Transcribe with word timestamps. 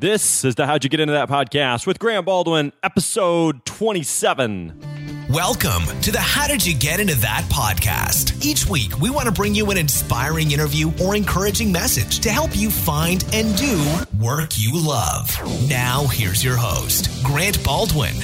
This 0.00 0.44
is 0.44 0.56
the 0.56 0.66
How'd 0.66 0.82
You 0.82 0.90
Get 0.90 0.98
Into 0.98 1.12
That 1.12 1.28
podcast 1.28 1.86
with 1.86 2.00
Grant 2.00 2.26
Baldwin, 2.26 2.72
episode 2.82 3.64
27. 3.64 5.26
Welcome 5.30 5.84
to 6.00 6.10
the 6.10 6.18
How 6.18 6.48
Did 6.48 6.66
You 6.66 6.76
Get 6.76 6.98
Into 6.98 7.14
That 7.20 7.44
podcast. 7.44 8.44
Each 8.44 8.66
week, 8.68 8.98
we 8.98 9.08
want 9.08 9.26
to 9.26 9.32
bring 9.32 9.54
you 9.54 9.70
an 9.70 9.76
inspiring 9.76 10.50
interview 10.50 10.90
or 11.00 11.14
encouraging 11.14 11.70
message 11.70 12.18
to 12.20 12.30
help 12.30 12.56
you 12.56 12.70
find 12.72 13.24
and 13.32 13.56
do 13.56 13.80
work 14.20 14.58
you 14.58 14.72
love. 14.84 15.30
Now, 15.70 16.06
here's 16.08 16.42
your 16.42 16.56
host, 16.56 17.08
Grant 17.22 17.62
Baldwin. 17.62 18.16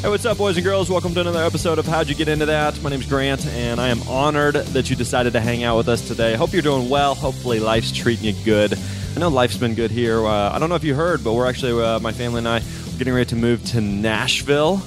Hey, 0.00 0.08
what's 0.08 0.24
up, 0.26 0.38
boys 0.38 0.56
and 0.56 0.66
girls? 0.66 0.90
Welcome 0.90 1.14
to 1.14 1.20
another 1.20 1.44
episode 1.44 1.78
of 1.78 1.86
How'd 1.86 2.08
You 2.08 2.16
Get 2.16 2.26
Into 2.26 2.46
That? 2.46 2.82
My 2.82 2.90
name's 2.90 3.06
Grant, 3.06 3.46
and 3.46 3.80
I 3.80 3.86
am 3.86 4.02
honored 4.08 4.56
that 4.56 4.90
you 4.90 4.96
decided 4.96 5.32
to 5.34 5.40
hang 5.40 5.62
out 5.62 5.76
with 5.76 5.88
us 5.88 6.08
today. 6.08 6.34
Hope 6.34 6.52
you're 6.52 6.60
doing 6.60 6.88
well. 6.88 7.14
Hopefully, 7.14 7.60
life's 7.60 7.92
treating 7.92 8.24
you 8.34 8.44
good. 8.44 8.76
I 9.16 9.20
know 9.20 9.28
life's 9.28 9.56
been 9.56 9.74
good 9.74 9.90
here. 9.90 10.24
Uh, 10.24 10.52
I 10.52 10.58
don't 10.58 10.68
know 10.68 10.76
if 10.76 10.84
you 10.84 10.94
heard, 10.94 11.24
but 11.24 11.32
we're 11.32 11.48
actually, 11.48 11.82
uh, 11.82 11.98
my 11.98 12.12
family 12.12 12.38
and 12.38 12.48
I, 12.48 12.60
getting 12.98 13.12
ready 13.12 13.26
to 13.30 13.36
move 13.36 13.64
to 13.66 13.80
Nashville. 13.80 14.82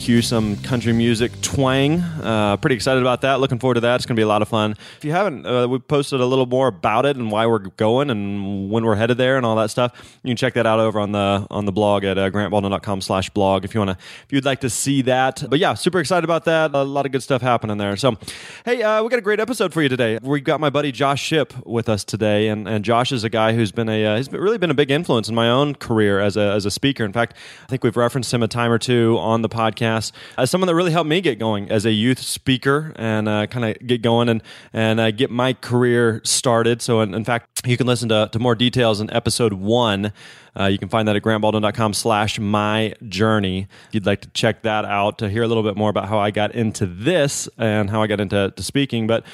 Cue 0.00 0.22
some 0.22 0.56
country 0.58 0.92
music 0.92 1.32
twang. 1.40 2.00
Uh, 2.00 2.56
pretty 2.58 2.76
excited 2.76 3.02
about 3.02 3.22
that. 3.22 3.40
Looking 3.40 3.58
forward 3.58 3.74
to 3.74 3.80
that. 3.80 3.96
It's 3.96 4.06
going 4.06 4.14
to 4.14 4.20
be 4.20 4.24
a 4.24 4.28
lot 4.28 4.40
of 4.42 4.48
fun. 4.48 4.76
If 4.98 5.04
you 5.04 5.10
haven't, 5.10 5.44
uh, 5.44 5.66
we 5.66 5.78
posted 5.80 6.20
a 6.20 6.26
little 6.26 6.46
more 6.46 6.68
about 6.68 7.06
it 7.06 7.16
and 7.16 7.30
why 7.30 7.46
we're 7.46 7.58
going 7.58 8.10
and 8.10 8.70
when 8.70 8.84
we're 8.84 8.94
headed 8.94 9.18
there 9.18 9.36
and 9.36 9.44
all 9.46 9.56
that 9.56 9.70
stuff. 9.70 10.18
You 10.22 10.30
can 10.30 10.36
check 10.36 10.54
that 10.54 10.66
out 10.66 10.78
over 10.78 11.00
on 11.00 11.12
the 11.12 11.46
on 11.50 11.64
the 11.64 11.72
blog 11.72 12.04
at 12.04 12.18
uh, 12.18 12.30
grantbaldwin.com 12.30 13.00
slash 13.00 13.30
blog 13.30 13.64
if 13.64 13.74
you 13.74 13.80
want 13.80 13.98
to 13.98 14.04
if 14.24 14.32
you'd 14.32 14.44
like 14.44 14.60
to 14.60 14.70
see 14.70 15.02
that. 15.02 15.42
But 15.48 15.58
yeah, 15.58 15.74
super 15.74 15.98
excited 15.98 16.24
about 16.24 16.44
that. 16.44 16.74
A 16.74 16.82
lot 16.82 17.06
of 17.06 17.12
good 17.12 17.22
stuff 17.22 17.42
happening 17.42 17.78
there. 17.78 17.96
So, 17.96 18.16
hey, 18.64 18.82
uh, 18.82 19.02
we 19.02 19.08
got 19.08 19.18
a 19.18 19.22
great 19.22 19.40
episode 19.40 19.72
for 19.72 19.82
you 19.82 19.88
today. 19.88 20.18
We've 20.22 20.44
got 20.44 20.60
my 20.60 20.70
buddy 20.70 20.92
Josh 20.92 21.22
Shipp 21.22 21.54
with 21.66 21.88
us 21.88 22.04
today, 22.04 22.48
and, 22.48 22.68
and 22.68 22.84
Josh 22.84 23.12
is 23.12 23.24
a 23.24 23.30
guy 23.30 23.54
who's 23.54 23.72
been 23.72 23.88
a 23.88 24.04
uh, 24.04 24.16
he's 24.18 24.30
really 24.30 24.58
been 24.58 24.70
a 24.70 24.74
big 24.74 24.90
influence 24.90 25.28
in 25.28 25.34
my 25.34 25.48
own 25.48 25.74
career 25.74 26.20
as 26.20 26.36
a 26.36 26.52
as 26.52 26.66
a 26.66 26.70
speaker. 26.70 27.04
In 27.04 27.12
fact, 27.12 27.34
I 27.64 27.66
think 27.66 27.82
we've 27.82 27.96
referenced 27.96 28.32
him 28.32 28.42
a 28.42 28.48
time 28.48 28.70
or 28.70 28.78
two 28.78 29.16
on 29.18 29.42
the 29.42 29.48
podcast 29.48 29.85
as 29.86 30.50
someone 30.50 30.66
that 30.66 30.74
really 30.74 30.92
helped 30.92 31.08
me 31.08 31.20
get 31.20 31.38
going 31.38 31.70
as 31.70 31.86
a 31.86 31.92
youth 31.92 32.20
speaker 32.20 32.92
and 32.96 33.28
uh, 33.28 33.46
kind 33.46 33.64
of 33.64 33.86
get 33.86 34.02
going 34.02 34.28
and 34.28 34.42
and 34.72 35.00
uh, 35.00 35.10
get 35.10 35.30
my 35.30 35.52
career 35.52 36.20
started. 36.24 36.82
So, 36.82 37.00
in, 37.00 37.14
in 37.14 37.24
fact, 37.24 37.66
you 37.66 37.76
can 37.76 37.86
listen 37.86 38.08
to, 38.10 38.28
to 38.32 38.38
more 38.38 38.54
details 38.54 39.00
in 39.00 39.12
episode 39.12 39.52
one. 39.52 40.12
Uh, 40.58 40.64
you 40.64 40.78
can 40.78 40.88
find 40.88 41.06
that 41.06 41.16
at 41.16 41.22
grantbaldwin.com 41.22 41.92
slash 41.92 42.38
my 42.38 42.94
journey. 43.08 43.68
If 43.88 43.94
you'd 43.94 44.06
like 44.06 44.22
to 44.22 44.30
check 44.30 44.62
that 44.62 44.84
out 44.84 45.18
to 45.18 45.28
hear 45.28 45.42
a 45.42 45.48
little 45.48 45.62
bit 45.62 45.76
more 45.76 45.90
about 45.90 46.08
how 46.08 46.18
I 46.18 46.30
got 46.30 46.54
into 46.54 46.86
this 46.86 47.48
and 47.58 47.90
how 47.90 48.02
I 48.02 48.06
got 48.06 48.20
into 48.20 48.52
to 48.56 48.62
speaking. 48.62 49.06
But 49.06 49.24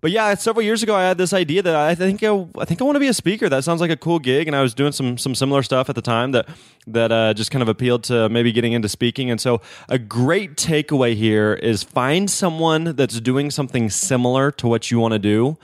but 0.00 0.10
yeah, 0.10 0.34
several 0.34 0.62
years 0.62 0.82
ago, 0.82 0.94
I 0.94 1.02
had 1.02 1.18
this 1.18 1.32
idea 1.32 1.62
that 1.62 1.74
I 1.74 1.94
think 1.94 2.22
I, 2.22 2.46
I 2.56 2.64
think 2.64 2.80
I 2.80 2.84
want 2.84 2.96
to 2.96 3.00
be 3.00 3.08
a 3.08 3.14
speaker. 3.14 3.48
That 3.48 3.64
sounds 3.64 3.80
like 3.80 3.90
a 3.90 3.96
cool 3.96 4.18
gig, 4.18 4.46
and 4.46 4.54
I 4.54 4.62
was 4.62 4.74
doing 4.74 4.92
some 4.92 5.18
some 5.18 5.34
similar 5.34 5.62
stuff 5.62 5.88
at 5.88 5.96
the 5.96 6.02
time 6.02 6.32
that 6.32 6.48
that 6.86 7.10
uh, 7.10 7.34
just 7.34 7.50
kind 7.50 7.62
of 7.62 7.68
appealed 7.68 8.04
to 8.04 8.28
maybe 8.28 8.52
getting 8.52 8.72
into 8.72 8.88
speaking. 8.88 9.30
And 9.30 9.40
so, 9.40 9.60
a 9.88 9.98
great 9.98 10.56
takeaway 10.56 11.14
here 11.16 11.54
is 11.54 11.82
find 11.82 12.30
someone 12.30 12.96
that's 12.96 13.20
doing 13.20 13.50
something 13.50 13.90
similar 13.90 14.52
to 14.52 14.68
what 14.68 14.90
you 14.90 14.98
want 15.00 15.12
to 15.12 15.18
do. 15.18 15.58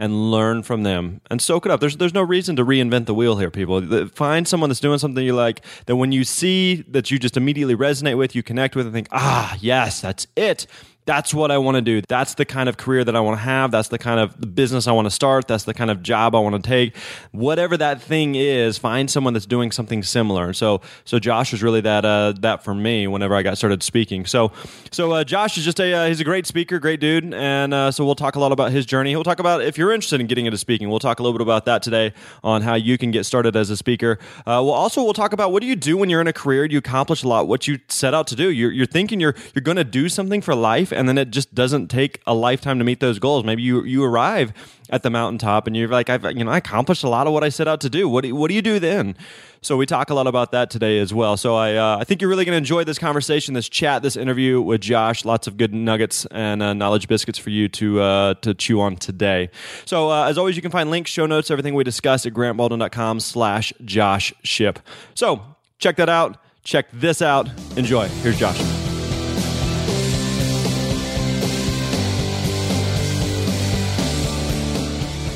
And 0.00 0.30
learn 0.30 0.62
from 0.62 0.84
them 0.84 1.22
and 1.28 1.42
soak 1.42 1.66
it 1.66 1.72
up. 1.72 1.80
There's 1.80 1.96
there's 1.96 2.14
no 2.14 2.22
reason 2.22 2.54
to 2.54 2.64
reinvent 2.64 3.06
the 3.06 3.14
wheel 3.14 3.36
here, 3.36 3.50
people. 3.50 4.06
Find 4.10 4.46
someone 4.46 4.70
that's 4.70 4.78
doing 4.78 5.00
something 5.00 5.24
you 5.24 5.34
like. 5.34 5.64
That 5.86 5.96
when 5.96 6.12
you 6.12 6.22
see 6.22 6.84
that 6.86 7.10
you 7.10 7.18
just 7.18 7.36
immediately 7.36 7.74
resonate 7.74 8.16
with, 8.16 8.36
you 8.36 8.44
connect 8.44 8.76
with, 8.76 8.86
and 8.86 8.94
think, 8.94 9.08
ah, 9.10 9.56
yes, 9.60 10.00
that's 10.00 10.28
it 10.36 10.68
that's 11.08 11.32
what 11.32 11.50
I 11.50 11.56
want 11.56 11.76
to 11.76 11.80
do. 11.80 12.02
That's 12.06 12.34
the 12.34 12.44
kind 12.44 12.68
of 12.68 12.76
career 12.76 13.02
that 13.02 13.16
I 13.16 13.20
want 13.20 13.38
to 13.38 13.42
have. 13.42 13.70
That's 13.70 13.88
the 13.88 13.98
kind 13.98 14.20
of 14.20 14.54
business 14.54 14.86
I 14.86 14.92
want 14.92 15.06
to 15.06 15.10
start. 15.10 15.48
That's 15.48 15.64
the 15.64 15.72
kind 15.72 15.90
of 15.90 16.02
job 16.02 16.34
I 16.34 16.38
want 16.38 16.62
to 16.62 16.68
take. 16.68 16.94
Whatever 17.32 17.78
that 17.78 18.02
thing 18.02 18.34
is, 18.34 18.76
find 18.76 19.10
someone 19.10 19.32
that's 19.32 19.46
doing 19.46 19.72
something 19.72 20.02
similar. 20.02 20.52
So, 20.52 20.82
so 21.06 21.18
Josh 21.18 21.52
was 21.52 21.62
really 21.62 21.80
that 21.80 22.04
uh, 22.04 22.34
that 22.40 22.62
for 22.62 22.74
me 22.74 23.06
whenever 23.06 23.34
I 23.34 23.42
got 23.42 23.56
started 23.56 23.82
speaking. 23.82 24.26
So, 24.26 24.52
so 24.92 25.12
uh, 25.12 25.24
Josh 25.24 25.56
is 25.56 25.64
just 25.64 25.80
a 25.80 25.94
uh, 25.94 26.08
he's 26.08 26.20
a 26.20 26.24
great 26.24 26.46
speaker, 26.46 26.78
great 26.78 27.00
dude, 27.00 27.32
and 27.32 27.72
uh, 27.72 27.90
so 27.90 28.04
we'll 28.04 28.14
talk 28.14 28.36
a 28.36 28.40
lot 28.40 28.52
about 28.52 28.70
his 28.70 28.84
journey. 28.84 29.10
He'll 29.10 29.24
talk 29.24 29.40
about 29.40 29.62
if 29.62 29.78
you're 29.78 29.92
interested 29.92 30.20
in 30.20 30.26
getting 30.26 30.44
into 30.44 30.58
speaking. 30.58 30.90
We'll 30.90 30.98
talk 30.98 31.20
a 31.20 31.22
little 31.22 31.38
bit 31.38 31.42
about 31.42 31.64
that 31.64 31.82
today 31.82 32.12
on 32.44 32.60
how 32.60 32.74
you 32.74 32.98
can 32.98 33.10
get 33.10 33.24
started 33.24 33.56
as 33.56 33.70
a 33.70 33.78
speaker. 33.78 34.18
Uh, 34.40 34.60
we'll 34.62 34.72
also 34.72 35.02
we'll 35.02 35.14
talk 35.14 35.32
about 35.32 35.52
what 35.52 35.62
do 35.62 35.66
you 35.66 35.76
do 35.76 35.96
when 35.96 36.10
you're 36.10 36.20
in 36.20 36.28
a 36.28 36.34
career 36.34 36.66
you 36.66 36.78
accomplish 36.78 37.22
a 37.22 37.28
lot, 37.28 37.48
what 37.48 37.66
you 37.66 37.78
set 37.88 38.12
out 38.12 38.26
to 38.26 38.36
do. 38.36 38.50
You're, 38.50 38.70
you're 38.70 38.86
thinking 38.86 39.20
you're 39.20 39.34
you're 39.54 39.62
going 39.62 39.78
to 39.78 39.84
do 39.84 40.10
something 40.10 40.42
for 40.42 40.54
life 40.54 40.92
and 40.98 41.08
then 41.08 41.16
it 41.16 41.30
just 41.30 41.54
doesn't 41.54 41.88
take 41.88 42.20
a 42.26 42.34
lifetime 42.34 42.78
to 42.78 42.84
meet 42.84 43.00
those 43.00 43.18
goals. 43.18 43.44
Maybe 43.44 43.62
you 43.62 43.84
you 43.84 44.04
arrive 44.04 44.52
at 44.90 45.02
the 45.02 45.10
mountaintop 45.10 45.66
and 45.66 45.76
you're 45.76 45.88
like, 45.88 46.10
I've 46.10 46.24
you 46.36 46.44
know 46.44 46.50
I 46.50 46.58
accomplished 46.58 47.04
a 47.04 47.08
lot 47.08 47.26
of 47.26 47.32
what 47.32 47.44
I 47.44 47.48
set 47.48 47.68
out 47.68 47.80
to 47.82 47.88
do. 47.88 48.08
What 48.08 48.24
do 48.24 48.34
what 48.34 48.48
do 48.48 48.54
you 48.54 48.62
do 48.62 48.78
then? 48.78 49.16
So 49.60 49.76
we 49.76 49.86
talk 49.86 50.10
a 50.10 50.14
lot 50.14 50.26
about 50.26 50.52
that 50.52 50.70
today 50.70 50.98
as 50.98 51.12
well. 51.14 51.36
So 51.36 51.54
I 51.54 51.76
uh, 51.76 51.98
I 52.00 52.04
think 52.04 52.20
you're 52.20 52.30
really 52.30 52.44
going 52.44 52.54
to 52.54 52.58
enjoy 52.58 52.84
this 52.84 52.98
conversation, 52.98 53.54
this 53.54 53.68
chat, 53.68 54.02
this 54.02 54.16
interview 54.16 54.60
with 54.60 54.80
Josh. 54.80 55.24
Lots 55.24 55.46
of 55.46 55.56
good 55.56 55.72
nuggets 55.72 56.26
and 56.26 56.62
uh, 56.62 56.74
knowledge 56.74 57.08
biscuits 57.08 57.38
for 57.38 57.50
you 57.50 57.68
to 57.68 58.00
uh, 58.00 58.34
to 58.42 58.54
chew 58.54 58.80
on 58.80 58.96
today. 58.96 59.50
So 59.84 60.10
uh, 60.10 60.28
as 60.28 60.36
always, 60.36 60.56
you 60.56 60.62
can 60.62 60.70
find 60.72 60.90
links, 60.90 61.10
show 61.10 61.26
notes, 61.26 61.50
everything 61.50 61.74
we 61.74 61.84
discussed 61.84 62.26
at 62.26 62.32
grantbaldwin.com 62.34 63.20
slash 63.20 63.72
Josh 63.84 64.32
Shipp. 64.42 64.80
So 65.14 65.42
check 65.78 65.96
that 65.96 66.08
out. 66.08 66.38
Check 66.64 66.88
this 66.92 67.22
out. 67.22 67.48
Enjoy. 67.76 68.08
Here's 68.08 68.38
Josh. 68.38 68.87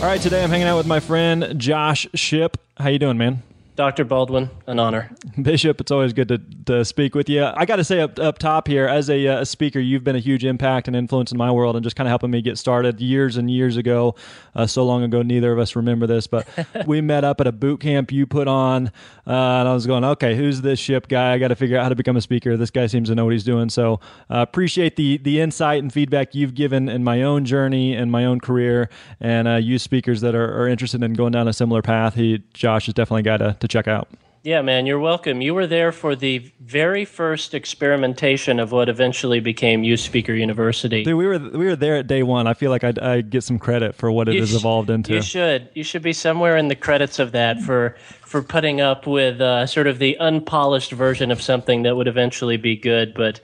All 0.03 0.09
right, 0.09 0.21
today 0.21 0.43
I'm 0.43 0.51
hanging 0.51 0.67
out 0.67 0.79
with 0.79 0.89
my 0.89 0.99
friend 0.99 1.55
Josh 1.59 2.09
Shipp. 2.13 2.57
How 2.77 2.89
you 2.89 2.99
doing, 2.99 3.17
man? 3.19 3.45
Dr. 3.75 4.05
Baldwin, 4.05 4.51
an 4.67 4.79
honor. 4.79 5.11
Bishop, 5.43 5.81
it's 5.81 5.91
always 5.91 6.13
good 6.13 6.29
to, 6.29 6.39
to 6.67 6.85
speak 6.85 7.15
with 7.15 7.31
you. 7.31 7.43
I 7.43 7.65
got 7.65 7.77
to 7.77 7.85
say 7.85 8.01
up, 8.01 8.19
up 8.19 8.37
top 8.37 8.69
here, 8.69 8.87
as 8.87 9.09
a, 9.09 9.27
uh, 9.27 9.41
a, 9.41 9.47
speaker, 9.47 9.79
you've 9.79 10.05
been 10.05 10.15
a 10.15 10.21
huge 10.21 10.45
impact 10.45 10.89
and 10.89 10.97
influence 10.97 11.33
in 11.33 11.39
my 11.39 11.51
world 11.51 11.75
and 11.75 11.83
just 11.83 11.97
kind 11.97 12.07
of 12.07 12.11
helping 12.11 12.31
me 12.31 12.43
get 12.43 12.59
started 12.59 13.01
years 13.01 13.39
and 13.39 13.51
years 13.51 13.79
ago. 13.79 14.15
Uh, 14.55 14.67
so 14.67 14.85
long 14.85 15.03
ago, 15.03 15.23
neither 15.23 15.51
of 15.53 15.59
us 15.59 15.75
remember 15.75 16.07
this, 16.07 16.27
but 16.27 16.47
we 16.87 17.01
met 17.01 17.25
up 17.25 17.41
at 17.41 17.47
a 17.47 17.53
boot 17.53 17.81
camp 17.81 18.13
you 18.13 18.27
put 18.27 18.47
on. 18.47 18.89
Uh, 19.27 19.31
and 19.63 19.69
I 19.69 19.73
was 19.73 19.87
going, 19.87 20.05
okay, 20.05 20.37
who's 20.37 20.61
this 20.61 20.79
Shipp 20.79 21.09
guy? 21.09 21.33
I 21.33 21.39
got 21.39 21.49
to 21.49 21.57
figure 21.57 21.79
out 21.79 21.85
how 21.85 21.89
to 21.89 21.95
become 21.95 22.17
a 22.17 22.21
speaker. 22.21 22.59
This 22.59 22.71
guy 22.71 22.87
seems 22.87 23.09
to 23.09 23.15
know 23.15 23.25
what 23.25 23.33
he's 23.33 23.45
doing. 23.45 23.71
So 23.71 24.01
uh, 24.29 24.45
appreciate 24.47 24.97
the, 24.97 25.17
the 25.17 25.41
insight 25.41 25.83
and 25.83 25.91
feedback 25.91 26.35
you've 26.35 26.55
given 26.55 26.91
in 26.91 27.05
my 27.05 27.23
own 27.23 27.47
journey 27.47 27.95
and 27.95 28.13
my 28.13 28.27
own 28.27 28.39
career. 28.39 28.91
And 29.19 29.49
uh, 29.49 29.57
you 29.57 29.79
speakers 29.79 30.21
that 30.21 30.35
are, 30.35 30.63
are, 30.63 30.69
interested 30.73 31.03
in 31.03 31.13
going 31.15 31.33
down 31.33 31.49
a 31.49 31.53
similar 31.53 31.83
path, 31.83 32.15
he, 32.15 32.43
Josh 32.55 32.87
has 32.87 32.95
definitely 32.95 33.21
a 33.21 33.39
guy 33.39 33.53
to, 33.63 33.69
check 33.69 33.89
out. 33.89 34.09
Yeah, 34.45 34.61
man, 34.61 34.87
you're 34.87 34.99
welcome. 34.99 35.41
You 35.41 35.55
were 35.55 35.69
there 35.69 35.93
for 35.93 36.17
the 36.17 36.39
very 36.61 37.05
first 37.05 37.55
experimentation 37.55 38.59
of 38.59 38.73
what 38.73 38.89
eventually 38.89 39.39
became 39.39 39.85
Youth 39.85 40.01
Speaker 40.01 40.33
University. 40.33 41.05
Dude, 41.05 41.17
we 41.17 41.27
were 41.27 41.39
we 41.39 41.67
were 41.67 41.77
there 41.77 41.97
at 41.97 42.09
day 42.09 42.25
one. 42.25 42.49
I 42.49 42.55
feel 42.55 42.73
like 42.73 42.83
I 42.83 42.93
I 43.01 43.21
get 43.21 43.45
some 43.45 43.61
credit 43.61 43.95
for 43.95 44.11
what 44.11 44.29
it 44.29 44.35
you 44.35 44.41
has 44.41 44.53
evolved 44.53 44.91
into. 44.91 45.15
You 45.15 45.23
should. 45.23 45.69
You 45.75 45.85
should 45.85 46.03
be 46.03 46.13
somewhere 46.13 46.57
in 46.57 46.67
the 46.67 46.75
credits 46.75 47.21
of 47.21 47.31
that 47.33 47.61
for 47.61 47.97
for 48.23 48.43
putting 48.43 48.81
up 48.81 49.07
with 49.07 49.41
uh, 49.41 49.65
sort 49.67 49.87
of 49.87 50.01
the 50.01 50.17
unpolished 50.19 50.91
version 50.91 51.31
of 51.31 51.41
something 51.41 51.85
that 51.85 51.95
would 51.95 52.09
eventually 52.09 52.57
be 52.57 52.75
good. 52.75 53.15
But 53.15 53.41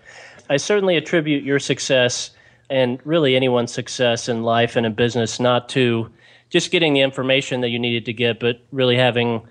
I 0.51 0.57
certainly 0.57 0.97
attribute 0.97 1.45
your 1.45 1.61
success 1.61 2.31
and 2.71 2.99
really 3.05 3.37
anyone's 3.37 3.73
success 3.73 4.29
in 4.29 4.43
life 4.43 4.77
and 4.77 4.85
in 4.85 4.95
business 4.95 5.39
not 5.39 5.69
to 5.71 6.11
just 6.51 6.71
getting 6.71 6.95
the 6.95 7.01
information 7.01 7.61
that 7.61 7.69
you 7.69 7.79
needed 7.79 8.07
to 8.07 8.13
get, 8.13 8.41
but 8.41 8.61
really 8.73 8.97
having 8.97 9.47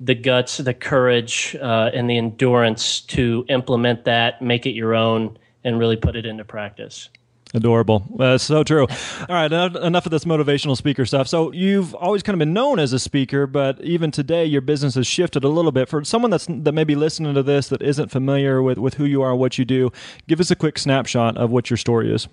the 0.00 0.14
guts, 0.14 0.58
the 0.58 0.74
courage, 0.74 1.56
uh, 1.60 1.90
and 1.92 2.08
the 2.08 2.16
endurance 2.16 3.00
to 3.00 3.44
implement 3.48 4.04
that, 4.04 4.40
make 4.40 4.66
it 4.66 4.72
your 4.72 4.94
own, 4.94 5.36
and 5.64 5.78
really 5.78 5.96
put 5.96 6.16
it 6.16 6.24
into 6.24 6.44
practice. 6.44 7.08
Adorable. 7.54 8.04
That's 8.18 8.44
so 8.44 8.62
true. 8.62 8.86
All 9.20 9.26
right, 9.30 9.50
enough 9.50 10.04
of 10.04 10.10
this 10.10 10.26
motivational 10.26 10.76
speaker 10.76 11.06
stuff. 11.06 11.28
So 11.28 11.50
you've 11.52 11.94
always 11.94 12.22
kind 12.22 12.34
of 12.34 12.38
been 12.38 12.52
known 12.52 12.78
as 12.78 12.92
a 12.92 12.98
speaker, 12.98 13.46
but 13.46 13.80
even 13.80 14.10
today 14.10 14.44
your 14.44 14.60
business 14.60 14.96
has 14.96 15.06
shifted 15.06 15.44
a 15.44 15.48
little 15.48 15.72
bit. 15.72 15.88
For 15.88 16.04
someone 16.04 16.30
that's 16.30 16.46
that 16.46 16.72
may 16.72 16.84
be 16.84 16.94
listening 16.94 17.34
to 17.34 17.42
this 17.42 17.68
that 17.68 17.80
isn't 17.80 18.10
familiar 18.10 18.62
with 18.62 18.76
with 18.76 18.94
who 18.94 19.06
you 19.06 19.22
are, 19.22 19.34
what 19.34 19.56
you 19.56 19.64
do, 19.64 19.90
give 20.26 20.40
us 20.40 20.50
a 20.50 20.56
quick 20.56 20.78
snapshot 20.78 21.38
of 21.38 21.50
what 21.50 21.70
your 21.70 21.78
story 21.78 22.12
is. 22.12 22.28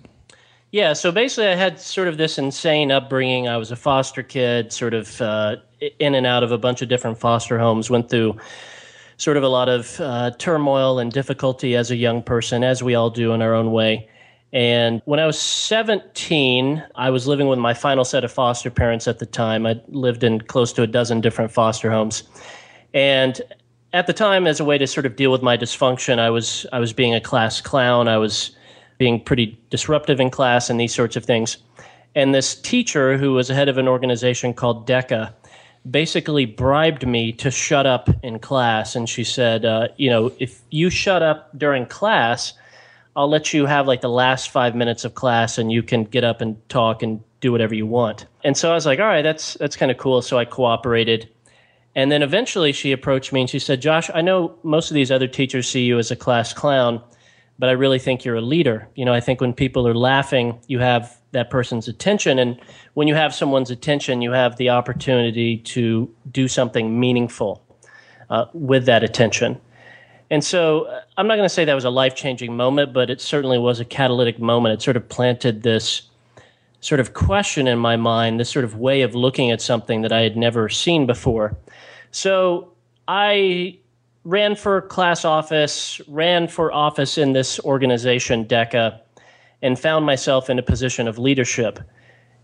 Yeah, 0.70 0.92
so 0.92 1.10
basically, 1.10 1.48
I 1.48 1.54
had 1.54 1.80
sort 1.80 2.08
of 2.08 2.18
this 2.18 2.36
insane 2.36 2.90
upbringing. 2.90 3.48
I 3.48 3.56
was 3.56 3.70
a 3.70 3.76
foster 3.76 4.22
kid, 4.22 4.70
sort 4.72 4.92
of 4.92 5.20
uh, 5.22 5.56
in 5.98 6.14
and 6.14 6.26
out 6.26 6.42
of 6.42 6.52
a 6.52 6.58
bunch 6.58 6.82
of 6.82 6.88
different 6.88 7.18
foster 7.18 7.58
homes, 7.58 7.90
went 7.90 8.08
through 8.08 8.36
sort 9.18 9.36
of 9.36 9.42
a 9.42 9.48
lot 9.48 9.68
of 9.68 9.98
uh, 10.00 10.30
turmoil 10.38 10.98
and 10.98 11.12
difficulty 11.12 11.74
as 11.76 11.90
a 11.90 11.96
young 11.96 12.22
person, 12.22 12.62
as 12.62 12.82
we 12.82 12.94
all 12.94 13.10
do 13.10 13.32
in 13.32 13.42
our 13.42 13.54
own 13.54 13.72
way. 13.72 14.08
And 14.52 15.02
when 15.04 15.20
I 15.20 15.26
was 15.26 15.38
17, 15.38 16.82
I 16.94 17.10
was 17.10 17.26
living 17.26 17.48
with 17.48 17.58
my 17.58 17.74
final 17.74 18.04
set 18.04 18.24
of 18.24 18.32
foster 18.32 18.70
parents 18.70 19.08
at 19.08 19.18
the 19.18 19.26
time. 19.26 19.66
I 19.66 19.80
lived 19.88 20.22
in 20.22 20.40
close 20.40 20.72
to 20.74 20.82
a 20.82 20.86
dozen 20.86 21.20
different 21.20 21.50
foster 21.50 21.90
homes. 21.90 22.22
And 22.94 23.40
at 23.92 24.06
the 24.06 24.12
time, 24.12 24.46
as 24.46 24.60
a 24.60 24.64
way 24.64 24.78
to 24.78 24.86
sort 24.86 25.06
of 25.06 25.16
deal 25.16 25.32
with 25.32 25.42
my 25.42 25.56
dysfunction, 25.56 26.18
I 26.18 26.30
was 26.30 26.66
I 26.72 26.78
was 26.78 26.92
being 26.92 27.14
a 27.14 27.20
class 27.20 27.60
clown. 27.60 28.08
I 28.08 28.18
was 28.18 28.56
being 28.98 29.20
pretty 29.20 29.58
disruptive 29.70 30.20
in 30.20 30.30
class 30.30 30.70
and 30.70 30.80
these 30.80 30.94
sorts 30.94 31.16
of 31.16 31.24
things. 31.24 31.58
And 32.14 32.34
this 32.34 32.54
teacher, 32.54 33.18
who 33.18 33.32
was 33.32 33.48
head 33.48 33.68
of 33.68 33.76
an 33.76 33.88
organization 33.88 34.54
called 34.54 34.86
DECA, 34.86 35.34
basically 35.90 36.46
bribed 36.46 37.06
me 37.06 37.32
to 37.32 37.50
shut 37.50 37.86
up 37.86 38.08
in 38.22 38.38
class. 38.38 38.96
And 38.96 39.08
she 39.08 39.24
said, 39.24 39.64
uh, 39.64 39.88
you 39.96 40.10
know, 40.10 40.32
if 40.38 40.60
you 40.70 40.90
shut 40.90 41.22
up 41.22 41.50
during 41.56 41.86
class, 41.86 42.52
I'll 43.14 43.30
let 43.30 43.54
you 43.54 43.66
have 43.66 43.86
like 43.86 44.00
the 44.00 44.10
last 44.10 44.50
five 44.50 44.74
minutes 44.74 45.04
of 45.04 45.14
class 45.14 45.58
and 45.58 45.72
you 45.72 45.82
can 45.82 46.04
get 46.04 46.24
up 46.24 46.40
and 46.40 46.56
talk 46.68 47.02
and 47.02 47.22
do 47.40 47.52
whatever 47.52 47.74
you 47.74 47.86
want. 47.86 48.26
And 48.44 48.56
so 48.56 48.70
I 48.70 48.74
was 48.74 48.84
like, 48.84 48.98
all 48.98 49.06
right, 49.06 49.22
that's 49.22 49.54
that's 49.54 49.76
kind 49.76 49.90
of 49.90 49.96
cool. 49.96 50.20
So 50.22 50.38
I 50.38 50.44
cooperated. 50.44 51.28
And 51.94 52.12
then 52.12 52.22
eventually 52.22 52.72
she 52.72 52.92
approached 52.92 53.32
me 53.32 53.40
and 53.40 53.48
she 53.48 53.58
said, 53.58 53.80
Josh, 53.80 54.10
I 54.12 54.20
know 54.20 54.54
most 54.62 54.90
of 54.90 54.94
these 54.94 55.10
other 55.10 55.26
teachers 55.26 55.66
see 55.66 55.84
you 55.84 55.98
as 55.98 56.10
a 56.10 56.16
class 56.16 56.52
clown, 56.52 57.02
but 57.58 57.70
I 57.70 57.72
really 57.72 57.98
think 57.98 58.22
you're 58.22 58.36
a 58.36 58.42
leader. 58.42 58.86
You 58.96 59.06
know, 59.06 59.14
I 59.14 59.20
think 59.20 59.40
when 59.40 59.54
people 59.54 59.88
are 59.88 59.94
laughing, 59.94 60.60
you 60.66 60.78
have 60.80 61.18
that 61.36 61.50
person's 61.50 61.86
attention. 61.86 62.38
And 62.38 62.58
when 62.94 63.08
you 63.08 63.14
have 63.14 63.34
someone's 63.34 63.70
attention, 63.70 64.22
you 64.22 64.32
have 64.32 64.56
the 64.56 64.70
opportunity 64.70 65.58
to 65.58 66.12
do 66.32 66.48
something 66.48 66.98
meaningful 66.98 67.62
uh, 68.30 68.46
with 68.52 68.86
that 68.86 69.04
attention. 69.04 69.60
And 70.30 70.42
so 70.42 70.86
uh, 70.86 71.02
I'm 71.16 71.28
not 71.28 71.36
going 71.36 71.44
to 71.44 71.54
say 71.54 71.64
that 71.64 71.74
was 71.74 71.84
a 71.84 71.90
life 71.90 72.16
changing 72.16 72.56
moment, 72.56 72.92
but 72.92 73.10
it 73.10 73.20
certainly 73.20 73.58
was 73.58 73.78
a 73.78 73.84
catalytic 73.84 74.40
moment. 74.40 74.74
It 74.74 74.82
sort 74.82 74.96
of 74.96 75.08
planted 75.08 75.62
this 75.62 76.02
sort 76.80 77.00
of 77.00 77.14
question 77.14 77.66
in 77.66 77.78
my 77.78 77.96
mind, 77.96 78.40
this 78.40 78.50
sort 78.50 78.64
of 78.64 78.76
way 78.76 79.02
of 79.02 79.14
looking 79.14 79.50
at 79.50 79.60
something 79.60 80.02
that 80.02 80.12
I 80.12 80.20
had 80.20 80.36
never 80.36 80.68
seen 80.68 81.06
before. 81.06 81.56
So 82.10 82.72
I 83.08 83.78
ran 84.24 84.56
for 84.56 84.80
class 84.82 85.24
office, 85.24 86.00
ran 86.08 86.48
for 86.48 86.72
office 86.72 87.18
in 87.18 87.32
this 87.32 87.60
organization, 87.60 88.44
DECA, 88.44 89.00
and 89.62 89.78
found 89.78 90.04
myself 90.04 90.50
in 90.50 90.58
a 90.58 90.62
position 90.62 91.08
of 91.08 91.18
leadership. 91.18 91.78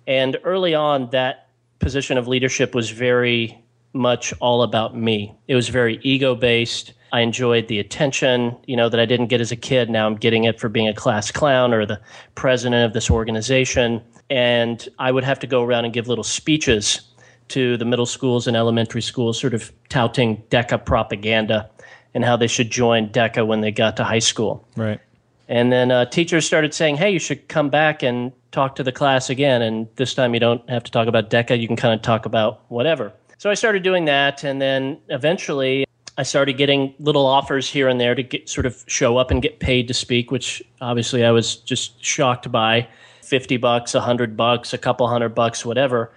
And 0.06 0.36
early 0.44 0.74
on, 0.74 1.10
that 1.10 1.48
position 1.78 2.18
of 2.18 2.28
leadership 2.28 2.74
was 2.74 2.90
very 2.90 3.62
much 3.92 4.32
all 4.40 4.62
about 4.62 4.96
me. 4.96 5.34
It 5.48 5.54
was 5.54 5.68
very 5.68 5.98
ego 6.02 6.34
based. 6.34 6.94
I 7.12 7.20
enjoyed 7.20 7.68
the 7.68 7.78
attention, 7.78 8.56
you 8.66 8.74
know, 8.74 8.88
that 8.88 8.98
I 8.98 9.04
didn't 9.04 9.26
get 9.26 9.40
as 9.40 9.52
a 9.52 9.56
kid. 9.56 9.90
Now 9.90 10.06
I'm 10.06 10.16
getting 10.16 10.44
it 10.44 10.58
for 10.58 10.70
being 10.70 10.88
a 10.88 10.94
class 10.94 11.30
clown 11.30 11.74
or 11.74 11.84
the 11.84 12.00
president 12.34 12.86
of 12.86 12.94
this 12.94 13.10
organization. 13.10 14.02
And 14.30 14.88
I 14.98 15.12
would 15.12 15.24
have 15.24 15.38
to 15.40 15.46
go 15.46 15.62
around 15.62 15.84
and 15.84 15.92
give 15.92 16.08
little 16.08 16.24
speeches 16.24 17.02
to 17.48 17.76
the 17.76 17.84
middle 17.84 18.06
schools 18.06 18.46
and 18.46 18.56
elementary 18.56 19.02
schools, 19.02 19.38
sort 19.38 19.52
of 19.52 19.70
touting 19.90 20.42
DECA 20.48 20.86
propaganda 20.86 21.68
and 22.14 22.24
how 22.24 22.36
they 22.36 22.46
should 22.46 22.70
join 22.70 23.10
DECA 23.10 23.46
when 23.46 23.60
they 23.60 23.70
got 23.70 23.96
to 23.98 24.04
high 24.04 24.18
school. 24.18 24.66
Right. 24.74 25.00
And 25.48 25.72
then 25.72 25.90
uh, 25.90 26.06
teachers 26.06 26.46
started 26.46 26.72
saying, 26.72 26.96
hey, 26.96 27.10
you 27.10 27.18
should 27.18 27.48
come 27.48 27.68
back 27.68 28.02
and 28.02 28.32
talk 28.52 28.76
to 28.76 28.82
the 28.82 28.92
class 28.92 29.28
again. 29.28 29.62
And 29.62 29.88
this 29.96 30.14
time 30.14 30.34
you 30.34 30.40
don't 30.40 30.68
have 30.70 30.84
to 30.84 30.90
talk 30.90 31.08
about 31.08 31.30
DECA, 31.30 31.60
you 31.60 31.66
can 31.66 31.76
kind 31.76 31.94
of 31.94 32.02
talk 32.02 32.26
about 32.26 32.62
whatever. 32.68 33.12
So 33.38 33.50
I 33.50 33.54
started 33.54 33.82
doing 33.82 34.04
that. 34.04 34.44
And 34.44 34.62
then 34.62 34.98
eventually 35.08 35.84
I 36.16 36.22
started 36.22 36.58
getting 36.58 36.94
little 36.98 37.26
offers 37.26 37.68
here 37.68 37.88
and 37.88 38.00
there 38.00 38.14
to 38.14 38.22
get 38.22 38.48
sort 38.48 38.66
of 38.66 38.84
show 38.86 39.16
up 39.16 39.30
and 39.30 39.42
get 39.42 39.60
paid 39.60 39.88
to 39.88 39.94
speak, 39.94 40.30
which 40.30 40.62
obviously 40.80 41.24
I 41.24 41.30
was 41.30 41.56
just 41.56 42.02
shocked 42.04 42.52
by 42.52 42.86
50 43.22 43.56
bucks, 43.56 43.94
100 43.94 44.36
bucks, 44.36 44.72
a 44.72 44.78
couple 44.78 45.08
hundred 45.08 45.34
bucks, 45.34 45.64
whatever. 45.64 46.12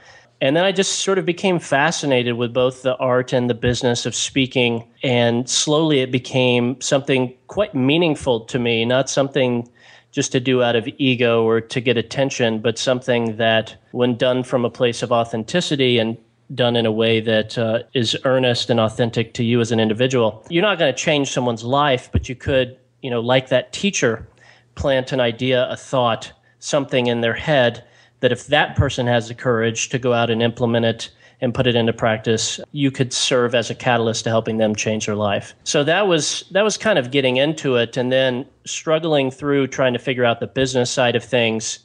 And 0.45 0.55
then 0.55 0.63
I 0.63 0.71
just 0.71 0.99
sort 0.99 1.17
of 1.17 1.25
became 1.25 1.57
fascinated 1.57 2.35
with 2.35 2.53
both 2.53 2.83
the 2.83 2.95
art 2.97 3.33
and 3.33 3.49
the 3.49 3.55
business 3.55 4.05
of 4.05 4.13
speaking. 4.13 4.87
And 5.01 5.49
slowly 5.49 6.01
it 6.01 6.11
became 6.11 6.79
something 6.81 7.33
quite 7.47 7.73
meaningful 7.73 8.41
to 8.41 8.59
me, 8.59 8.85
not 8.85 9.09
something 9.09 9.67
just 10.11 10.31
to 10.33 10.39
do 10.39 10.61
out 10.61 10.75
of 10.75 10.87
ego 10.99 11.43
or 11.43 11.61
to 11.61 11.81
get 11.81 11.97
attention, 11.97 12.59
but 12.59 12.77
something 12.77 13.37
that, 13.37 13.75
when 13.91 14.17
done 14.17 14.43
from 14.43 14.63
a 14.63 14.69
place 14.69 15.01
of 15.01 15.11
authenticity 15.11 15.97
and 15.97 16.15
done 16.53 16.75
in 16.75 16.85
a 16.85 16.91
way 16.91 17.19
that 17.19 17.57
uh, 17.57 17.79
is 17.95 18.15
earnest 18.23 18.69
and 18.69 18.79
authentic 18.79 19.33
to 19.33 19.43
you 19.43 19.59
as 19.61 19.71
an 19.71 19.79
individual, 19.79 20.45
you're 20.51 20.61
not 20.61 20.77
going 20.77 20.93
to 20.93 20.97
change 20.97 21.31
someone's 21.31 21.63
life, 21.63 22.07
but 22.11 22.29
you 22.29 22.35
could, 22.35 22.77
you 23.01 23.09
know, 23.09 23.19
like 23.19 23.49
that 23.49 23.73
teacher, 23.73 24.27
plant 24.75 25.11
an 25.11 25.19
idea, 25.19 25.67
a 25.71 25.75
thought, 25.75 26.31
something 26.59 27.07
in 27.07 27.21
their 27.21 27.33
head 27.33 27.83
that 28.25 28.31
if 28.31 28.47
that 28.47 28.75
person 28.75 29.05
has 29.05 29.27
the 29.27 29.35
courage 29.35 29.89
to 29.89 29.99
go 29.99 30.11
out 30.11 30.31
and 30.31 30.41
implement 30.41 30.83
it 30.83 31.11
and 31.41 31.53
put 31.53 31.67
it 31.67 31.75
into 31.75 31.93
practice, 31.93 32.59
you 32.71 32.89
could 32.89 33.13
serve 33.13 33.53
as 33.53 33.69
a 33.69 33.75
catalyst 33.75 34.23
to 34.23 34.31
helping 34.31 34.57
them 34.57 34.75
change 34.75 35.05
their 35.05 35.13
life. 35.13 35.53
So 35.63 35.83
that 35.83 36.07
was 36.07 36.43
that 36.49 36.63
was 36.63 36.75
kind 36.75 36.97
of 36.97 37.11
getting 37.11 37.37
into 37.37 37.75
it 37.75 37.97
and 37.97 38.11
then 38.11 38.47
struggling 38.65 39.29
through 39.29 39.67
trying 39.67 39.93
to 39.93 39.99
figure 39.99 40.25
out 40.25 40.39
the 40.39 40.47
business 40.47 40.89
side 40.89 41.15
of 41.15 41.23
things. 41.23 41.77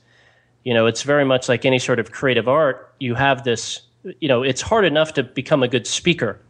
You 0.64 0.72
know, 0.72 0.86
it's 0.86 1.02
very 1.02 1.26
much 1.26 1.46
like 1.46 1.66
any 1.66 1.78
sort 1.78 1.98
of 1.98 2.10
creative 2.10 2.48
art. 2.48 2.94
You 3.00 3.14
have 3.16 3.44
this, 3.44 3.82
you 4.20 4.28
know, 4.28 4.42
it's 4.42 4.62
hard 4.62 4.86
enough 4.86 5.12
to 5.12 5.22
become 5.22 5.62
a 5.62 5.68
good 5.68 5.86
speaker. 5.86 6.40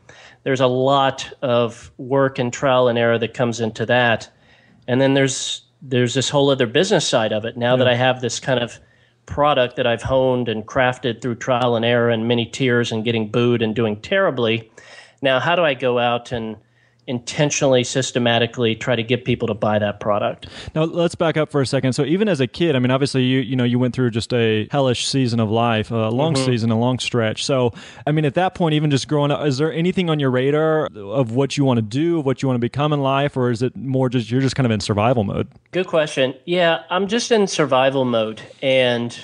There's 0.44 0.60
a 0.60 0.68
lot 0.68 1.32
of 1.42 1.90
work 1.98 2.38
and 2.38 2.52
trial 2.52 2.86
and 2.86 2.96
error 2.96 3.18
that 3.18 3.34
comes 3.34 3.58
into 3.58 3.84
that. 3.86 4.30
And 4.86 5.00
then 5.00 5.14
there's 5.14 5.62
there's 5.82 6.14
this 6.14 6.28
whole 6.30 6.48
other 6.48 6.68
business 6.68 7.08
side 7.08 7.32
of 7.32 7.44
it. 7.44 7.56
Now 7.56 7.72
yeah. 7.72 7.78
that 7.78 7.88
I 7.88 7.96
have 7.96 8.20
this 8.20 8.38
kind 8.38 8.60
of 8.60 8.78
product 9.26 9.76
that 9.76 9.86
I've 9.86 10.02
honed 10.02 10.48
and 10.48 10.66
crafted 10.66 11.20
through 11.20 11.36
trial 11.36 11.76
and 11.76 11.84
error 11.84 12.10
and 12.10 12.26
many 12.26 12.46
tears 12.46 12.90
and 12.90 13.04
getting 13.04 13.28
booed 13.28 13.62
and 13.62 13.74
doing 13.74 14.00
terribly. 14.00 14.70
Now, 15.22 15.38
how 15.38 15.54
do 15.54 15.64
I 15.64 15.74
go 15.74 15.98
out 15.98 16.32
and 16.32 16.56
intentionally 17.10 17.82
systematically 17.82 18.76
try 18.76 18.94
to 18.94 19.02
get 19.02 19.24
people 19.24 19.48
to 19.48 19.54
buy 19.54 19.78
that 19.80 19.98
product. 19.98 20.46
Now 20.76 20.84
let's 20.84 21.16
back 21.16 21.36
up 21.36 21.50
for 21.50 21.60
a 21.60 21.66
second. 21.66 21.92
So 21.92 22.04
even 22.04 22.28
as 22.28 22.40
a 22.40 22.46
kid 22.46 22.76
i 22.76 22.78
mean 22.78 22.92
obviously 22.92 23.24
you 23.24 23.40
you 23.40 23.56
know 23.56 23.64
you 23.64 23.78
went 23.78 23.94
through 23.94 24.10
just 24.10 24.32
a 24.32 24.68
hellish 24.70 25.06
season 25.06 25.40
of 25.40 25.50
life 25.50 25.90
a 25.90 26.08
long 26.08 26.34
mm-hmm. 26.34 26.44
season 26.44 26.70
a 26.70 26.78
long 26.78 26.98
stretch. 27.00 27.44
So 27.44 27.72
i 28.06 28.12
mean 28.12 28.24
at 28.24 28.34
that 28.34 28.54
point 28.54 28.74
even 28.74 28.90
just 28.90 29.08
growing 29.08 29.30
up 29.32 29.44
is 29.44 29.58
there 29.58 29.72
anything 29.72 30.08
on 30.08 30.20
your 30.20 30.30
radar 30.30 30.86
of 30.94 31.32
what 31.32 31.56
you 31.56 31.64
want 31.64 31.78
to 31.78 31.82
do 31.82 32.20
of 32.20 32.26
what 32.26 32.42
you 32.42 32.48
want 32.48 32.56
to 32.56 32.60
become 32.60 32.92
in 32.92 33.00
life 33.00 33.36
or 33.36 33.50
is 33.50 33.60
it 33.60 33.76
more 33.76 34.08
just 34.08 34.30
you're 34.30 34.40
just 34.40 34.54
kind 34.54 34.66
of 34.66 34.70
in 34.70 34.80
survival 34.80 35.24
mode? 35.24 35.48
Good 35.72 35.88
question. 35.88 36.34
Yeah 36.44 36.84
i'm 36.90 37.08
just 37.08 37.32
in 37.32 37.48
survival 37.48 38.04
mode 38.04 38.40
and 38.62 39.18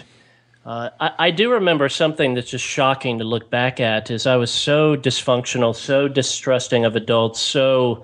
uh, 0.67 0.91
I, 0.99 1.11
I, 1.19 1.31
do 1.31 1.53
remember 1.53 1.89
something 1.89 2.35
that's 2.35 2.51
just 2.51 2.65
shocking 2.65 3.19
to 3.19 3.25
look 3.25 3.51
back 3.51 3.79
at 3.79 4.11
is 4.11 4.27
I 4.27 4.35
was 4.35 4.51
so 4.51 4.97
dysfunctional, 4.97 5.77
so 5.77 6.09
distrusting 6.09 6.85
of 6.85 6.97
adults, 6.97 7.41
so 7.41 8.03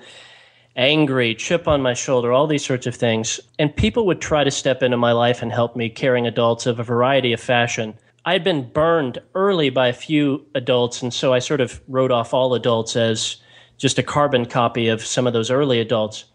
angry, 0.77 1.35
chip 1.35 1.67
on 1.67 1.83
my 1.83 1.93
shoulder, 1.93 2.33
all 2.33 2.47
these 2.47 2.65
sorts 2.65 2.87
of 2.87 2.95
things. 2.95 3.41
And 3.59 3.75
people 3.75 4.07
would 4.07 4.21
try 4.21 4.45
to 4.45 4.51
step 4.53 4.81
into 4.81 4.97
my 4.97 5.11
life 5.11 5.43
and 5.43 5.51
help 5.51 5.75
me 5.75 5.89
caring 5.89 6.25
adults 6.29 6.67
of 6.67 6.79
a 6.79 6.85
variety 6.85 7.33
of 7.33 7.41
fashion. 7.41 7.95
I 8.25 8.33
had 8.33 8.45
been 8.45 8.71
burned 8.71 9.19
early 9.35 9.71
by 9.71 9.89
a 9.89 9.93
few 9.93 10.47
adults, 10.55 11.03
and 11.03 11.13
so 11.13 11.35
I 11.35 11.41
sort 11.41 11.61
of 11.61 11.81
wrote 11.89 12.13
off 12.13 12.33
all 12.33 12.55
adults 12.55 12.95
as 12.95 13.39
just 13.77 13.99
a 13.99 14.05
carbon 14.05 14.47
copy 14.47 14.87
of 14.87 15.05
some 15.05 15.27
of 15.27 15.33
those 15.33 15.51
early 15.51 15.81
adults. 15.81 16.27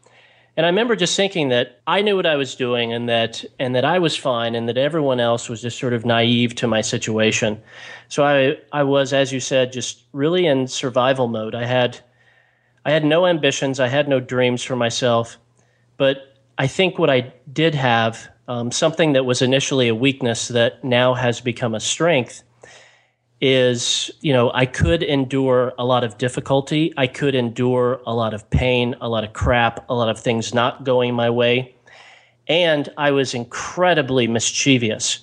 And 0.57 0.65
I 0.65 0.69
remember 0.69 0.95
just 0.95 1.15
thinking 1.15 1.49
that 1.49 1.79
I 1.85 2.01
knew 2.01 2.15
what 2.15 2.25
I 2.25 2.35
was 2.35 2.55
doing 2.55 2.91
and 2.91 3.07
that 3.07 3.45
and 3.59 3.75
that 3.75 3.85
I 3.85 3.99
was 3.99 4.17
fine 4.17 4.55
and 4.55 4.67
that 4.67 4.77
everyone 4.77 5.19
else 5.19 5.49
was 5.49 5.61
just 5.61 5.77
sort 5.77 5.93
of 5.93 6.03
naive 6.03 6.55
to 6.55 6.67
my 6.67 6.81
situation. 6.81 7.61
So 8.09 8.23
I 8.23 8.57
I 8.71 8.81
was 8.81 9.13
as 9.13 9.31
you 9.31 9.39
said 9.39 9.71
just 9.71 10.01
really 10.13 10.47
in 10.47 10.67
survival 10.67 11.27
mode. 11.27 11.53
I 11.53 11.65
had 11.65 11.99
I 12.83 12.91
had 12.91 13.05
no 13.05 13.27
ambitions, 13.27 13.79
I 13.79 13.87
had 13.87 14.09
no 14.09 14.19
dreams 14.19 14.63
for 14.63 14.75
myself, 14.75 15.37
but 15.95 16.35
I 16.57 16.65
think 16.65 16.97
what 16.97 17.11
I 17.11 17.33
did 17.53 17.75
have 17.75 18.27
um, 18.47 18.71
something 18.71 19.13
that 19.13 19.25
was 19.25 19.43
initially 19.43 19.89
a 19.89 19.95
weakness 19.95 20.47
that 20.47 20.83
now 20.83 21.13
has 21.13 21.39
become 21.39 21.75
a 21.75 21.79
strength 21.79 22.41
is 23.39 24.09
you 24.21 24.33
know 24.33 24.51
i 24.53 24.65
could 24.65 25.03
endure 25.03 25.73
a 25.77 25.85
lot 25.85 26.03
of 26.03 26.17
difficulty. 26.17 26.93
I 26.97 27.07
could 27.07 27.35
endure 27.35 28.01
a 28.07 28.13
lot 28.13 28.33
of 28.33 28.49
pain 28.49 28.95
a 28.99 29.09
lot 29.09 29.23
of 29.23 29.33
crap 29.33 29.85
a 29.89 29.93
lot 29.93 30.09
of 30.09 30.19
things 30.19 30.53
not 30.53 30.83
going 30.83 31.13
my 31.13 31.29
way. 31.29 31.75
And 32.47 32.89
i 32.97 33.11
was 33.11 33.33
incredibly 33.33 34.27
mischievous. 34.27 35.19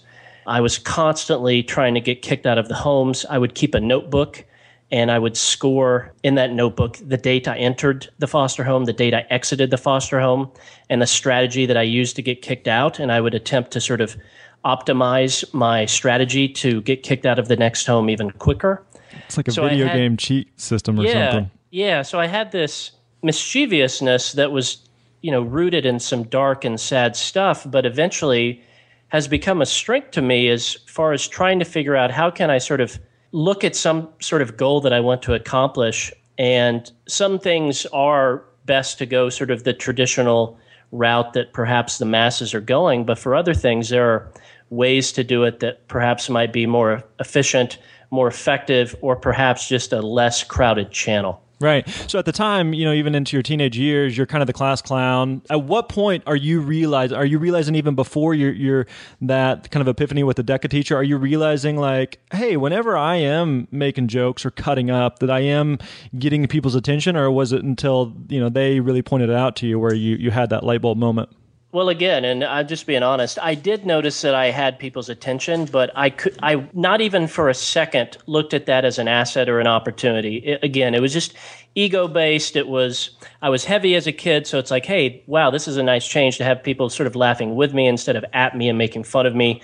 I 0.46 0.60
was 0.60 0.78
constantly 0.78 1.62
trying 1.62 1.94
to 1.94 2.00
get 2.00 2.22
kicked 2.22 2.46
out 2.46 2.58
of 2.58 2.68
the 2.68 2.74
homes. 2.74 3.24
I 3.30 3.38
would 3.38 3.54
keep 3.54 3.74
a 3.74 3.80
notebook 3.80 4.44
and 4.90 5.10
i 5.10 5.18
would 5.18 5.36
score 5.36 6.12
in 6.22 6.34
that 6.34 6.52
notebook 6.52 6.98
the 7.02 7.16
date 7.16 7.48
i 7.48 7.56
entered 7.56 8.08
the 8.18 8.26
foster 8.26 8.62
home 8.62 8.84
the 8.84 8.92
date 8.92 9.14
i 9.14 9.24
exited 9.30 9.70
the 9.70 9.78
foster 9.78 10.20
home 10.20 10.50
and 10.90 11.00
the 11.00 11.06
strategy 11.06 11.66
that 11.66 11.76
i 11.76 11.82
used 11.82 12.14
to 12.16 12.22
get 12.22 12.42
kicked 12.42 12.68
out. 12.68 12.98
And 12.98 13.10
i 13.10 13.20
would 13.20 13.34
attempt 13.34 13.70
to 13.72 13.80
sort 13.80 14.00
of 14.00 14.16
optimize 14.64 15.52
my 15.52 15.84
strategy 15.86 16.48
to 16.48 16.80
get 16.82 17.02
kicked 17.02 17.26
out 17.26 17.38
of 17.38 17.48
the 17.48 17.56
next 17.56 17.86
home 17.86 18.08
even 18.08 18.30
quicker. 18.30 18.84
It's 19.26 19.36
like 19.36 19.48
a 19.48 19.52
so 19.52 19.62
video 19.62 19.86
had, 19.86 19.94
game 19.94 20.16
cheat 20.16 20.58
system 20.60 20.98
or 20.98 21.04
yeah, 21.04 21.32
something. 21.32 21.50
Yeah, 21.70 22.02
so 22.02 22.18
I 22.18 22.26
had 22.26 22.52
this 22.52 22.92
mischievousness 23.22 24.32
that 24.32 24.52
was, 24.52 24.78
you 25.22 25.30
know, 25.30 25.42
rooted 25.42 25.86
in 25.86 25.98
some 25.98 26.24
dark 26.24 26.64
and 26.64 26.80
sad 26.80 27.16
stuff, 27.16 27.66
but 27.70 27.86
eventually 27.86 28.62
has 29.08 29.28
become 29.28 29.62
a 29.62 29.66
strength 29.66 30.10
to 30.12 30.22
me 30.22 30.48
as 30.48 30.74
far 30.86 31.12
as 31.12 31.28
trying 31.28 31.58
to 31.58 31.64
figure 31.64 31.96
out 31.96 32.10
how 32.10 32.30
can 32.30 32.50
I 32.50 32.58
sort 32.58 32.80
of 32.80 32.98
look 33.32 33.64
at 33.64 33.76
some 33.76 34.08
sort 34.20 34.42
of 34.42 34.56
goal 34.56 34.80
that 34.80 34.92
I 34.92 35.00
want 35.00 35.22
to 35.22 35.34
accomplish 35.34 36.12
and 36.38 36.90
some 37.06 37.38
things 37.38 37.86
are 37.86 38.44
best 38.66 38.98
to 38.98 39.06
go 39.06 39.28
sort 39.28 39.50
of 39.50 39.64
the 39.64 39.72
traditional 39.72 40.58
route 40.92 41.32
that 41.34 41.52
perhaps 41.52 41.98
the 41.98 42.04
masses 42.04 42.54
are 42.54 42.60
going, 42.60 43.04
but 43.04 43.18
for 43.18 43.34
other 43.34 43.54
things 43.54 43.88
there 43.88 44.08
are 44.08 44.32
ways 44.70 45.12
to 45.12 45.24
do 45.24 45.44
it 45.44 45.60
that 45.60 45.86
perhaps 45.88 46.28
might 46.28 46.52
be 46.52 46.66
more 46.66 47.04
efficient, 47.20 47.78
more 48.10 48.28
effective, 48.28 48.96
or 49.00 49.16
perhaps 49.16 49.68
just 49.68 49.92
a 49.92 50.00
less 50.00 50.42
crowded 50.42 50.90
channel. 50.90 51.40
Right. 51.60 51.88
So 52.08 52.18
at 52.18 52.24
the 52.24 52.32
time, 52.32 52.74
you 52.74 52.84
know, 52.84 52.92
even 52.92 53.14
into 53.14 53.36
your 53.36 53.42
teenage 53.42 53.78
years, 53.78 54.16
you're 54.16 54.26
kind 54.26 54.42
of 54.42 54.46
the 54.46 54.52
class 54.52 54.82
clown. 54.82 55.40
At 55.48 55.62
what 55.62 55.88
point 55.88 56.24
are 56.26 56.36
you 56.36 56.60
realize 56.60 57.12
are 57.12 57.24
you 57.24 57.38
realizing 57.38 57.74
even 57.74 57.94
before 57.94 58.34
you're, 58.34 58.52
you're 58.52 58.86
that 59.22 59.70
kind 59.70 59.80
of 59.80 59.88
epiphany 59.88 60.24
with 60.24 60.36
the 60.36 60.44
DECA 60.44 60.68
teacher, 60.68 60.96
are 60.96 61.02
you 61.02 61.16
realizing 61.16 61.76
like, 61.76 62.18
hey, 62.32 62.56
whenever 62.56 62.96
I 62.96 63.16
am 63.16 63.68
making 63.70 64.08
jokes 64.08 64.44
or 64.44 64.50
cutting 64.50 64.90
up, 64.90 65.20
that 65.20 65.30
I 65.30 65.40
am 65.40 65.78
getting 66.18 66.46
people's 66.48 66.74
attention, 66.74 67.16
or 67.16 67.30
was 67.30 67.52
it 67.52 67.62
until 67.62 68.14
you 68.28 68.40
know 68.40 68.48
they 68.48 68.80
really 68.80 69.02
pointed 69.02 69.30
it 69.30 69.36
out 69.36 69.56
to 69.56 69.66
you 69.66 69.78
where 69.78 69.94
you 69.94 70.16
you 70.16 70.30
had 70.32 70.50
that 70.50 70.64
light 70.64 70.82
bulb 70.82 70.98
moment? 70.98 71.30
Well, 71.74 71.88
again, 71.88 72.24
and 72.24 72.44
I'm 72.44 72.68
just 72.68 72.86
being 72.86 73.02
honest, 73.02 73.36
I 73.42 73.56
did 73.56 73.84
notice 73.84 74.22
that 74.22 74.32
I 74.32 74.52
had 74.52 74.78
people's 74.78 75.08
attention, 75.08 75.64
but 75.64 75.90
I 75.96 76.08
could, 76.08 76.38
I 76.40 76.68
not 76.72 77.00
even 77.00 77.26
for 77.26 77.48
a 77.48 77.54
second 77.54 78.16
looked 78.28 78.54
at 78.54 78.66
that 78.66 78.84
as 78.84 79.00
an 79.00 79.08
asset 79.08 79.48
or 79.48 79.58
an 79.58 79.66
opportunity. 79.66 80.36
It, 80.36 80.62
again, 80.62 80.94
it 80.94 81.02
was 81.02 81.12
just 81.12 81.34
ego 81.74 82.06
based. 82.06 82.54
It 82.54 82.68
was, 82.68 83.10
I 83.42 83.48
was 83.48 83.64
heavy 83.64 83.96
as 83.96 84.06
a 84.06 84.12
kid, 84.12 84.46
so 84.46 84.60
it's 84.60 84.70
like, 84.70 84.86
hey, 84.86 85.24
wow, 85.26 85.50
this 85.50 85.66
is 85.66 85.76
a 85.76 85.82
nice 85.82 86.06
change 86.06 86.38
to 86.38 86.44
have 86.44 86.62
people 86.62 86.88
sort 86.90 87.08
of 87.08 87.16
laughing 87.16 87.56
with 87.56 87.74
me 87.74 87.88
instead 87.88 88.14
of 88.14 88.24
at 88.32 88.56
me 88.56 88.68
and 88.68 88.78
making 88.78 89.02
fun 89.02 89.26
of 89.26 89.34
me. 89.34 89.60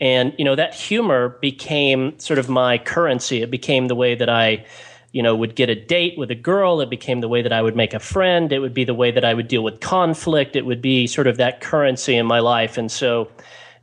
And, 0.00 0.34
you 0.36 0.44
know, 0.44 0.56
that 0.56 0.74
humor 0.74 1.38
became 1.40 2.18
sort 2.18 2.40
of 2.40 2.48
my 2.48 2.78
currency. 2.78 3.42
It 3.42 3.50
became 3.52 3.86
the 3.86 3.94
way 3.94 4.16
that 4.16 4.28
I, 4.28 4.66
you 5.14 5.22
know, 5.22 5.36
would 5.36 5.54
get 5.54 5.70
a 5.70 5.76
date 5.76 6.18
with 6.18 6.32
a 6.32 6.34
girl. 6.34 6.80
It 6.80 6.90
became 6.90 7.20
the 7.20 7.28
way 7.28 7.40
that 7.40 7.52
I 7.52 7.62
would 7.62 7.76
make 7.76 7.94
a 7.94 8.00
friend. 8.00 8.52
It 8.52 8.58
would 8.58 8.74
be 8.74 8.82
the 8.82 8.94
way 8.94 9.12
that 9.12 9.24
I 9.24 9.32
would 9.32 9.46
deal 9.46 9.62
with 9.62 9.78
conflict. 9.78 10.56
It 10.56 10.66
would 10.66 10.82
be 10.82 11.06
sort 11.06 11.28
of 11.28 11.36
that 11.36 11.60
currency 11.60 12.16
in 12.16 12.26
my 12.26 12.40
life. 12.40 12.76
And 12.76 12.90
so, 12.90 13.30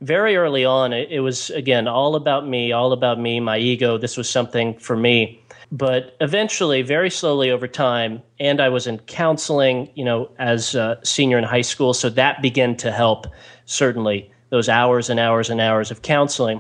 very 0.01 0.35
early 0.35 0.65
on, 0.65 0.91
it, 0.91 1.21
was, 1.21 1.49
again, 1.51 1.87
all 1.87 2.15
about 2.15 2.45
me, 2.47 2.73
all 2.73 2.91
about 2.91 3.17
me, 3.17 3.39
my 3.39 3.57
ego. 3.57 3.97
This 3.97 4.17
was 4.17 4.29
something 4.29 4.77
for 4.77 4.97
me. 4.97 5.41
But 5.71 6.17
eventually, 6.19 6.81
very 6.81 7.09
slowly 7.09 7.49
over 7.49 7.67
time, 7.67 8.21
and 8.37 8.59
I 8.59 8.67
was 8.67 8.85
in 8.85 8.97
counseling, 8.99 9.89
you 9.95 10.03
know, 10.03 10.31
as 10.37 10.75
a 10.75 10.99
senior 11.03 11.37
in 11.37 11.45
high 11.45 11.61
school. 11.61 11.93
So 11.93 12.09
that 12.09 12.41
began 12.41 12.75
to 12.77 12.91
help, 12.91 13.25
certainly, 13.65 14.29
those 14.49 14.67
hours 14.67 15.09
and 15.09 15.17
hours 15.17 15.49
and 15.49 15.61
hours 15.61 15.91
of 15.91 16.01
counseling 16.01 16.59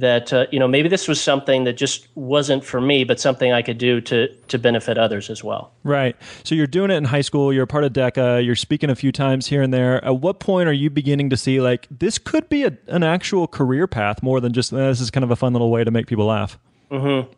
that 0.00 0.32
uh, 0.32 0.46
you 0.50 0.58
know 0.58 0.68
maybe 0.68 0.88
this 0.88 1.08
was 1.08 1.20
something 1.20 1.64
that 1.64 1.74
just 1.74 2.08
wasn't 2.14 2.64
for 2.64 2.80
me 2.80 3.04
but 3.04 3.18
something 3.18 3.52
i 3.52 3.62
could 3.62 3.78
do 3.78 4.00
to 4.00 4.28
to 4.48 4.58
benefit 4.58 4.98
others 4.98 5.30
as 5.30 5.44
well. 5.44 5.72
Right. 5.84 6.16
So 6.44 6.54
you're 6.54 6.66
doing 6.66 6.90
it 6.90 6.94
in 6.94 7.04
high 7.04 7.20
school 7.20 7.52
you're 7.52 7.66
part 7.66 7.84
of 7.84 7.92
deca 7.92 8.44
you're 8.44 8.56
speaking 8.56 8.90
a 8.90 8.94
few 8.94 9.12
times 9.12 9.46
here 9.46 9.62
and 9.62 9.72
there. 9.72 10.04
At 10.04 10.20
what 10.20 10.40
point 10.40 10.68
are 10.68 10.72
you 10.72 10.90
beginning 10.90 11.30
to 11.30 11.36
see 11.36 11.60
like 11.60 11.86
this 11.90 12.18
could 12.18 12.48
be 12.48 12.64
a, 12.64 12.76
an 12.86 13.02
actual 13.02 13.46
career 13.46 13.86
path 13.86 14.22
more 14.22 14.40
than 14.40 14.52
just 14.52 14.72
eh, 14.72 14.76
this 14.76 15.00
is 15.00 15.10
kind 15.10 15.24
of 15.24 15.30
a 15.30 15.36
fun 15.36 15.52
little 15.52 15.70
way 15.70 15.84
to 15.84 15.90
make 15.90 16.06
people 16.06 16.26
laugh 16.26 16.58
mm-hmm. 16.90 17.30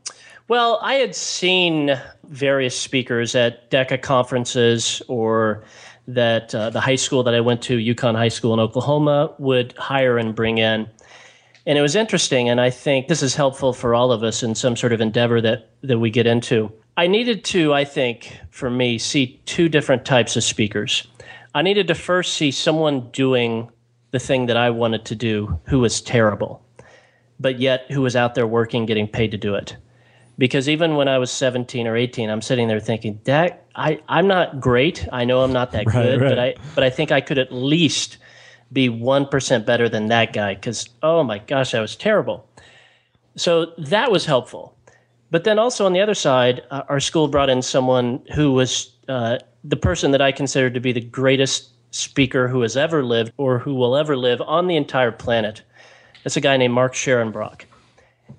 well 0.49 0.79
i 0.83 0.95
had 0.95 1.15
seen 1.15 1.99
various 2.25 2.79
speakers 2.79 3.35
at 3.35 3.71
deca 3.71 4.01
conferences 4.01 5.03
or 5.09 5.65
that 6.07 6.55
uh, 6.55 6.71
the 6.71 6.81
high 6.81 6.97
school 6.97 7.23
that 7.23 7.35
i 7.35 7.41
went 7.41 7.63
to 7.63 7.77
yukon 7.79 8.15
high 8.15 8.29
school 8.29 8.53
in 8.53 8.61
oklahoma 8.61 9.33
would 9.39 9.73
hire 9.79 10.19
and 10.19 10.35
bring 10.35 10.59
in 10.59 10.89
and 11.67 11.77
it 11.77 11.83
was 11.83 11.95
interesting, 11.95 12.49
and 12.49 12.61
I 12.61 12.71
think 12.71 13.09
this 13.09 13.23
is 13.23 13.35
helpful 13.35 13.73
for 13.73 13.95
all 13.95 14.13
of 14.13 14.23
us 14.23 14.43
in 14.43 14.55
some 14.55 14.77
sort 14.77 14.93
of 14.93 15.01
endeavor 15.01 15.41
that, 15.43 15.71
that 15.83 15.99
we 15.99 16.11
get 16.11 16.27
into. 16.27 16.73
I 16.97 17.07
needed 17.07 17.45
to, 17.47 17.75
I 17.75 17.85
think, 17.85 18.39
for 18.51 18.71
me, 18.71 18.99
see 18.99 19.41
two 19.45 19.69
different 19.69 20.05
types 20.05 20.37
of 20.37 20.45
speakers. 20.45 21.07
I 21.55 21.63
needed 21.63 21.89
to 21.89 21.95
first 21.95 22.35
see 22.35 22.51
someone 22.51 23.11
doing 23.11 23.71
the 24.11 24.19
thing 24.19 24.47
that 24.47 24.57
I 24.57 24.71
wanted 24.71 25.05
to 25.07 25.15
do 25.15 25.59
who 25.67 25.81
was 25.81 26.01
terrible, 26.01 26.65
but 27.39 27.61
yet 27.61 27.91
who 27.91 28.03
was 28.03 28.17
out 28.17 28.35
there 28.35 28.47
working, 28.47 28.87
getting 28.87 29.07
paid 29.07 29.31
to 29.33 29.39
do 29.39 29.55
it. 29.55 29.77
Because 30.39 30.69
even 30.69 30.97
when 30.97 31.09
I 31.09 31.19
was 31.19 31.31
17 31.31 31.87
or 31.87 31.97
18, 31.97 32.31
I'm 32.31 32.41
sitting 32.41 32.69
there 32.69 32.81
thinking, 32.81 33.21
that 33.25 33.67
I, 33.75 34.01
I'm 34.09 34.27
not 34.27 34.61
great. 34.61 35.07
I 35.13 35.27
know 35.27 35.43
I'm 35.43 35.53
not 35.53 35.73
that 35.73 35.87
right, 35.87 35.93
good, 35.93 36.21
right. 36.23 36.29
but 36.29 36.39
I 36.39 36.55
but 36.75 36.85
I 36.85 36.91
think 36.91 37.13
I 37.13 37.21
could 37.21 37.39
at 37.39 37.53
least– 37.53 38.17
be 38.73 38.89
1% 38.89 39.67
better 39.67 39.89
than 39.89 40.07
that 40.07 40.33
guy 40.33 40.55
because, 40.55 40.89
oh 41.03 41.23
my 41.23 41.39
gosh, 41.39 41.73
that 41.73 41.81
was 41.81 41.97
terrible. 41.97 42.49
So 43.37 43.73
that 43.79 44.11
was 44.11 44.27
helpful. 44.27 44.77
But 45.31 45.45
then 45.45 45.59
also 45.59 45.87
on 45.87 45.93
the 45.93 46.01
other 46.01 46.15
side, 46.15 46.63
uh, 46.71 46.83
our 46.89 47.01
school 47.01 47.29
brought 47.29 47.51
in 47.51 47.63
someone 47.63 48.23
who 48.35 48.53
was 48.53 48.93
uh, 49.09 49.39
the 49.65 49.77
person 49.77 50.11
that 50.11 50.21
I 50.21 50.33
considered 50.33 50.75
to 50.75 50.81
be 50.81 50.93
the 50.93 51.01
greatest 51.01 51.71
speaker 51.93 52.49
who 52.49 52.63
has 52.63 52.77
ever 52.77 53.05
lived 53.05 53.33
or 53.37 53.59
who 53.59 53.75
will 53.75 53.97
ever 53.97 54.17
live 54.17 54.41
on 54.43 54.67
the 54.67 54.77
entire 54.77 55.13
planet. 55.13 55.63
It's 56.25 56.37
a 56.37 56.41
guy 56.41 56.57
named 56.57 56.75
Mark 56.75 56.95
Scharenbroich. 56.95 57.63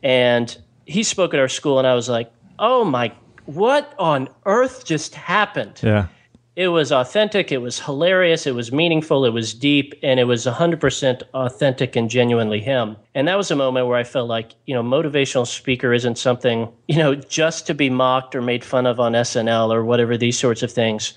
And 0.03 0.57
he 0.85 1.03
spoke 1.03 1.33
at 1.33 1.39
our 1.39 1.49
school, 1.49 1.77
and 1.77 1.87
I 1.87 1.95
was 1.95 2.07
like, 2.07 2.31
oh 2.59 2.85
my, 2.85 3.11
what 3.45 3.93
on 3.97 4.29
earth 4.45 4.85
just 4.85 5.15
happened? 5.15 5.79
Yeah 5.83 6.07
it 6.55 6.67
was 6.67 6.91
authentic, 6.91 7.51
it 7.51 7.59
was 7.59 7.79
hilarious, 7.79 8.45
it 8.45 8.55
was 8.55 8.73
meaningful, 8.73 9.23
it 9.23 9.29
was 9.29 9.53
deep, 9.53 9.93
and 10.03 10.19
it 10.19 10.25
was 10.25 10.45
100% 10.45 11.23
authentic 11.33 11.95
and 11.95 12.09
genuinely 12.09 12.59
him. 12.59 12.97
And 13.15 13.27
that 13.27 13.37
was 13.37 13.51
a 13.51 13.55
moment 13.55 13.87
where 13.87 13.97
I 13.97 14.03
felt 14.03 14.27
like, 14.27 14.53
you 14.65 14.73
know, 14.73 14.83
motivational 14.83 15.47
speaker 15.47 15.93
isn't 15.93 16.17
something, 16.17 16.69
you 16.87 16.97
know, 16.97 17.15
just 17.15 17.67
to 17.67 17.73
be 17.73 17.89
mocked 17.89 18.35
or 18.35 18.41
made 18.41 18.65
fun 18.65 18.85
of 18.85 18.99
on 18.99 19.13
SNL 19.13 19.73
or 19.73 19.85
whatever, 19.85 20.17
these 20.17 20.37
sorts 20.37 20.61
of 20.61 20.71
things. 20.71 21.13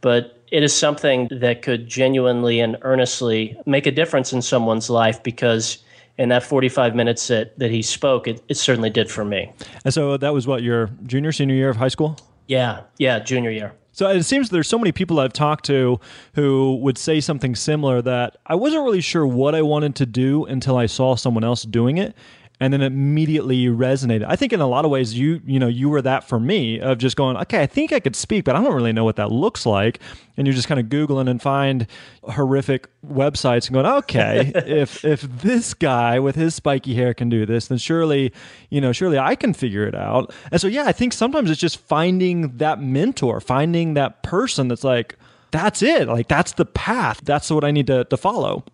But 0.00 0.38
it 0.50 0.62
is 0.62 0.74
something 0.74 1.28
that 1.30 1.60
could 1.60 1.86
genuinely 1.86 2.58
and 2.58 2.78
earnestly 2.80 3.58
make 3.66 3.86
a 3.86 3.92
difference 3.92 4.32
in 4.32 4.40
someone's 4.40 4.88
life 4.88 5.22
because 5.22 5.84
in 6.16 6.30
that 6.30 6.42
45 6.42 6.94
minutes 6.94 7.28
that, 7.28 7.58
that 7.58 7.70
he 7.70 7.82
spoke, 7.82 8.26
it, 8.26 8.42
it 8.48 8.56
certainly 8.56 8.90
did 8.90 9.10
for 9.10 9.26
me. 9.26 9.52
And 9.84 9.92
so 9.92 10.16
that 10.16 10.32
was 10.32 10.46
what, 10.46 10.62
your 10.62 10.88
junior, 11.06 11.32
senior 11.32 11.54
year 11.54 11.68
of 11.68 11.76
high 11.76 11.88
school? 11.88 12.18
Yeah, 12.46 12.82
yeah, 12.98 13.20
junior 13.20 13.50
year. 13.50 13.74
So 13.92 14.08
it 14.08 14.22
seems 14.22 14.50
there's 14.50 14.68
so 14.68 14.78
many 14.78 14.92
people 14.92 15.18
I've 15.18 15.32
talked 15.32 15.64
to 15.66 15.98
who 16.34 16.76
would 16.76 16.96
say 16.96 17.20
something 17.20 17.54
similar 17.54 18.00
that 18.02 18.36
I 18.46 18.54
wasn't 18.54 18.84
really 18.84 19.00
sure 19.00 19.26
what 19.26 19.54
I 19.54 19.62
wanted 19.62 19.96
to 19.96 20.06
do 20.06 20.44
until 20.46 20.76
I 20.76 20.86
saw 20.86 21.16
someone 21.16 21.44
else 21.44 21.64
doing 21.64 21.98
it 21.98 22.14
and 22.60 22.74
then 22.74 22.82
immediately 22.82 23.66
resonated. 23.66 24.26
I 24.28 24.36
think 24.36 24.52
in 24.52 24.60
a 24.60 24.66
lot 24.66 24.84
of 24.84 24.90
ways 24.90 25.18
you 25.18 25.40
you 25.46 25.58
know 25.58 25.66
you 25.66 25.88
were 25.88 26.02
that 26.02 26.24
for 26.24 26.38
me 26.38 26.78
of 26.78 26.98
just 26.98 27.16
going 27.16 27.36
okay 27.38 27.62
I 27.62 27.66
think 27.66 27.92
I 27.92 28.00
could 28.00 28.14
speak 28.14 28.44
but 28.44 28.54
I 28.54 28.62
don't 28.62 28.74
really 28.74 28.92
know 28.92 29.04
what 29.04 29.16
that 29.16 29.32
looks 29.32 29.64
like 29.64 29.98
and 30.36 30.46
you're 30.46 30.54
just 30.54 30.68
kind 30.68 30.78
of 30.78 30.86
googling 30.86 31.28
and 31.28 31.40
find 31.40 31.86
horrific 32.22 32.88
websites 33.04 33.66
and 33.66 33.74
going 33.74 33.86
okay 33.86 34.52
if 34.66 35.04
if 35.04 35.22
this 35.22 35.72
guy 35.72 36.20
with 36.20 36.36
his 36.36 36.54
spiky 36.54 36.94
hair 36.94 37.14
can 37.14 37.30
do 37.30 37.46
this 37.46 37.68
then 37.68 37.78
surely 37.78 38.32
you 38.68 38.80
know 38.80 38.92
surely 38.92 39.18
I 39.18 39.34
can 39.34 39.54
figure 39.54 39.86
it 39.86 39.94
out. 39.94 40.32
And 40.52 40.60
so 40.60 40.68
yeah 40.68 40.84
I 40.84 40.92
think 40.92 41.14
sometimes 41.14 41.50
it's 41.50 41.60
just 41.60 41.78
finding 41.78 42.58
that 42.58 42.80
mentor, 42.80 43.40
finding 43.40 43.94
that 43.94 44.22
person 44.22 44.68
that's 44.68 44.84
like 44.84 45.16
that's 45.50 45.82
it 45.82 46.06
like 46.06 46.28
that's 46.28 46.52
the 46.52 46.64
path 46.64 47.20
that's 47.24 47.50
what 47.50 47.64
I 47.64 47.70
need 47.70 47.86
to 47.86 48.04
to 48.04 48.16
follow. 48.16 48.64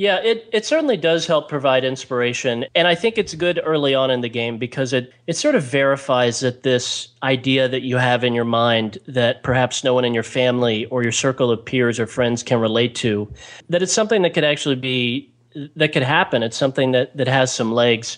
Yeah, 0.00 0.16
it, 0.22 0.48
it 0.50 0.64
certainly 0.64 0.96
does 0.96 1.26
help 1.26 1.50
provide 1.50 1.84
inspiration. 1.84 2.64
And 2.74 2.88
I 2.88 2.94
think 2.94 3.18
it's 3.18 3.34
good 3.34 3.60
early 3.62 3.94
on 3.94 4.10
in 4.10 4.22
the 4.22 4.30
game 4.30 4.56
because 4.56 4.94
it, 4.94 5.12
it 5.26 5.36
sort 5.36 5.54
of 5.54 5.62
verifies 5.62 6.40
that 6.40 6.62
this 6.62 7.08
idea 7.22 7.68
that 7.68 7.82
you 7.82 7.98
have 7.98 8.24
in 8.24 8.32
your 8.32 8.46
mind 8.46 8.96
that 9.06 9.42
perhaps 9.42 9.84
no 9.84 9.92
one 9.92 10.06
in 10.06 10.14
your 10.14 10.22
family 10.22 10.86
or 10.86 11.02
your 11.02 11.12
circle 11.12 11.50
of 11.50 11.62
peers 11.62 12.00
or 12.00 12.06
friends 12.06 12.42
can 12.42 12.60
relate 12.60 12.94
to, 12.94 13.30
that 13.68 13.82
it's 13.82 13.92
something 13.92 14.22
that 14.22 14.32
could 14.32 14.42
actually 14.42 14.74
be, 14.74 15.30
that 15.76 15.92
could 15.92 16.02
happen. 16.02 16.42
It's 16.42 16.56
something 16.56 16.92
that, 16.92 17.14
that 17.14 17.28
has 17.28 17.54
some 17.54 17.70
legs. 17.70 18.16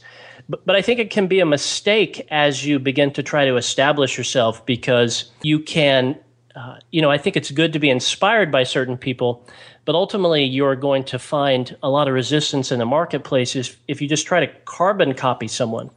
But, 0.48 0.64
but 0.64 0.76
I 0.76 0.82
think 0.82 1.00
it 1.00 1.10
can 1.10 1.26
be 1.26 1.40
a 1.40 1.46
mistake 1.46 2.24
as 2.30 2.64
you 2.64 2.78
begin 2.78 3.12
to 3.14 3.24
try 3.24 3.44
to 3.44 3.56
establish 3.56 4.16
yourself 4.16 4.64
because 4.66 5.32
you 5.42 5.58
can, 5.58 6.16
uh, 6.54 6.76
you 6.90 7.00
know, 7.00 7.10
I 7.10 7.18
think 7.18 7.36
it's 7.36 7.50
good 7.50 7.72
to 7.72 7.78
be 7.78 7.90
inspired 7.90 8.52
by 8.52 8.64
certain 8.64 8.96
people 8.96 9.46
but 9.84 9.94
ultimately, 9.94 10.44
you're 10.44 10.76
going 10.76 11.04
to 11.04 11.18
find 11.18 11.76
a 11.82 11.90
lot 11.90 12.06
of 12.06 12.14
resistance 12.14 12.70
in 12.70 12.78
the 12.78 12.86
marketplace 12.86 13.56
if, 13.56 13.80
if 13.88 14.00
you 14.00 14.08
just 14.08 14.26
try 14.26 14.44
to 14.44 14.52
carbon 14.64 15.14
copy 15.14 15.48
someone. 15.48 15.90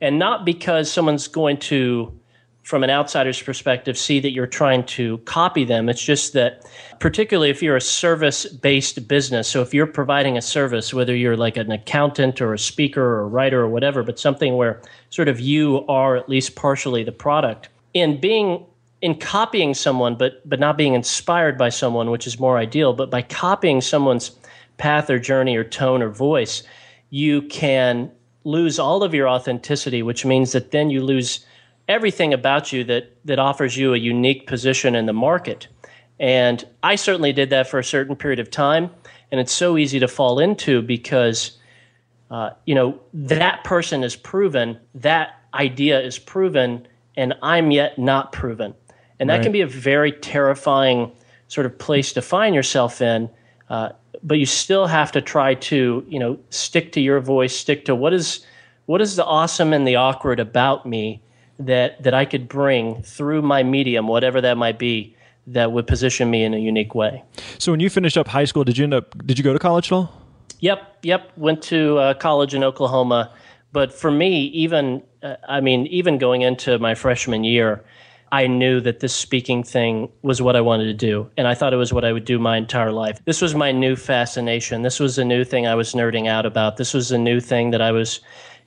And 0.00 0.18
not 0.18 0.44
because 0.44 0.90
someone's 0.90 1.26
going 1.26 1.56
to, 1.58 2.12
from 2.62 2.84
an 2.84 2.90
outsider's 2.90 3.42
perspective, 3.42 3.98
see 3.98 4.20
that 4.20 4.30
you're 4.30 4.46
trying 4.46 4.84
to 4.84 5.18
copy 5.18 5.64
them. 5.64 5.88
It's 5.88 6.02
just 6.02 6.32
that, 6.34 6.64
particularly 7.00 7.50
if 7.50 7.60
you're 7.60 7.76
a 7.76 7.80
service 7.80 8.46
based 8.46 9.08
business, 9.08 9.48
so 9.48 9.62
if 9.62 9.74
you're 9.74 9.86
providing 9.86 10.36
a 10.36 10.42
service, 10.42 10.94
whether 10.94 11.14
you're 11.14 11.36
like 11.36 11.56
an 11.56 11.72
accountant 11.72 12.40
or 12.40 12.54
a 12.54 12.58
speaker 12.58 13.02
or 13.02 13.20
a 13.22 13.26
writer 13.26 13.62
or 13.62 13.68
whatever, 13.68 14.04
but 14.04 14.20
something 14.20 14.56
where 14.56 14.80
sort 15.10 15.26
of 15.26 15.40
you 15.40 15.84
are 15.88 16.16
at 16.16 16.28
least 16.28 16.54
partially 16.54 17.02
the 17.02 17.12
product, 17.12 17.68
in 17.94 18.20
being 18.20 18.64
in 19.04 19.14
copying 19.14 19.74
someone, 19.74 20.14
but 20.16 20.48
but 20.48 20.58
not 20.58 20.78
being 20.78 20.94
inspired 20.94 21.58
by 21.58 21.68
someone, 21.68 22.10
which 22.10 22.26
is 22.26 22.40
more 22.40 22.56
ideal, 22.56 22.94
but 22.94 23.10
by 23.10 23.20
copying 23.20 23.82
someone's 23.82 24.30
path 24.78 25.10
or 25.10 25.18
journey 25.18 25.56
or 25.56 25.62
tone 25.62 26.00
or 26.00 26.08
voice, 26.08 26.62
you 27.10 27.42
can 27.42 28.10
lose 28.44 28.78
all 28.78 29.02
of 29.02 29.12
your 29.12 29.28
authenticity, 29.28 30.02
which 30.02 30.24
means 30.24 30.52
that 30.52 30.70
then 30.70 30.88
you 30.88 31.02
lose 31.02 31.44
everything 31.86 32.32
about 32.32 32.72
you 32.72 32.82
that 32.82 33.14
that 33.26 33.38
offers 33.38 33.76
you 33.76 33.92
a 33.92 33.98
unique 33.98 34.46
position 34.46 34.94
in 34.94 35.04
the 35.04 35.12
market. 35.12 35.68
And 36.18 36.66
I 36.82 36.94
certainly 36.94 37.34
did 37.34 37.50
that 37.50 37.68
for 37.68 37.78
a 37.78 37.84
certain 37.84 38.16
period 38.16 38.40
of 38.40 38.50
time, 38.50 38.90
and 39.30 39.38
it's 39.38 39.52
so 39.52 39.76
easy 39.76 39.98
to 40.00 40.08
fall 40.08 40.38
into 40.38 40.80
because 40.80 41.58
uh, 42.30 42.50
you 42.64 42.74
know, 42.74 42.98
that 43.12 43.64
person 43.64 44.02
is 44.02 44.16
proven, 44.16 44.80
that 44.94 45.40
idea 45.52 46.00
is 46.00 46.18
proven, 46.18 46.88
and 47.18 47.34
I'm 47.42 47.70
yet 47.70 47.98
not 47.98 48.32
proven. 48.32 48.74
And 49.20 49.30
that 49.30 49.36
Right. 49.36 49.42
can 49.44 49.52
be 49.52 49.60
a 49.60 49.66
very 49.66 50.12
terrifying 50.12 51.10
sort 51.48 51.66
of 51.66 51.78
place 51.78 52.12
to 52.14 52.22
find 52.22 52.54
yourself 52.54 53.00
in. 53.00 53.28
Uh, 53.70 53.90
but 54.22 54.38
you 54.38 54.46
still 54.46 54.86
have 54.86 55.12
to 55.12 55.20
try 55.20 55.54
to, 55.54 56.04
you 56.08 56.18
know, 56.18 56.38
stick 56.50 56.92
to 56.92 57.00
your 57.00 57.20
voice, 57.20 57.54
stick 57.54 57.84
to 57.84 57.94
what 57.94 58.12
is 58.12 58.44
what 58.86 59.00
is 59.00 59.16
the 59.16 59.24
awesome 59.24 59.72
and 59.72 59.86
the 59.88 59.96
awkward 59.96 60.40
about 60.40 60.84
me 60.84 61.22
that 61.58 62.02
that 62.02 62.14
I 62.14 62.24
could 62.24 62.48
bring 62.48 63.02
through 63.02 63.42
my 63.42 63.62
medium, 63.62 64.08
whatever 64.08 64.40
that 64.40 64.56
might 64.56 64.78
be, 64.78 65.14
that 65.46 65.72
would 65.72 65.86
position 65.86 66.30
me 66.30 66.42
in 66.42 66.54
a 66.54 66.58
unique 66.58 66.94
way. 66.94 67.22
So 67.58 67.72
when 67.72 67.80
you 67.80 67.90
finished 67.90 68.16
up 68.16 68.28
high 68.28 68.44
school, 68.46 68.64
did 68.64 68.76
you 68.78 68.84
end 68.84 68.94
up? 68.94 69.16
Did 69.26 69.38
you 69.38 69.44
go 69.44 69.52
to 69.52 69.58
college 69.58 69.88
at 69.88 69.92
all? 69.92 70.12
Yep, 70.60 70.98
yep. 71.02 71.30
Went 71.36 71.62
to 71.64 71.98
uh, 71.98 72.14
college 72.14 72.54
in 72.54 72.64
Oklahoma, 72.64 73.30
but 73.72 73.92
for 73.92 74.10
me, 74.10 74.46
even 74.46 75.02
uh, 75.22 75.36
I 75.48 75.60
mean, 75.60 75.86
even 75.88 76.18
going 76.18 76.42
into 76.42 76.78
my 76.78 76.94
freshman 76.94 77.44
year, 77.44 77.84
I 78.34 78.48
knew 78.48 78.80
that 78.80 78.98
this 78.98 79.14
speaking 79.14 79.62
thing 79.62 80.10
was 80.22 80.42
what 80.42 80.56
I 80.56 80.60
wanted 80.60 80.86
to 80.86 80.92
do, 80.92 81.30
and 81.36 81.46
I 81.46 81.54
thought 81.54 81.72
it 81.72 81.76
was 81.76 81.92
what 81.92 82.04
I 82.04 82.12
would 82.12 82.24
do 82.24 82.40
my 82.40 82.56
entire 82.56 82.90
life. 82.90 83.24
This 83.26 83.40
was 83.40 83.54
my 83.54 83.70
new 83.70 83.94
fascination. 83.94 84.82
This 84.82 84.98
was 84.98 85.18
a 85.18 85.24
new 85.24 85.44
thing 85.44 85.68
I 85.68 85.76
was 85.76 85.92
nerding 85.92 86.26
out 86.26 86.44
about. 86.44 86.76
This 86.76 86.94
was 86.94 87.12
a 87.12 87.16
new 87.16 87.38
thing 87.38 87.70
that 87.70 87.80
I 87.80 87.92
was, 87.92 88.18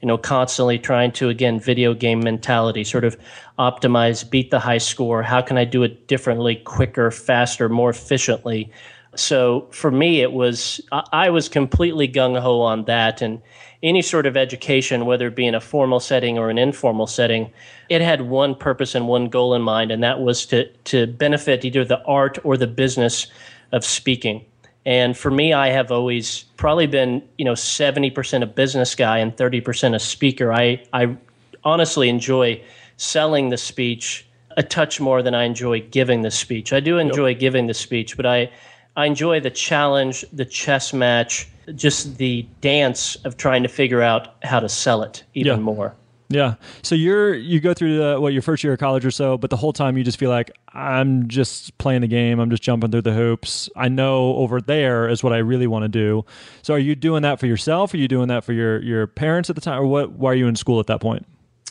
you 0.01 0.07
know, 0.07 0.17
constantly 0.17 0.79
trying 0.79 1.11
to 1.19 1.27
again 1.27 1.59
video 1.59 1.93
game 1.93 2.21
mentality, 2.21 2.85
sort 2.85 3.03
of 3.03 3.17
optimize, 3.59 4.29
beat 4.29 4.51
the 4.51 4.59
high 4.59 4.77
score. 4.77 5.21
How 5.21 5.41
can 5.41 5.57
I 5.57 5.65
do 5.65 5.83
it 5.83 6.07
differently, 6.07 6.55
quicker, 6.55 7.11
faster, 7.11 7.67
more 7.67 7.89
efficiently? 7.89 8.71
so 9.15 9.67
for 9.71 9.89
me 9.89 10.21
it 10.21 10.31
was 10.31 10.79
I 10.91 11.31
was 11.31 11.49
completely 11.49 12.07
gung 12.07 12.39
ho 12.39 12.61
on 12.61 12.85
that 12.85 13.21
and 13.21 13.41
any 13.81 14.03
sort 14.03 14.27
of 14.27 14.37
education 14.37 15.07
whether 15.07 15.27
it 15.27 15.35
be 15.35 15.47
in 15.47 15.55
a 15.55 15.61
formal 15.61 15.99
setting 15.99 16.37
or 16.37 16.51
an 16.51 16.59
informal 16.59 17.07
setting 17.07 17.51
it 17.89 18.01
had 18.01 18.21
one 18.21 18.55
purpose 18.55 18.95
and 18.95 19.07
one 19.07 19.29
goal 19.29 19.53
in 19.53 19.61
mind 19.61 19.91
and 19.91 20.03
that 20.03 20.19
was 20.21 20.45
to 20.45 20.67
to 20.85 21.07
benefit 21.07 21.65
either 21.65 21.85
the 21.85 22.01
art 22.05 22.37
or 22.43 22.57
the 22.57 22.67
business 22.67 23.27
of 23.71 23.83
speaking 23.85 24.43
and 24.85 25.17
for 25.17 25.31
me 25.31 25.53
I 25.53 25.69
have 25.69 25.91
always 25.91 26.43
probably 26.57 26.87
been 26.87 27.21
you 27.37 27.45
know 27.45 27.53
70% 27.53 28.43
a 28.43 28.45
business 28.45 28.95
guy 28.95 29.17
and 29.19 29.35
30% 29.35 29.95
a 29.95 29.99
speaker 29.99 30.53
I 30.53 30.81
I 30.93 31.15
honestly 31.63 32.09
enjoy 32.09 32.61
selling 32.97 33.49
the 33.49 33.57
speech 33.57 34.25
a 34.57 34.63
touch 34.63 34.99
more 34.99 35.21
than 35.21 35.35
I 35.35 35.43
enjoy 35.43 35.81
giving 35.81 36.23
the 36.23 36.31
speech. 36.31 36.73
I 36.73 36.79
do 36.79 36.97
enjoy 36.97 37.35
giving 37.35 37.67
the 37.67 37.75
speech, 37.75 38.17
but 38.17 38.25
I 38.25 38.49
I 38.95 39.05
enjoy 39.05 39.39
the 39.39 39.51
challenge, 39.51 40.25
the 40.33 40.45
chess 40.45 40.91
match, 40.91 41.47
just 41.75 42.17
the 42.17 42.43
dance 42.61 43.15
of 43.17 43.37
trying 43.37 43.61
to 43.61 43.69
figure 43.69 44.01
out 44.01 44.33
how 44.43 44.59
to 44.59 44.67
sell 44.67 45.03
it 45.03 45.23
even 45.35 45.57
Yeah. 45.57 45.63
more. 45.63 45.95
Yeah. 46.29 46.55
So 46.81 46.93
you're 46.93 47.33
you 47.35 47.59
go 47.61 47.73
through 47.73 47.97
the 47.97 48.19
what 48.19 48.33
your 48.33 48.41
first 48.41 48.63
year 48.63 48.73
of 48.73 48.79
college 48.79 49.05
or 49.05 49.11
so, 49.11 49.37
but 49.37 49.49
the 49.49 49.55
whole 49.55 49.71
time 49.71 49.97
you 49.97 50.03
just 50.03 50.19
feel 50.19 50.29
like 50.29 50.51
I'm 50.73 51.27
just 51.29 51.77
playing 51.77 52.01
the 52.01 52.07
game. 52.07 52.39
I'm 52.39 52.49
just 52.49 52.63
jumping 52.63 52.91
through 52.91 53.03
the 53.03 53.13
hoops. 53.13 53.69
I 53.75 53.87
know 53.87 54.35
over 54.35 54.59
there 54.59 55.07
is 55.07 55.23
what 55.23 55.31
I 55.31 55.37
really 55.37 55.67
want 55.67 55.83
to 55.83 55.89
do. 55.89 56.25
So 56.63 56.73
are 56.73 56.79
you 56.79 56.95
doing 56.95 57.21
that 57.21 57.39
for 57.39 57.47
yourself? 57.47 57.93
Are 57.93 57.97
you 57.97 58.09
doing 58.09 58.27
that 58.27 58.43
for 58.43 58.51
your 58.53 58.81
your 58.81 59.07
parents 59.07 59.49
at 59.49 59.55
the 59.55 59.61
time, 59.61 59.81
or 59.81 59.87
what? 59.87 60.11
Why 60.11 60.31
are 60.31 60.35
you 60.35 60.47
in 60.47 60.55
school 60.55 60.79
at 60.81 60.87
that 60.87 60.99
point? 60.99 61.25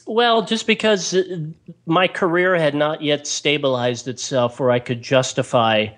Well, 0.07 0.43
just 0.43 0.67
because 0.67 1.15
uh, 1.15 1.25
my 1.85 2.07
career 2.09 2.55
had 2.55 2.75
not 2.75 3.03
yet 3.03 3.27
stabilized 3.27 4.09
itself 4.09 4.61
where 4.61 4.71
I 4.71 4.79
could 4.79 5.03
justify 5.03 5.89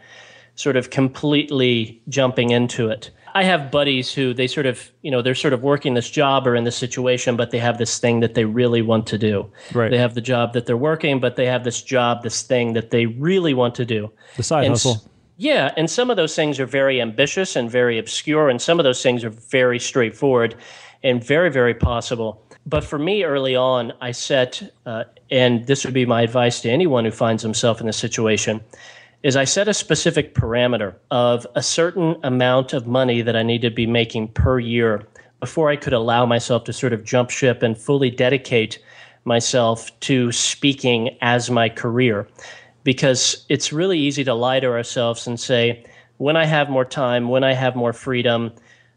sort 0.55 0.77
of 0.77 0.91
completely 0.91 2.03
jumping 2.09 2.51
into 2.51 2.89
it. 2.89 3.11
I 3.39 3.45
have 3.45 3.71
buddies 3.71 4.13
who 4.13 4.35
they 4.35 4.49
sort 4.49 4.67
of, 4.67 4.91
you 5.03 5.13
know, 5.13 5.23
they're 5.23 5.37
sort 5.37 5.55
of 5.55 5.63
working 5.63 5.95
this 5.95 6.11
job 6.11 6.45
or 6.45 6.57
in 6.57 6.65
this 6.65 6.77
situation, 6.77 7.37
but 7.37 7.53
they 7.53 7.61
have 7.61 7.79
this 7.79 8.01
thing 8.01 8.19
that 8.19 8.35
they 8.35 8.45
really 8.45 8.83
want 8.83 9.07
to 9.07 9.17
do. 9.17 9.49
Right. 9.73 9.93
They 9.93 9.99
have 9.99 10.15
the 10.17 10.21
job 10.21 10.55
that 10.55 10.67
they're 10.67 10.77
working, 10.77 11.21
but 11.21 11.37
they 11.37 11.47
have 11.47 11.63
this 11.63 11.81
job, 11.81 12.25
this 12.25 12.43
thing 12.43 12.73
that 12.73 12.91
they 12.91 13.07
really 13.07 13.55
want 13.55 13.77
to 13.77 13.85
do. 13.85 14.11
The 14.37 14.43
side 14.43 14.65
And 14.65 14.75
s- 14.75 14.83
hustle. 14.83 15.09
Yeah, 15.37 15.73
and 15.77 15.89
some 15.89 16.11
of 16.11 16.17
those 16.17 16.35
things 16.35 16.59
are 16.59 16.67
very 16.67 17.01
ambitious 17.01 17.55
and 17.55 17.71
very 17.71 17.97
obscure, 17.97 18.49
and 18.49 18.61
some 18.61 18.81
of 18.81 18.85
those 18.85 19.01
things 19.05 19.23
are 19.23 19.31
very 19.31 19.79
straightforward 19.79 20.57
and 21.05 21.23
very, 21.23 21.49
very 21.49 21.75
possible. 21.75 22.43
But 22.67 22.83
for 22.83 22.99
me, 22.99 23.23
early 23.23 23.55
on, 23.55 23.93
I 24.01 24.11
set, 24.11 24.61
uh, 24.85 25.05
and 25.31 25.65
this 25.69 25.85
would 25.85 25.95
be 25.95 26.07
my 26.07 26.23
advice 26.23 26.61
to 26.63 26.71
anyone 26.71 27.05
who 27.05 27.13
finds 27.13 27.45
himself 27.45 27.81
in 27.81 27.87
this 27.87 27.97
situation, 27.97 28.63
is 29.23 29.37
I 29.37 29.45
set 29.45 29.69
a 29.69 29.75
specific 29.75 30.35
parameter 30.35 30.95
of 31.11 31.47
a 31.55 31.63
certain 31.63 32.17
amount 32.23 32.73
of 32.73 32.87
money 32.87 33.23
that 33.23 33.37
I 33.37 33.43
need 33.43 33.63
to 33.63 33.71
be 33.71 33.87
making 33.87 34.29
per 34.29 34.59
year 34.59 35.07
before 35.41 35.71
I 35.71 35.77
could 35.77 35.93
allow 35.93 36.25
myself 36.27 36.65
to 36.65 36.73
sort 36.73 36.93
of 36.93 37.05
jump 37.05 37.31
ship 37.31 37.63
and 37.63 37.77
fully 37.77 38.11
dedicate 38.11 38.79
myself 39.25 39.99
to 40.01 40.33
speaking 40.33 41.17
as 41.21 41.51
my 41.51 41.69
career 41.69 42.29
because 42.85 43.45
it's 43.49 43.73
really 43.73 43.99
easy 43.99 44.25
to 44.25 44.35
lie 44.35 44.61
to 44.61 44.69
ourselves 44.69 45.27
and 45.27 45.39
say, 45.39 45.85
when 46.17 46.37
I 46.37 46.47
have 46.47 46.71
more 46.71 46.85
time, 46.85 47.29
when 47.29 47.45
I 47.45 47.53
have 47.53 47.77
more 47.77 47.93
freedom, 47.93 48.53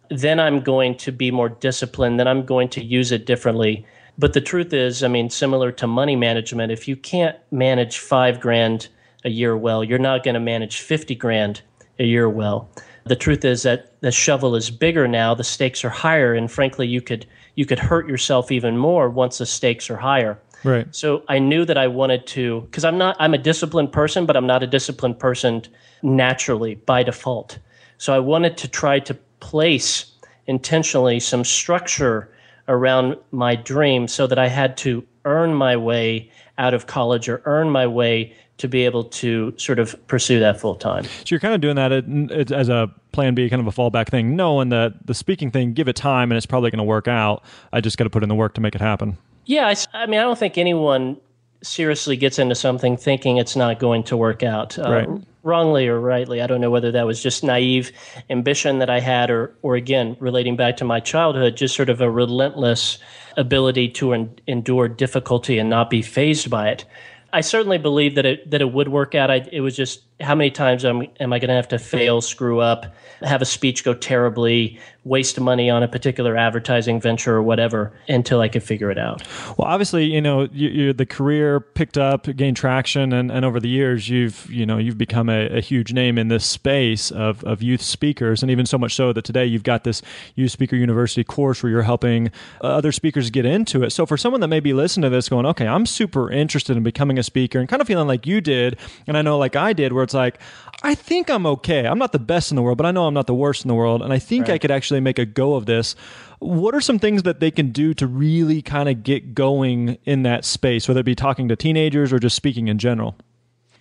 then 0.09 0.39
I'm 0.39 0.61
going 0.61 0.95
to 0.97 1.11
be 1.11 1.31
more 1.31 1.49
disciplined, 1.49 2.19
then 2.19 2.27
I'm 2.27 2.45
going 2.45 2.69
to 2.69 2.83
use 2.83 3.11
it 3.11 3.25
differently. 3.25 3.85
But 4.17 4.33
the 4.33 4.41
truth 4.41 4.73
is, 4.73 5.03
I 5.03 5.07
mean, 5.07 5.29
similar 5.29 5.71
to 5.73 5.87
money 5.87 6.15
management, 6.15 6.71
if 6.71 6.87
you 6.87 6.95
can't 6.95 7.37
manage 7.51 7.97
five 7.97 8.39
grand 8.39 8.87
a 9.23 9.29
year 9.29 9.55
well, 9.55 9.83
you're 9.83 9.99
not 9.99 10.23
going 10.23 10.33
to 10.33 10.39
manage 10.39 10.79
50 10.79 11.15
grand 11.15 11.61
a 11.99 12.05
year 12.05 12.29
well. 12.29 12.69
The 13.05 13.15
truth 13.15 13.43
is 13.45 13.63
that 13.63 13.99
the 14.01 14.11
shovel 14.11 14.55
is 14.55 14.69
bigger 14.69 15.07
now, 15.07 15.33
the 15.33 15.43
stakes 15.43 15.83
are 15.83 15.89
higher, 15.89 16.33
and 16.33 16.51
frankly, 16.51 16.87
you 16.87 17.01
could 17.01 17.25
you 17.55 17.65
could 17.65 17.79
hurt 17.79 18.07
yourself 18.07 18.51
even 18.51 18.77
more 18.77 19.09
once 19.09 19.39
the 19.39 19.45
stakes 19.45 19.89
are 19.89 19.97
higher. 19.97 20.39
Right. 20.63 20.87
So 20.95 21.23
I 21.27 21.39
knew 21.39 21.65
that 21.65 21.77
I 21.77 21.87
wanted 21.87 22.25
to, 22.27 22.61
because 22.61 22.85
I'm 22.85 22.97
not, 22.97 23.17
I'm 23.19 23.33
a 23.33 23.37
disciplined 23.37 23.91
person, 23.91 24.25
but 24.25 24.37
I'm 24.37 24.47
not 24.47 24.63
a 24.63 24.67
disciplined 24.67 25.19
person 25.19 25.63
naturally 26.01 26.75
by 26.75 27.03
default. 27.03 27.59
So 27.97 28.13
I 28.13 28.19
wanted 28.19 28.57
to 28.57 28.67
try 28.67 28.99
to 28.99 29.13
place 29.39 30.11
intentionally 30.47 31.19
some 31.19 31.43
structure 31.43 32.31
around 32.67 33.17
my 33.31 33.55
dream 33.55 34.07
so 34.07 34.27
that 34.27 34.39
I 34.39 34.47
had 34.47 34.77
to 34.77 35.05
earn 35.25 35.53
my 35.53 35.75
way 35.75 36.31
out 36.57 36.73
of 36.73 36.87
college 36.87 37.27
or 37.27 37.41
earn 37.45 37.69
my 37.69 37.87
way 37.87 38.35
to 38.61 38.67
be 38.67 38.85
able 38.85 39.03
to 39.03 39.53
sort 39.57 39.77
of 39.79 39.95
pursue 40.07 40.39
that 40.39 40.59
full 40.59 40.75
time. 40.75 41.03
So 41.03 41.25
you're 41.27 41.39
kind 41.39 41.53
of 41.53 41.61
doing 41.61 41.75
that 41.75 41.91
at- 41.91 42.05
at- 42.31 42.51
as 42.51 42.69
a 42.69 42.89
plan 43.11 43.35
B, 43.35 43.49
kind 43.49 43.59
of 43.61 43.67
a 43.67 43.71
fallback 43.71 44.07
thing, 44.09 44.35
knowing 44.35 44.69
that 44.69 45.05
the 45.05 45.13
speaking 45.13 45.51
thing, 45.51 45.73
give 45.73 45.87
it 45.87 45.95
time 45.95 46.31
and 46.31 46.37
it's 46.37 46.45
probably 46.45 46.71
going 46.71 46.77
to 46.77 46.83
work 46.83 47.07
out. 47.07 47.43
I 47.73 47.81
just 47.81 47.97
got 47.97 48.05
to 48.05 48.09
put 48.09 48.23
in 48.23 48.29
the 48.29 48.35
work 48.35 48.53
to 48.55 48.61
make 48.61 48.73
it 48.75 48.81
happen. 48.81 49.17
Yeah, 49.45 49.73
I 49.93 50.05
mean, 50.05 50.19
I 50.19 50.23
don't 50.23 50.37
think 50.37 50.57
anyone 50.57 51.17
seriously 51.63 52.15
gets 52.15 52.39
into 52.39 52.55
something 52.55 52.97
thinking 52.97 53.37
it's 53.37 53.55
not 53.55 53.79
going 53.79 54.03
to 54.03 54.17
work 54.17 54.41
out. 54.43 54.79
Uh, 54.79 54.89
Right. 54.91 55.07
Wrongly 55.43 55.87
or 55.87 55.99
rightly, 55.99 56.39
I 56.39 56.45
don't 56.45 56.61
know 56.61 56.69
whether 56.69 56.91
that 56.91 57.07
was 57.07 57.21
just 57.23 57.43
naive 57.43 57.91
ambition 58.29 58.77
that 58.77 58.91
I 58.91 58.99
had, 58.99 59.31
or, 59.31 59.55
or 59.63 59.75
again, 59.75 60.15
relating 60.19 60.55
back 60.55 60.77
to 60.77 60.85
my 60.85 60.99
childhood, 60.99 61.57
just 61.57 61.75
sort 61.75 61.89
of 61.89 61.99
a 61.99 62.11
relentless 62.11 62.99
ability 63.37 63.89
to 63.89 64.13
en- 64.13 64.29
endure 64.45 64.87
difficulty 64.87 65.57
and 65.57 65.67
not 65.67 65.89
be 65.89 66.03
phased 66.03 66.51
by 66.51 66.69
it. 66.69 66.85
I 67.33 67.41
certainly 67.41 67.77
believe 67.77 68.15
that 68.15 68.25
it 68.25 68.51
that 68.51 68.61
it 68.61 68.71
would 68.71 68.89
work 68.89 69.15
out. 69.15 69.31
I, 69.31 69.47
it 69.51 69.61
was 69.61 69.75
just 69.75 70.10
how 70.21 70.35
many 70.35 70.51
times 70.51 70.85
am, 70.85 71.03
am 71.19 71.33
I 71.33 71.39
going 71.39 71.49
to 71.49 71.55
have 71.55 71.67
to 71.69 71.79
fail, 71.79 72.21
screw 72.21 72.59
up, 72.59 72.85
have 73.21 73.41
a 73.41 73.45
speech 73.45 73.83
go 73.83 73.93
terribly, 73.93 74.79
waste 75.03 75.39
money 75.39 75.69
on 75.69 75.81
a 75.81 75.87
particular 75.87 76.37
advertising 76.37 77.01
venture 77.01 77.35
or 77.35 77.41
whatever 77.41 77.91
until 78.07 78.39
I 78.39 78.47
could 78.47 78.61
figure 78.61 78.91
it 78.91 78.99
out. 78.99 79.23
Well, 79.57 79.67
obviously, 79.67 80.05
you 80.05 80.21
know, 80.21 80.47
you, 80.51 80.93
the 80.93 81.07
career 81.07 81.59
picked 81.59 81.97
up, 81.97 82.27
gained 82.35 82.57
traction, 82.57 83.11
and, 83.11 83.31
and 83.31 83.43
over 83.43 83.59
the 83.59 83.69
years, 83.69 84.09
you've 84.09 84.49
you 84.49 84.65
know 84.65 84.77
you've 84.77 84.97
become 84.97 85.29
a, 85.29 85.47
a 85.47 85.61
huge 85.61 85.93
name 85.93 86.17
in 86.17 86.27
this 86.27 86.45
space 86.45 87.09
of, 87.11 87.43
of 87.43 87.63
youth 87.63 87.81
speakers, 87.81 88.43
and 88.43 88.51
even 88.51 88.65
so 88.65 88.77
much 88.77 88.93
so 88.93 89.11
that 89.13 89.25
today 89.25 89.45
you've 89.45 89.63
got 89.63 89.83
this 89.83 90.01
Youth 90.35 90.51
Speaker 90.51 90.75
University 90.75 91.23
course 91.23 91.63
where 91.63 91.71
you're 91.71 91.81
helping 91.81 92.27
uh, 92.63 92.67
other 92.67 92.91
speakers 92.91 93.29
get 93.29 93.45
into 93.45 93.83
it. 93.83 93.91
So 93.91 94.05
for 94.05 94.17
someone 94.17 94.41
that 94.41 94.49
may 94.49 94.59
be 94.59 94.73
listening 94.73 95.03
to 95.03 95.09
this, 95.09 95.29
going, 95.29 95.45
okay, 95.47 95.67
I'm 95.67 95.85
super 95.85 96.29
interested 96.29 96.77
in 96.77 96.83
becoming 96.83 97.17
a 97.17 97.23
speaker, 97.23 97.59
and 97.59 97.67
kind 97.67 97.81
of 97.81 97.87
feeling 97.87 98.07
like 98.07 98.27
you 98.27 98.39
did, 98.39 98.77
and 99.07 99.17
I 99.17 99.23
know 99.23 99.37
like 99.37 99.55
I 99.55 99.73
did, 99.73 99.93
where 99.93 100.03
like, 100.13 100.39
I 100.83 100.95
think 100.95 101.29
I'm 101.29 101.45
okay. 101.45 101.85
I'm 101.85 101.99
not 101.99 102.11
the 102.11 102.19
best 102.19 102.51
in 102.51 102.55
the 102.55 102.61
world, 102.61 102.77
but 102.77 102.85
I 102.85 102.91
know 102.91 103.05
I'm 103.05 103.13
not 103.13 103.27
the 103.27 103.35
worst 103.35 103.63
in 103.63 103.67
the 103.67 103.75
world, 103.75 104.01
and 104.01 104.11
I 104.11 104.19
think 104.19 104.49
I 104.49 104.57
could 104.57 104.71
actually 104.71 104.99
make 104.99 105.19
a 105.19 105.25
go 105.25 105.55
of 105.55 105.65
this. 105.65 105.95
What 106.39 106.73
are 106.73 106.81
some 106.81 106.97
things 106.97 107.23
that 107.23 107.39
they 107.39 107.51
can 107.51 107.71
do 107.71 107.93
to 107.93 108.07
really 108.07 108.63
kind 108.63 108.89
of 108.89 109.03
get 109.03 109.35
going 109.35 109.99
in 110.05 110.23
that 110.23 110.43
space, 110.43 110.87
whether 110.87 111.01
it 111.01 111.05
be 111.05 111.13
talking 111.13 111.47
to 111.49 111.55
teenagers 111.55 112.11
or 112.11 112.17
just 112.17 112.35
speaking 112.35 112.67
in 112.67 112.79
general? 112.79 113.15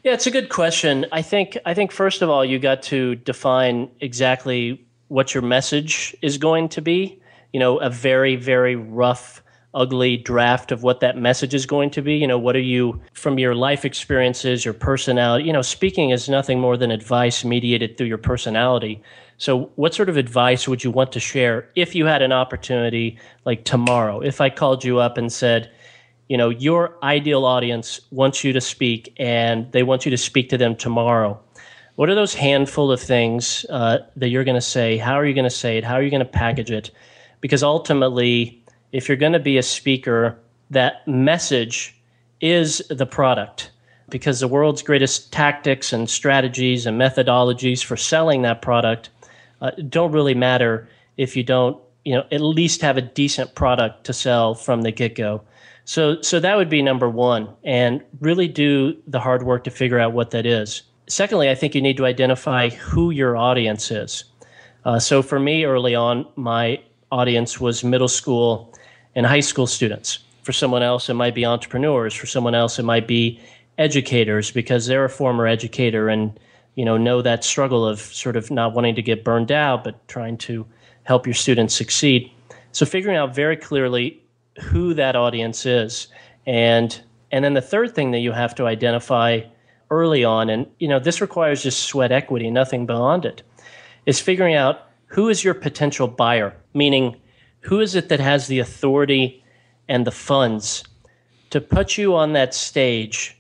Yeah, 0.05 0.13
it's 0.13 0.27
a 0.27 0.31
good 0.31 0.49
question. 0.49 1.07
I 1.13 1.23
think 1.23 1.59
I 1.67 1.75
think 1.75 1.93
first 1.93 2.23
of 2.23 2.31
all 2.31 2.45
you 2.45 2.59
got 2.59 2.83
to 2.85 3.17
define 3.17 3.91
exactly 4.01 4.87
what 5.09 5.35
your 5.35 5.43
message 5.43 6.17
is 6.23 6.39
going 6.39 6.71
to 6.71 6.83
be. 6.83 7.21
You 7.53 7.61
know, 7.61 7.79
a 7.79 7.91
very 7.91 8.37
very 8.37 8.77
rough 8.77 9.43
ugly 9.75 10.17
draft 10.17 10.73
of 10.73 10.83
what 10.83 11.01
that 11.01 11.17
message 11.17 11.55
is 11.55 11.67
going 11.67 11.91
to 11.91 12.03
be. 12.03 12.17
You 12.17 12.27
know, 12.27 12.39
what 12.39 12.57
are 12.57 12.61
you 12.61 13.01
from 13.13 13.39
your 13.39 13.55
life 13.55 13.85
experiences, 13.85 14.65
your 14.65 14.75
personality? 14.75 15.45
You 15.45 15.53
know, 15.53 15.63
speaking 15.63 16.11
is 16.11 16.29
nothing 16.29 16.61
more 16.61 16.77
than 16.77 16.91
advice 16.91 17.45
mediated 17.45 17.97
through 17.97 18.09
your 18.09 18.19
personality. 18.19 19.03
So, 19.39 19.71
what 19.77 19.95
sort 19.95 20.09
of 20.09 20.17
advice 20.17 20.69
would 20.69 20.85
you 20.85 20.91
want 20.91 21.13
to 21.13 21.21
share 21.21 21.69
if 21.75 21.95
you 21.95 22.07
had 22.07 22.21
an 22.21 22.33
opportunity 22.33 23.19
like 23.45 23.65
tomorrow? 23.65 24.21
If 24.21 24.41
I 24.41 24.51
called 24.51 24.85
you 24.85 24.99
up 24.99 25.17
and 25.17 25.33
said, 25.33 25.71
you 26.29 26.37
know, 26.37 26.49
your 26.49 26.97
ideal 27.03 27.45
audience 27.45 28.01
wants 28.13 28.45
you 28.45 28.53
to 28.53 28.61
speak 28.61 29.13
and 29.17 29.71
they 29.73 29.83
want 29.83 30.05
you 30.05 30.11
to 30.11 30.17
speak 30.17 30.49
to 30.51 30.59
them 30.59 30.77
tomorrow. 30.77 31.41
What 31.97 32.09
are 32.09 32.15
those 32.15 32.35
handful 32.35 32.93
of 32.93 33.01
things 33.01 33.67
uh, 33.69 33.99
that 34.15 34.29
you're 34.29 34.45
going 34.45 34.55
to 34.55 34.61
say? 34.61 34.97
How 34.97 35.15
are 35.15 35.27
you 35.27 35.35
going 35.35 35.45
to 35.45 35.51
say 35.51 35.77
it? 35.77 35.85
How 35.85 35.95
are 35.95 36.03
you 36.03 36.11
going 36.11 36.25
to 36.25 36.25
package 36.25 36.71
it? 36.71 36.93
Because 37.41 37.63
ultimately, 37.63 38.60
if 38.93 39.09
you're 39.09 39.17
going 39.17 39.33
to 39.33 39.39
be 39.39 39.59
a 39.59 39.63
speaker, 39.63 40.39
that 40.71 41.07
message 41.07 41.97
is 42.41 42.83
the 42.89 43.07
product 43.07 43.71
because 44.09 44.41
the 44.41 44.49
world's 44.49 44.83
greatest 44.83 45.33
tactics 45.33 45.93
and 45.93 46.11
strategies 46.11 46.87
and 46.87 47.01
methodologies 47.01 47.85
for 47.85 47.97
selling 47.97 48.43
that 48.43 48.63
product 48.63 49.11
uh, 49.61 49.71
don't 49.89 50.13
really 50.13 50.35
matter 50.35 50.89
if 51.17 51.37
you 51.37 51.43
don't, 51.43 51.81
you 52.05 52.15
know, 52.15 52.25
at 52.33 52.41
least 52.41 52.81
have 52.83 52.97
a 52.97 53.03
decent 53.03 53.55
product 53.55 54.05
to 54.05 54.13
sell 54.13 54.55
from 54.55 54.83
the 54.83 54.91
get 54.91 55.15
go. 55.15 55.43
So, 55.85 56.21
so 56.23 56.41
that 56.41 56.57
would 56.57 56.69
be 56.69 56.83
number 56.83 57.09
one, 57.09 57.49
and 57.65 58.03
really 58.21 58.49
do 58.49 58.97
the 59.07 59.21
hard 59.21 59.43
work 59.43 59.65
to 59.65 59.71
figure 59.71 59.99
out 59.99 60.13
what 60.13 60.31
that 60.31 60.47
is. 60.47 60.83
Secondly, 61.09 61.51
I 61.51 61.55
think 61.55 61.75
you 61.75 61.83
need 61.83 61.97
to 61.97 62.07
identify 62.07 62.69
who 62.69 63.11
your 63.11 63.37
audience 63.37 63.91
is. 63.91 64.25
Uh, 64.85 64.99
so, 64.99 65.23
for 65.23 65.41
me, 65.41 65.65
early 65.65 65.95
on, 65.95 66.27
my 66.37 66.81
audience 67.11 67.61
was 67.61 67.83
middle 67.83 68.09
school 68.09 68.73
and 69.15 69.27
high 69.27 69.41
school 69.41 69.67
students. 69.67 70.21
For 70.43 70.53
someone 70.53 70.83
else, 70.83 71.09
it 71.09 71.15
might 71.15 71.35
be 71.35 71.45
entrepreneurs. 71.45 72.15
For 72.15 72.27
someone 72.27 72.55
else, 72.55 72.79
it 72.79 72.85
might 72.85 73.07
be 73.07 73.41
educators 73.81 74.51
because 74.51 74.87
they're 74.87 75.07
a 75.07 75.11
former 75.11 75.47
educator 75.47 76.11
and 76.11 76.39
you 76.75 76.85
know 76.85 76.99
know 76.99 77.23
that 77.23 77.43
struggle 77.43 77.87
of 77.87 77.99
sort 77.99 78.37
of 78.37 78.51
not 78.51 78.75
wanting 78.75 78.95
to 78.95 79.03
get 79.03 79.25
burned 79.25 79.51
out 79.51 79.83
but 79.83 80.07
trying 80.07 80.37
to 80.37 80.67
help 81.05 81.27
your 81.27 81.35
students 81.35 81.75
succeed 81.75 82.31
so 82.73 82.85
figuring 82.85 83.17
out 83.17 83.35
very 83.35 83.57
clearly 83.57 84.23
who 84.61 84.93
that 84.93 85.17
audience 85.17 85.65
is 85.65 86.09
and 86.47 87.01
and 87.33 87.43
then 87.43 87.55
the 87.55 87.63
third 87.63 87.95
thing 87.95 88.11
that 88.11 88.19
you 88.19 88.33
have 88.33 88.55
to 88.55 88.67
identify 88.67 89.41
early 89.91 90.25
on 90.25 90.51
and 90.51 90.67
you 90.79 90.87
know 90.87 90.99
this 90.99 91.23
requires 91.23 91.63
just 91.63 91.85
sweat 91.85 92.13
equity 92.13 92.51
nothing 92.51 92.85
beyond 92.85 93.25
it 93.25 93.43
is 94.05 94.21
figuring 94.21 94.55
out 94.55 94.91
who 95.07 95.31
is 95.31 95.43
your 95.43 95.55
potential 95.55 96.07
buyer 96.07 96.55
meaning 96.75 97.17
who 97.61 97.81
is 97.81 97.95
it 97.95 98.09
that 98.09 98.21
has 98.21 98.47
the 98.47 98.59
authority 98.59 99.45
and 99.89 100.07
the 100.07 100.11
funds 100.11 100.85
to 101.51 101.61
put 101.61 101.99
you 101.99 102.15
on 102.15 102.33
that 102.33 102.55
stage 102.55 103.37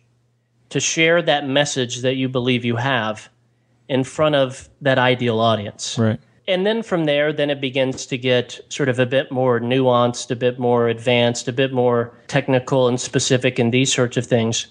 to 0.70 0.80
share 0.80 1.22
that 1.22 1.46
message 1.46 2.02
that 2.02 2.14
you 2.14 2.28
believe 2.28 2.64
you 2.64 2.76
have 2.76 3.28
in 3.88 4.04
front 4.04 4.34
of 4.34 4.68
that 4.80 4.98
ideal 4.98 5.40
audience. 5.40 5.98
Right. 5.98 6.20
And 6.46 6.66
then 6.66 6.82
from 6.82 7.04
there, 7.04 7.32
then 7.32 7.50
it 7.50 7.60
begins 7.60 8.06
to 8.06 8.18
get 8.18 8.60
sort 8.68 8.88
of 8.88 8.98
a 8.98 9.06
bit 9.06 9.30
more 9.30 9.60
nuanced, 9.60 10.30
a 10.30 10.36
bit 10.36 10.58
more 10.58 10.88
advanced, 10.88 11.46
a 11.48 11.52
bit 11.52 11.72
more 11.72 12.12
technical 12.26 12.88
and 12.88 13.00
specific 13.00 13.58
in 13.58 13.70
these 13.70 13.92
sorts 13.92 14.16
of 14.16 14.26
things. 14.26 14.66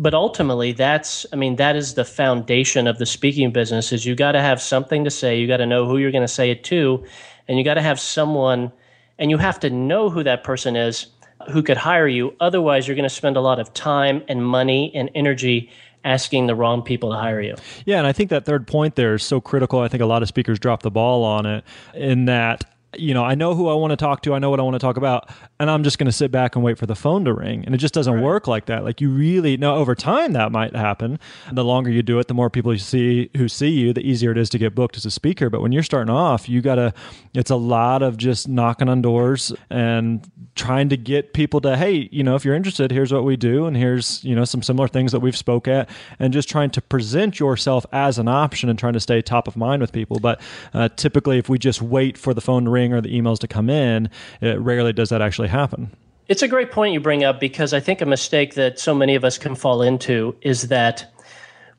But 0.00 0.14
ultimately, 0.14 0.72
that's, 0.72 1.26
I 1.32 1.36
mean, 1.36 1.56
that 1.56 1.74
is 1.74 1.94
the 1.94 2.04
foundation 2.04 2.86
of 2.86 2.98
the 2.98 3.06
speaking 3.06 3.50
business 3.50 3.92
is 3.92 4.06
you 4.06 4.14
got 4.14 4.32
to 4.32 4.40
have 4.40 4.62
something 4.62 5.04
to 5.04 5.10
say. 5.10 5.38
You 5.38 5.48
got 5.48 5.56
to 5.56 5.66
know 5.66 5.86
who 5.86 5.98
you're 5.98 6.12
going 6.12 6.22
to 6.22 6.28
say 6.28 6.50
it 6.50 6.62
to. 6.64 7.04
And 7.48 7.58
you 7.58 7.64
got 7.64 7.74
to 7.74 7.82
have 7.82 7.98
someone, 7.98 8.72
and 9.18 9.30
you 9.30 9.38
have 9.38 9.58
to 9.60 9.70
know 9.70 10.10
who 10.10 10.22
that 10.22 10.44
person 10.44 10.76
is 10.76 11.06
who 11.50 11.62
could 11.62 11.76
hire 11.76 12.08
you. 12.08 12.34
Otherwise, 12.40 12.86
you're 12.86 12.96
going 12.96 13.08
to 13.08 13.14
spend 13.14 13.36
a 13.36 13.40
lot 13.40 13.58
of 13.58 13.72
time 13.74 14.22
and 14.28 14.44
money 14.44 14.92
and 14.94 15.10
energy 15.14 15.70
asking 16.04 16.46
the 16.46 16.54
wrong 16.54 16.82
people 16.82 17.10
to 17.10 17.16
hire 17.16 17.40
you. 17.40 17.54
Yeah, 17.84 17.98
and 17.98 18.06
I 18.06 18.12
think 18.12 18.30
that 18.30 18.44
third 18.44 18.66
point 18.66 18.94
there 18.94 19.14
is 19.14 19.22
so 19.22 19.40
critical. 19.40 19.80
I 19.80 19.88
think 19.88 20.02
a 20.02 20.06
lot 20.06 20.22
of 20.22 20.28
speakers 20.28 20.58
drop 20.58 20.82
the 20.82 20.90
ball 20.90 21.24
on 21.24 21.46
it 21.46 21.64
in 21.94 22.26
that 22.26 22.64
you 22.96 23.12
know, 23.12 23.24
I 23.24 23.34
know 23.34 23.54
who 23.54 23.68
I 23.68 23.74
want 23.74 23.90
to 23.90 23.96
talk 23.96 24.22
to, 24.22 24.34
I 24.34 24.38
know 24.38 24.48
what 24.48 24.60
I 24.60 24.62
want 24.62 24.74
to 24.74 24.78
talk 24.78 24.96
about, 24.96 25.28
and 25.60 25.70
I'm 25.70 25.84
just 25.84 25.98
going 25.98 26.06
to 26.06 26.12
sit 26.12 26.30
back 26.30 26.56
and 26.56 26.64
wait 26.64 26.78
for 26.78 26.86
the 26.86 26.94
phone 26.94 27.24
to 27.26 27.34
ring. 27.34 27.64
And 27.66 27.74
it 27.74 27.78
just 27.78 27.92
doesn't 27.92 28.14
right. 28.14 28.22
work 28.22 28.46
like 28.46 28.66
that. 28.66 28.82
Like 28.82 29.00
you 29.00 29.10
really 29.10 29.58
know 29.58 29.76
over 29.76 29.94
time 29.94 30.32
that 30.32 30.52
might 30.52 30.74
happen. 30.74 31.18
The 31.52 31.64
longer 31.64 31.90
you 31.90 32.02
do 32.02 32.18
it, 32.18 32.28
the 32.28 32.34
more 32.34 32.48
people 32.48 32.72
you 32.72 32.78
see 32.78 33.30
who 33.36 33.46
see 33.48 33.68
you, 33.68 33.92
the 33.92 34.00
easier 34.00 34.30
it 34.30 34.38
is 34.38 34.48
to 34.50 34.58
get 34.58 34.74
booked 34.74 34.96
as 34.96 35.04
a 35.04 35.10
speaker. 35.10 35.50
But 35.50 35.60
when 35.60 35.72
you're 35.72 35.82
starting 35.82 36.12
off, 36.12 36.48
you 36.48 36.62
got 36.62 36.76
to 36.76 36.94
it's 37.34 37.50
a 37.50 37.56
lot 37.56 38.02
of 38.02 38.16
just 38.16 38.48
knocking 38.48 38.88
on 38.88 39.02
doors 39.02 39.52
and 39.68 40.28
trying 40.54 40.88
to 40.88 40.96
get 40.96 41.34
people 41.34 41.60
to, 41.60 41.76
hey, 41.76 42.08
you 42.10 42.24
know, 42.24 42.34
if 42.34 42.44
you're 42.44 42.54
interested, 42.54 42.90
here's 42.90 43.12
what 43.12 43.24
we 43.24 43.36
do 43.36 43.66
and 43.66 43.76
here's, 43.76 44.24
you 44.24 44.34
know, 44.34 44.44
some 44.44 44.62
similar 44.62 44.88
things 44.88 45.12
that 45.12 45.20
we've 45.20 45.36
spoke 45.36 45.68
at 45.68 45.88
and 46.18 46.32
just 46.32 46.48
trying 46.48 46.70
to 46.70 46.80
present 46.80 47.38
yourself 47.38 47.84
as 47.92 48.18
an 48.18 48.28
option 48.28 48.68
and 48.68 48.78
trying 48.78 48.94
to 48.94 49.00
stay 49.00 49.20
top 49.20 49.46
of 49.46 49.56
mind 49.56 49.82
with 49.82 49.92
people. 49.92 50.18
But 50.18 50.40
uh, 50.72 50.88
typically 50.96 51.38
if 51.38 51.48
we 51.48 51.58
just 51.58 51.82
wait 51.82 52.16
for 52.16 52.32
the 52.32 52.40
phone 52.40 52.64
to 52.64 52.70
ring 52.70 52.77
or 52.92 53.00
the 53.00 53.08
emails 53.08 53.38
to 53.40 53.48
come 53.48 53.68
in, 53.68 54.08
it 54.40 54.58
rarely 54.60 54.92
does 54.92 55.08
that 55.10 55.20
actually 55.20 55.48
happen. 55.48 55.90
It's 56.28 56.42
a 56.42 56.48
great 56.48 56.70
point 56.70 56.92
you 56.92 57.00
bring 57.00 57.24
up 57.24 57.40
because 57.40 57.72
I 57.72 57.80
think 57.80 58.00
a 58.00 58.06
mistake 58.06 58.54
that 58.54 58.78
so 58.78 58.94
many 58.94 59.14
of 59.14 59.24
us 59.24 59.38
can 59.38 59.54
fall 59.54 59.82
into 59.82 60.36
is 60.42 60.68
that 60.68 61.12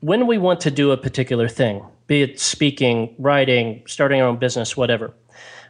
when 0.00 0.26
we 0.26 0.38
want 0.38 0.60
to 0.62 0.70
do 0.70 0.90
a 0.90 0.96
particular 0.96 1.48
thing, 1.48 1.84
be 2.06 2.22
it 2.22 2.40
speaking, 2.40 3.14
writing, 3.18 3.82
starting 3.86 4.20
our 4.20 4.26
own 4.26 4.38
business, 4.38 4.76
whatever. 4.76 5.14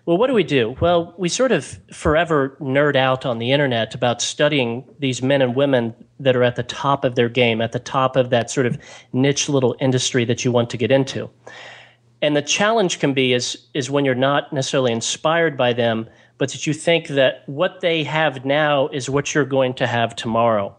Well, 0.06 0.16
what 0.16 0.28
do 0.28 0.34
we 0.34 0.44
do? 0.44 0.76
Well, 0.80 1.14
we 1.18 1.28
sort 1.28 1.52
of 1.52 1.78
forever 1.92 2.56
nerd 2.58 2.96
out 2.96 3.26
on 3.26 3.38
the 3.38 3.52
internet 3.52 3.94
about 3.94 4.22
studying 4.22 4.84
these 4.98 5.22
men 5.22 5.42
and 5.42 5.54
women 5.54 5.94
that 6.18 6.34
are 6.34 6.42
at 6.42 6.56
the 6.56 6.62
top 6.62 7.04
of 7.04 7.16
their 7.16 7.28
game, 7.28 7.60
at 7.60 7.72
the 7.72 7.78
top 7.78 8.16
of 8.16 8.30
that 8.30 8.50
sort 8.50 8.66
of 8.66 8.78
niche 9.12 9.48
little 9.50 9.76
industry 9.78 10.24
that 10.24 10.42
you 10.42 10.50
want 10.50 10.70
to 10.70 10.78
get 10.78 10.90
into. 10.90 11.28
And 12.22 12.36
the 12.36 12.42
challenge 12.42 12.98
can 12.98 13.14
be 13.14 13.32
is 13.32 13.66
is 13.74 13.90
when 13.90 14.04
you're 14.04 14.14
not 14.14 14.52
necessarily 14.52 14.92
inspired 14.92 15.56
by 15.56 15.72
them, 15.72 16.08
but 16.38 16.50
that 16.52 16.66
you 16.66 16.72
think 16.72 17.08
that 17.08 17.42
what 17.46 17.80
they 17.80 18.04
have 18.04 18.44
now 18.44 18.88
is 18.88 19.08
what 19.08 19.34
you're 19.34 19.44
going 19.44 19.74
to 19.74 19.86
have 19.86 20.14
tomorrow. 20.16 20.74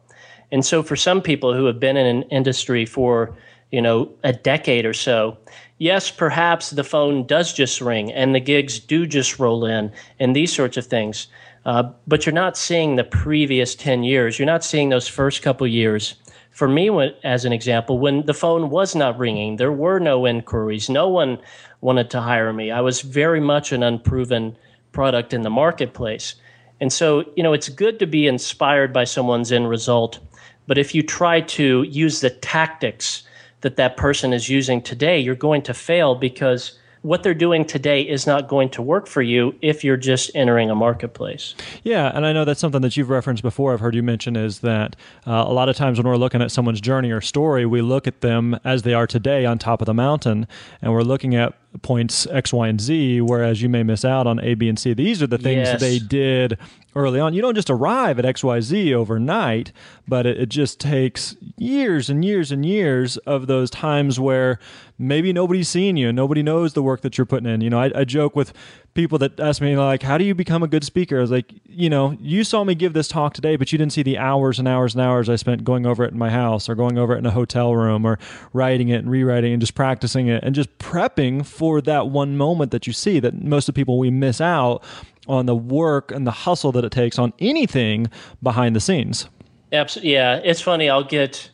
And 0.51 0.65
so 0.65 0.83
for 0.83 0.95
some 0.95 1.21
people 1.21 1.53
who 1.53 1.65
have 1.65 1.79
been 1.79 1.97
in 1.97 2.05
an 2.05 2.23
industry 2.23 2.85
for, 2.85 3.35
you 3.71 3.81
know, 3.81 4.11
a 4.23 4.33
decade 4.33 4.85
or 4.85 4.93
so, 4.93 5.37
yes, 5.77 6.11
perhaps 6.11 6.71
the 6.71 6.83
phone 6.83 7.25
does 7.25 7.53
just 7.53 7.79
ring 7.79 8.11
and 8.11 8.35
the 8.35 8.39
gigs 8.39 8.79
do 8.79 9.07
just 9.07 9.39
roll 9.39 9.65
in 9.65 9.91
and 10.19 10.35
these 10.35 10.53
sorts 10.53 10.77
of 10.77 10.85
things. 10.85 11.27
Uh, 11.63 11.83
but 12.07 12.25
you're 12.25 12.33
not 12.33 12.57
seeing 12.57 12.95
the 12.95 13.03
previous 13.03 13.75
10 13.75 14.03
years. 14.03 14.39
You're 14.39 14.47
not 14.47 14.63
seeing 14.63 14.89
those 14.89 15.07
first 15.07 15.41
couple 15.41 15.67
years 15.67 16.15
for 16.51 16.67
me, 16.67 16.89
as 17.23 17.45
an 17.45 17.53
example, 17.53 17.97
when 17.97 18.25
the 18.25 18.33
phone 18.33 18.69
was 18.69 18.93
not 18.93 19.17
ringing, 19.17 19.55
there 19.55 19.71
were 19.71 19.99
no 19.99 20.25
inquiries. 20.25 20.89
No 20.89 21.07
one 21.07 21.39
wanted 21.79 22.09
to 22.11 22.21
hire 22.21 22.51
me. 22.53 22.71
I 22.71 22.81
was 22.81 23.01
very 23.01 23.39
much 23.39 23.71
an 23.71 23.83
unproven 23.83 24.57
product 24.91 25.33
in 25.33 25.41
the 25.41 25.49
marketplace. 25.49 26.35
And 26.81 26.91
so, 26.91 27.25
you 27.35 27.43
know, 27.43 27.53
it's 27.53 27.69
good 27.69 27.99
to 27.99 28.05
be 28.05 28.27
inspired 28.27 28.91
by 28.91 29.05
someone's 29.05 29.51
end 29.51 29.69
result. 29.69 30.19
But 30.67 30.77
if 30.77 30.93
you 30.93 31.03
try 31.03 31.41
to 31.41 31.83
use 31.83 32.19
the 32.19 32.29
tactics 32.29 33.23
that 33.61 33.77
that 33.77 33.95
person 33.95 34.33
is 34.33 34.49
using 34.49 34.81
today, 34.81 35.19
you're 35.19 35.35
going 35.35 35.61
to 35.63 35.73
fail 35.73 36.15
because 36.15 36.77
what 37.01 37.23
they're 37.23 37.33
doing 37.33 37.65
today 37.65 38.01
is 38.01 38.27
not 38.27 38.47
going 38.47 38.69
to 38.69 38.81
work 38.81 39.07
for 39.07 39.21
you 39.21 39.55
if 39.61 39.83
you're 39.83 39.97
just 39.97 40.29
entering 40.35 40.69
a 40.69 40.75
marketplace. 40.75 41.55
Yeah, 41.83 42.11
and 42.13 42.25
I 42.25 42.33
know 42.33 42.45
that's 42.45 42.59
something 42.59 42.81
that 42.81 42.95
you've 42.95 43.09
referenced 43.09 43.41
before. 43.41 43.73
I've 43.73 43.79
heard 43.79 43.95
you 43.95 44.03
mention 44.03 44.35
is 44.35 44.59
that 44.59 44.95
uh, 45.25 45.43
a 45.47 45.53
lot 45.53 45.69
of 45.69 45.75
times 45.75 45.97
when 45.97 46.07
we're 46.07 46.17
looking 46.17 46.41
at 46.41 46.51
someone's 46.51 46.81
journey 46.81 47.11
or 47.11 47.21
story, 47.21 47.65
we 47.65 47.81
look 47.81 48.07
at 48.07 48.21
them 48.21 48.59
as 48.63 48.83
they 48.83 48.93
are 48.93 49.07
today 49.07 49.45
on 49.45 49.57
top 49.57 49.81
of 49.81 49.85
the 49.85 49.93
mountain, 49.93 50.47
and 50.81 50.93
we're 50.93 51.01
looking 51.01 51.35
at 51.35 51.53
points 51.81 52.27
X, 52.27 52.53
Y, 52.53 52.67
and 52.67 52.79
Z, 52.79 53.21
whereas 53.21 53.61
you 53.61 53.69
may 53.69 53.83
miss 53.83 54.03
out 54.03 54.27
on 54.27 54.39
A, 54.39 54.55
B, 54.55 54.67
and 54.67 54.77
C. 54.77 54.93
These 54.93 55.21
are 55.21 55.27
the 55.27 55.37
things 55.37 55.67
yes. 55.67 55.79
they 55.79 55.99
did 55.99 56.57
early 56.95 57.19
on. 57.19 57.33
You 57.33 57.41
don't 57.41 57.55
just 57.55 57.69
arrive 57.69 58.19
at 58.19 58.25
XYZ 58.25 58.93
overnight, 58.93 59.71
but 60.07 60.25
it, 60.25 60.41
it, 60.41 60.49
just 60.49 60.79
takes 60.79 61.35
years 61.57 62.09
and 62.09 62.25
years 62.25 62.51
and 62.51 62.65
years 62.65 63.17
of 63.17 63.47
those 63.47 63.69
times 63.69 64.19
where 64.19 64.59
maybe 64.99 65.31
nobody's 65.31 65.69
seeing 65.69 65.95
you 65.95 66.11
nobody 66.11 66.43
knows 66.43 66.73
the 66.73 66.83
work 66.83 67.01
that 67.01 67.17
you're 67.17 67.25
putting 67.25 67.49
in. 67.49 67.61
You 67.61 67.69
know, 67.69 67.79
I, 67.79 67.91
I 67.95 68.03
joke 68.03 68.35
with 68.35 68.53
people 68.93 69.17
that 69.19 69.39
ask 69.39 69.61
me 69.61 69.77
like, 69.77 70.03
"How 70.03 70.17
do 70.17 70.23
you 70.23 70.35
become 70.35 70.63
a 70.63 70.67
good 70.67 70.83
speaker?" 70.83 71.17
I 71.17 71.21
was 71.21 71.31
like, 71.31 71.53
you 71.65 71.89
know, 71.89 72.17
you 72.19 72.43
saw 72.43 72.63
me 72.63 72.75
give 72.75 72.93
this 72.93 73.07
talk 73.07 73.33
today, 73.33 73.55
but 73.55 73.71
you 73.71 73.77
didn't 73.77 73.93
see 73.93 74.03
the 74.03 74.17
hours 74.17 74.59
and 74.59 74.67
hours 74.67 74.95
and 74.95 75.01
hours 75.01 75.29
I 75.29 75.35
spent 75.35 75.63
going 75.63 75.85
over 75.85 76.03
it 76.03 76.11
in 76.11 76.17
my 76.17 76.29
house 76.29 76.67
or 76.67 76.75
going 76.75 76.97
over 76.97 77.15
it 77.15 77.19
in 77.19 77.25
a 77.25 77.31
hotel 77.31 77.75
room 77.75 78.05
or 78.05 78.19
writing 78.53 78.89
it 78.89 78.97
and 78.97 79.09
rewriting 79.09 79.53
and 79.53 79.61
just 79.61 79.75
practicing 79.75 80.27
it 80.27 80.43
and 80.43 80.53
just 80.53 80.77
prepping 80.77 81.45
for 81.45 81.81
that 81.81 82.09
one 82.09 82.37
moment 82.37 82.71
that 82.71 82.87
you 82.87 82.93
see 82.93 83.19
that 83.19 83.41
most 83.41 83.69
of 83.69 83.75
the 83.75 83.79
people 83.79 83.97
we 83.97 84.09
miss 84.09 84.41
out 84.41 84.83
on 85.27 85.45
the 85.45 85.55
work 85.55 86.11
and 86.11 86.25
the 86.27 86.31
hustle 86.31 86.71
that 86.71 86.83
it 86.83 86.91
takes 86.91 87.17
on 87.17 87.31
anything 87.39 88.07
behind 88.41 88.75
the 88.75 88.79
scenes. 88.79 89.27
Absolutely. 89.71 90.13
Yeah, 90.13 90.41
it's 90.43 90.59
funny. 90.59 90.89
I'll 90.89 91.03
get, 91.03 91.49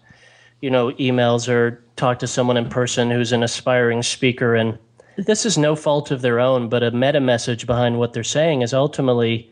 you 0.61 0.71
know, 0.71 0.91
emails 0.93 1.47
or 1.47 1.83
talk 1.97 2.19
to 2.19 2.27
someone 2.27 2.57
in 2.57 2.69
person 2.69 3.11
who's 3.11 3.31
an 3.31 3.43
aspiring 3.43 4.01
speaker, 4.01 4.55
and 4.55 4.79
this 5.17 5.45
is 5.45 5.57
no 5.57 5.75
fault 5.75 6.11
of 6.11 6.21
their 6.21 6.39
own, 6.39 6.69
but 6.69 6.83
a 6.83 6.91
meta 6.91 7.19
message 7.19 7.65
behind 7.65 7.97
what 7.97 8.13
they're 8.13 8.23
saying 8.23 8.61
is 8.61 8.73
ultimately, 8.73 9.51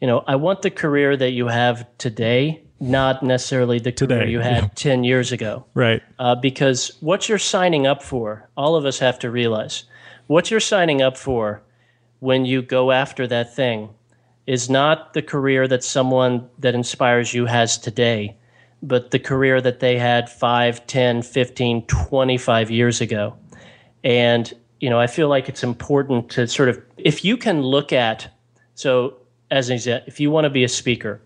you 0.00 0.06
know, 0.06 0.24
I 0.26 0.36
want 0.36 0.62
the 0.62 0.70
career 0.70 1.16
that 1.16 1.32
you 1.32 1.48
have 1.48 1.86
today, 1.98 2.62
not 2.80 3.22
necessarily 3.22 3.78
the 3.78 3.92
career 3.92 4.26
you 4.26 4.40
had 4.40 4.62
yeah. 4.62 4.68
10 4.74 5.04
years 5.04 5.32
ago. 5.32 5.64
Right. 5.74 6.02
Uh, 6.18 6.36
because 6.36 6.96
what 7.00 7.28
you're 7.28 7.38
signing 7.38 7.86
up 7.86 8.02
for, 8.02 8.48
all 8.56 8.76
of 8.76 8.84
us 8.84 8.98
have 9.00 9.18
to 9.20 9.30
realize 9.30 9.84
what 10.28 10.50
you're 10.50 10.60
signing 10.60 11.02
up 11.02 11.16
for 11.16 11.62
when 12.20 12.44
you 12.44 12.62
go 12.62 12.92
after 12.92 13.26
that 13.26 13.54
thing 13.54 13.90
is 14.46 14.70
not 14.70 15.14
the 15.14 15.22
career 15.22 15.68
that 15.68 15.84
someone 15.84 16.48
that 16.58 16.74
inspires 16.74 17.34
you 17.34 17.46
has 17.46 17.76
today, 17.78 18.36
but 18.82 19.10
the 19.10 19.18
career 19.18 19.60
that 19.60 19.80
they 19.80 19.98
had 19.98 20.30
5, 20.30 20.86
10, 20.86 21.22
15, 21.22 21.86
25 21.86 22.70
years 22.70 23.00
ago. 23.00 23.36
And, 24.04 24.52
you 24.82 24.90
know, 24.90 24.98
I 24.98 25.06
feel 25.06 25.28
like 25.28 25.48
it's 25.48 25.62
important 25.62 26.28
to 26.30 26.48
sort 26.48 26.68
of, 26.68 26.82
if 26.98 27.24
you 27.24 27.36
can 27.36 27.62
look 27.62 27.92
at, 27.92 28.28
so 28.74 29.16
as 29.52 29.68
an 29.68 29.76
example, 29.76 30.08
if 30.08 30.18
you 30.18 30.28
want 30.28 30.44
to 30.44 30.50
be 30.50 30.64
a 30.64 30.68
speaker 30.68 31.20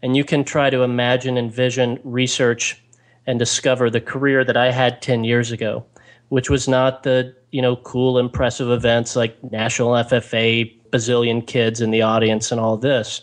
and 0.00 0.16
you 0.16 0.22
can 0.22 0.44
try 0.44 0.70
to 0.70 0.82
imagine, 0.82 1.36
envision, 1.36 1.98
research, 2.04 2.80
and 3.26 3.36
discover 3.36 3.90
the 3.90 4.00
career 4.00 4.44
that 4.44 4.56
I 4.56 4.70
had 4.70 5.02
10 5.02 5.24
years 5.24 5.50
ago, 5.50 5.84
which 6.28 6.48
was 6.48 6.68
not 6.68 7.02
the, 7.02 7.34
you 7.50 7.60
know, 7.60 7.74
cool, 7.76 8.16
impressive 8.16 8.70
events 8.70 9.16
like 9.16 9.36
National 9.50 9.90
FFA, 9.90 10.72
bazillion 10.90 11.44
kids 11.44 11.80
in 11.80 11.90
the 11.90 12.02
audience 12.02 12.52
and 12.52 12.60
all 12.60 12.76
this. 12.76 13.22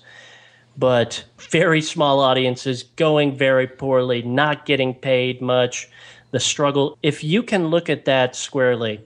But 0.78 1.24
very 1.50 1.82
small 1.82 2.20
audiences, 2.20 2.84
going 2.98 3.38
very 3.38 3.68
poorly, 3.68 4.22
not 4.22 4.66
getting 4.66 4.94
paid 4.94 5.42
much, 5.42 5.88
the 6.32 6.42
struggle. 6.42 6.98
If 7.02 7.24
you 7.24 7.42
can 7.42 7.70
look 7.70 7.90
at 7.90 8.04
that 8.04 8.36
squarely 8.36 9.02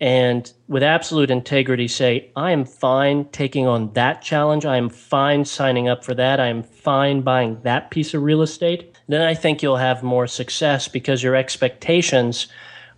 and 0.00 0.52
with 0.68 0.82
absolute 0.82 1.30
integrity 1.30 1.88
say, 1.88 2.30
I 2.36 2.52
am 2.52 2.64
fine 2.64 3.24
taking 3.30 3.66
on 3.66 3.92
that 3.94 4.22
challenge, 4.22 4.64
I 4.64 4.76
am 4.76 4.88
fine 4.88 5.44
signing 5.44 5.88
up 5.88 6.04
for 6.04 6.14
that, 6.14 6.38
I 6.38 6.46
am 6.46 6.62
fine 6.62 7.22
buying 7.22 7.60
that 7.62 7.90
piece 7.90 8.14
of 8.14 8.22
real 8.22 8.42
estate, 8.42 8.96
then 9.08 9.22
I 9.22 9.34
think 9.34 9.62
you'll 9.62 9.76
have 9.76 10.02
more 10.02 10.26
success 10.26 10.86
because 10.86 11.22
your 11.22 11.34
expectations 11.34 12.46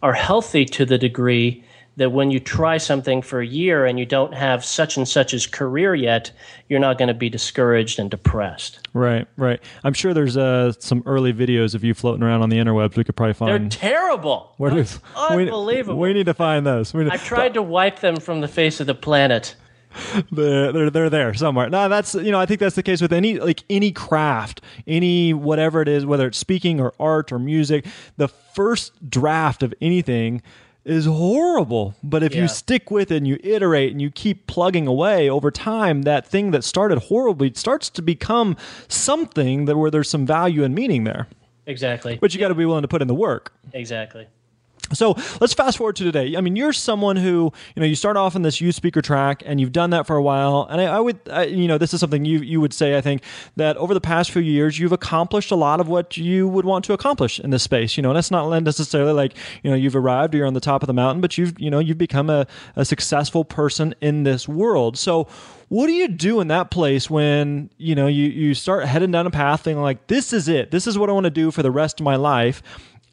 are 0.03 0.13
healthy 0.13 0.65
to 0.65 0.85
the 0.85 0.99
degree 0.99 1.65
that 1.97 2.11
when 2.11 2.31
you 2.31 2.41
try 2.41 2.79
something 2.79 3.21
for 3.21 3.41
a 3.41 3.47
year 3.47 3.85
and 3.85 3.99
you 3.99 4.07
don't 4.07 4.33
have 4.33 4.65
such 4.65 4.97
and 4.97 5.07
such 5.07 5.35
as 5.35 5.47
career 5.47 5.95
yet, 5.95 6.31
you're 6.69 6.81
not 6.81 6.99
going 6.99 7.09
to 7.09 7.15
be 7.15 7.29
discouraged 7.29 7.99
and 7.99 8.11
depressed. 8.11 8.89
Right, 8.95 9.27
right. 9.37 9.61
I'm 9.85 9.93
sure 9.93 10.15
there's 10.15 10.37
uh, 10.37 10.73
some 10.79 11.03
early 11.05 11.33
videos 11.33 11.75
of 11.75 11.85
you 11.85 11.95
floating 11.95 12.23
around 12.23 12.43
on 12.43 12.49
the 12.49 12.57
interwebs. 12.57 12.97
We 12.97 13.05
could 13.05 13.17
probably 13.17 13.35
find. 13.35 13.71
They're 13.71 13.81
terrible. 13.81 14.55
Where 14.57 14.71
do, 14.71 14.85
Unbelievable. 15.17 15.99
We, 15.99 16.09
we, 16.09 16.15
need 16.15 16.27
to 16.27 16.35
find 16.35 16.67
those. 16.67 16.95
We, 16.95 17.11
I've 17.11 17.25
tried 17.25 17.55
to 17.55 17.63
wipe 17.63 18.01
them 18.01 18.17
from 18.17 18.41
the 18.41 18.49
face 18.49 18.81
of 18.81 18.87
the 18.87 18.95
planet. 18.95 19.57
they're, 20.33 20.73
they're 20.73 20.91
they're 20.91 21.11
there 21.11 21.35
somewhere. 21.35 21.69
No, 21.69 21.89
that's 21.89 22.15
you 22.15 22.31
know 22.31 22.39
I 22.39 22.47
think 22.47 22.61
that's 22.61 22.77
the 22.77 22.83
case 22.83 23.01
with 23.01 23.13
any 23.13 23.39
like 23.41 23.65
any 23.69 23.91
craft, 23.91 24.61
any 24.87 25.35
whatever 25.35 25.83
it 25.83 25.89
is, 25.89 26.07
whether 26.07 26.29
it's 26.29 26.39
speaking 26.39 26.81
or 26.81 26.95
art 27.01 27.33
or 27.33 27.39
music. 27.39 27.87
The 28.17 28.29
first 28.29 29.11
draft 29.11 29.63
of 29.63 29.75
anything 29.81 30.43
is 30.85 31.07
horrible. 31.07 31.95
But 32.03 32.23
if 32.23 32.35
yeah. 32.35 32.43
you 32.43 32.49
stick 32.49 32.91
with 32.91 33.11
it 33.11 33.17
and 33.17 33.29
you 33.29 33.39
iterate 33.43 33.93
and 33.93 34.01
you 34.01 34.11
keep 34.11 34.47
plugging 34.47 34.87
away 34.87 35.29
over 35.29 35.51
time, 35.51 36.03
that 36.03 36.27
thing 36.27 36.51
that 36.53 36.65
started 36.65 36.99
horribly 36.99 37.53
starts 37.55 37.91
to 37.91 38.03
become 38.03 38.57
something 38.89 39.67
that 39.67 39.77
where 39.77 39.91
there's 39.91 40.09
some 40.09 40.27
value 40.27 40.65
and 40.65 40.75
meaning 40.75 41.05
there. 41.05 41.29
Exactly. 41.67 42.19
But 42.21 42.35
you 42.35 42.41
got 42.41 42.49
to 42.49 42.55
be 42.55 42.65
willing 42.65 42.83
to 42.83 42.89
put 42.89 43.03
in 43.03 43.09
the 43.09 43.15
work. 43.15 43.53
Exactly. 43.73 44.27
So 44.93 45.17
let's 45.41 45.55
fast 45.55 45.79
forward 45.79 45.97
to 45.97 46.05
today. 46.05 46.37
I 46.37 46.41
mean, 46.41 46.57
you're 46.57 46.73
someone 46.73 47.17
who, 47.17 47.53
you 47.75 47.81
know, 47.81 47.87
you 47.87 47.95
start 47.95 48.17
off 48.17 48.35
in 48.35 48.43
this 48.43 48.61
youth 48.61 48.75
speaker 48.75 49.01
track 49.01 49.43
and 49.47 49.61
you've 49.61 49.73
done 49.73 49.91
that 49.91 50.07
for 50.07 50.17
a 50.17 50.23
while. 50.23 50.67
And 50.69 50.81
I, 50.81 50.85
I 50.85 51.01
would, 51.01 51.21
I, 51.31 51.45
you 51.45 51.69
know, 51.69 51.79
this 51.79 51.95
is 51.95 52.01
something 52.01 52.25
you, 52.25 52.41
you 52.41 52.61
would 52.61 52.73
say, 52.73 52.97
I 52.97 53.01
think, 53.01 53.23
that 53.57 53.77
over 53.77 53.95
the 53.95 54.01
past 54.01 54.31
few 54.33 54.43
years, 54.43 54.79
you've 54.79 54.93
accomplished 54.93 55.51
a 55.51 55.57
lot 55.57 55.81
of 55.81 55.89
what 55.89 56.17
you 56.17 56.49
would 56.49 56.65
want 56.65 56.85
to 56.87 56.93
accomplish 56.93 57.39
in 57.39 57.51
this 57.51 57.63
space. 57.63 57.97
You 57.97 58.03
know, 58.03 58.11
and 58.11 58.17
that's 58.17 58.31
not 58.31 58.49
necessarily 58.63 59.13
like, 59.13 59.35
you 59.63 59.71
know, 59.71 59.77
you've 59.77 59.97
arrived 59.97 60.35
or 60.35 60.39
you're 60.39 60.47
on 60.47 60.55
the 60.55 60.61
top 60.61 60.83
of 60.83 60.89
the 60.89 60.95
mountain, 60.95 61.21
but 61.21 61.39
you've, 61.39 61.59
you 61.61 61.71
know, 61.71 61.79
you've 61.79 61.99
become 61.99 62.29
a, 62.29 62.47
a 62.75 62.85
successful 62.85 63.45
person 63.45 63.95
in 64.01 64.25
this 64.25 64.49
world. 64.49 64.99
So, 64.99 65.29
what 65.69 65.87
do 65.87 65.93
you 65.93 66.09
do 66.09 66.41
in 66.41 66.49
that 66.49 66.73
place 66.73 67.09
when 67.09 67.71
you 67.79 67.95
know 67.95 68.09
you, 68.09 68.27
you 68.27 68.55
start 68.55 68.87
heading 68.87 69.13
down 69.13 69.25
a 69.29 69.31
path 69.31 69.63
thinking 69.63 69.81
like 69.81 70.09
this 70.09 70.33
is 70.33 70.49
it 70.49 70.73
this 70.73 70.89
is 70.89 70.99
what 70.99 71.09
i 71.09 71.13
want 71.13 71.25
to 71.25 71.31
do 71.31 71.53
for 71.53 71.63
the 71.63 71.71
rest 71.71 72.01
of 72.01 72.05
my 72.05 72.17
life 72.17 72.61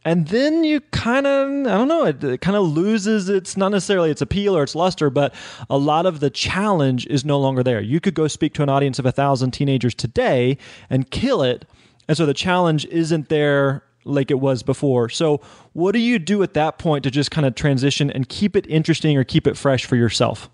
and 0.07 0.29
then 0.29 0.63
you 0.63 0.79
kind 0.91 1.27
of 1.27 1.49
i 1.49 1.77
don't 1.77 1.89
know 1.89 2.05
it, 2.05 2.23
it 2.23 2.41
kind 2.41 2.55
of 2.55 2.65
loses 2.65 3.27
its 3.27 3.57
not 3.57 3.69
necessarily 3.69 4.09
its 4.09 4.21
appeal 4.21 4.55
or 4.55 4.63
its 4.63 4.73
luster 4.73 5.09
but 5.09 5.35
a 5.69 5.77
lot 5.77 6.05
of 6.05 6.21
the 6.21 6.29
challenge 6.29 7.05
is 7.07 7.25
no 7.25 7.39
longer 7.39 7.63
there. 7.63 7.81
You 7.81 7.99
could 7.99 8.13
go 8.13 8.27
speak 8.27 8.53
to 8.53 8.63
an 8.63 8.69
audience 8.69 8.99
of 8.99 9.05
a 9.05 9.11
thousand 9.11 9.51
teenagers 9.51 9.93
today 9.93 10.57
and 10.89 11.11
kill 11.11 11.43
it 11.43 11.65
and 12.07 12.15
so 12.15 12.25
the 12.25 12.33
challenge 12.33 12.85
isn't 12.85 13.27
there 13.27 13.83
like 14.05 14.31
it 14.31 14.39
was 14.39 14.63
before. 14.63 15.09
So 15.09 15.41
what 15.73 15.91
do 15.91 15.99
you 15.99 16.17
do 16.17 16.41
at 16.41 16.53
that 16.53 16.77
point 16.77 17.03
to 17.03 17.11
just 17.11 17.29
kind 17.29 17.45
of 17.45 17.55
transition 17.55 18.09
and 18.09 18.29
keep 18.29 18.55
it 18.55 18.65
interesting 18.67 19.17
or 19.17 19.25
keep 19.25 19.45
it 19.45 19.57
fresh 19.57 19.83
for 19.83 19.97
yourself? 19.97 20.49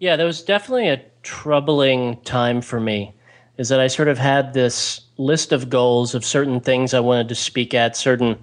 Yeah 0.00 0.16
there 0.16 0.26
was 0.26 0.42
definitely 0.42 0.88
a 0.88 1.02
troubling 1.22 2.20
time 2.22 2.60
for 2.60 2.80
me 2.80 3.12
is 3.58 3.68
that 3.70 3.80
i 3.80 3.86
sort 3.86 4.06
of 4.06 4.18
had 4.18 4.52
this 4.52 5.00
list 5.16 5.50
of 5.50 5.70
goals 5.70 6.14
of 6.14 6.24
certain 6.24 6.60
things 6.60 6.94
i 6.94 7.00
wanted 7.00 7.28
to 7.28 7.34
speak 7.34 7.74
at 7.74 7.96
certain 7.96 8.38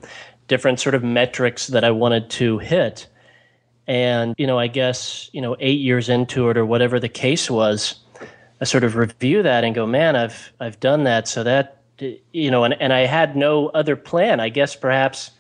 different 0.48 0.80
sort 0.80 0.96
of 0.96 1.04
metrics 1.04 1.68
that 1.68 1.84
I 1.84 1.92
wanted 1.92 2.30
to 2.32 2.60
hit. 2.60 3.08
And, 3.88 4.34
you 4.38 4.48
know, 4.48 4.58
I 4.58 4.68
guess, 4.68 5.30
you 5.34 5.42
know, 5.42 5.56
eight 5.60 5.80
years 5.80 6.10
into 6.10 6.50
it 6.50 6.58
or 6.58 6.66
whatever 6.66 7.00
the 7.00 7.10
case 7.10 7.50
was, 7.50 7.96
I 8.62 8.66
sort 8.66 8.84
of 8.84 8.96
review 8.96 9.44
that 9.44 9.64
and 9.64 9.76
go, 9.76 9.86
man, 9.86 10.16
I've, 10.16 10.54
I've 10.60 10.80
done 10.80 11.04
that. 11.04 11.28
So 11.28 11.44
that, 11.44 11.82
you 12.32 12.50
know, 12.50 12.64
and, 12.64 12.74
and 12.82 12.94
I 12.94 13.02
had 13.02 13.36
no 13.36 13.68
other 13.70 13.96
plan. 13.96 14.40
I 14.40 14.50
guess 14.50 14.76
perhaps 14.76 15.32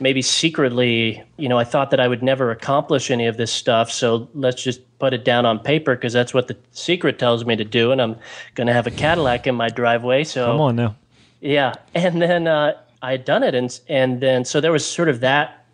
maybe 0.00 0.22
secretly, 0.22 1.22
you 1.36 1.48
know, 1.48 1.58
I 1.58 1.64
thought 1.64 1.90
that 1.90 2.00
I 2.00 2.08
would 2.08 2.22
never 2.22 2.50
accomplish 2.50 3.10
any 3.10 3.26
of 3.26 3.36
this 3.36 3.52
stuff. 3.52 3.92
So 3.92 4.28
let's 4.34 4.62
just 4.62 4.80
put 4.98 5.12
it 5.12 5.24
down 5.24 5.46
on 5.46 5.58
paper 5.58 5.94
because 5.94 6.12
that's 6.12 6.34
what 6.34 6.48
the 6.48 6.56
secret 6.72 7.18
tells 7.18 7.44
me 7.44 7.54
to 7.54 7.64
do. 7.64 7.92
And 7.92 8.00
I'm 8.00 8.16
going 8.54 8.66
to 8.66 8.72
have 8.72 8.86
a 8.86 8.90
Cadillac 8.90 9.46
in 9.46 9.54
my 9.54 9.68
driveway. 9.68 10.24
So 10.24 10.46
come 10.46 10.60
on 10.60 10.76
now. 10.76 10.96
Yeah. 11.40 11.74
And 11.94 12.20
then, 12.20 12.48
uh, 12.48 12.80
I 13.02 13.12
had 13.12 13.24
done 13.24 13.42
it, 13.42 13.54
and 13.54 13.80
and 13.88 14.20
then 14.20 14.44
so 14.44 14.60
there 14.60 14.72
was 14.72 14.86
sort 14.86 15.08
of 15.08 15.20
that 15.20 15.64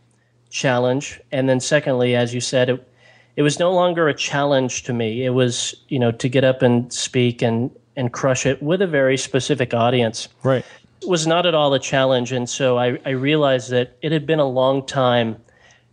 challenge, 0.51 1.21
and 1.33 1.49
then 1.49 1.61
secondly, 1.61 2.15
as 2.15 2.35
you 2.35 2.41
said, 2.41 2.71
it 2.71 2.89
it 3.37 3.43
was 3.43 3.59
no 3.59 3.73
longer 3.73 4.09
a 4.09 4.15
challenge 4.15 4.85
to 4.85 4.93
me. 4.93 5.25
It 5.25 5.31
was 5.31 5.75
you 5.89 5.99
know 5.99 6.13
to 6.13 6.29
get 6.29 6.45
up 6.45 6.63
and 6.63 6.93
speak 6.93 7.43
and 7.43 7.71
and 7.97 8.13
crush 8.13 8.47
it 8.47 8.63
with 8.63 8.83
a 8.83 8.87
very 8.87 9.17
specific 9.17 9.75
audience. 9.75 10.29
Right. 10.43 10.65
It 11.03 11.09
was 11.09 11.27
not 11.27 11.47
at 11.47 11.55
all 11.55 11.73
a 11.75 11.79
challenge, 11.79 12.33
and 12.33 12.49
so 12.49 12.79
I, 12.79 12.99
I 13.05 13.11
realized 13.11 13.71
that 13.71 13.97
it 14.03 14.13
had 14.13 14.27
been 14.27 14.39
a 14.39 14.49
long 14.49 14.85
time 14.87 15.37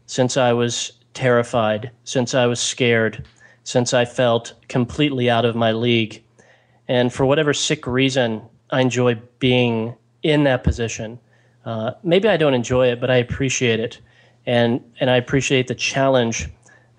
since 0.06 0.38
I 0.38 0.54
was 0.54 0.94
terrified, 1.14 1.92
since 2.04 2.34
I 2.34 2.46
was 2.46 2.60
scared, 2.60 3.26
since 3.64 3.94
I 3.94 4.06
felt 4.06 4.54
completely 4.70 5.30
out 5.30 5.46
of 5.46 5.56
my 5.56 5.72
league, 5.72 6.24
and 6.88 7.12
for 7.12 7.26
whatever 7.26 7.54
sick 7.54 7.88
reason, 7.88 8.42
I 8.70 8.82
enjoy 8.82 9.16
being 9.40 9.96
in 10.24 10.44
that 10.46 10.64
position. 10.64 11.20
Uh, 11.66 11.92
maybe 12.04 12.28
I 12.28 12.38
don't 12.38 12.54
enjoy 12.54 12.88
it, 12.88 13.00
but 13.00 13.12
I 13.12 13.18
appreciate 13.18 13.80
it, 13.80 14.00
and 14.46 14.82
and 15.00 15.10
I 15.10 15.18
appreciate 15.18 15.68
the 15.68 15.76
challenge 15.76 16.50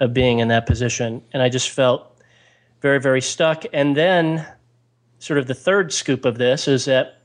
of 0.00 0.14
being 0.14 0.38
in 0.38 0.48
that 0.48 0.66
position. 0.66 1.22
And 1.32 1.42
I 1.42 1.48
just 1.48 1.70
felt 1.70 2.20
very 2.80 3.00
very 3.00 3.20
stuck. 3.20 3.64
And 3.72 3.96
then, 3.96 4.46
sort 5.18 5.38
of 5.38 5.46
the 5.46 5.54
third 5.54 5.92
scoop 5.92 6.24
of 6.24 6.38
this 6.38 6.68
is 6.68 6.84
that 6.86 7.20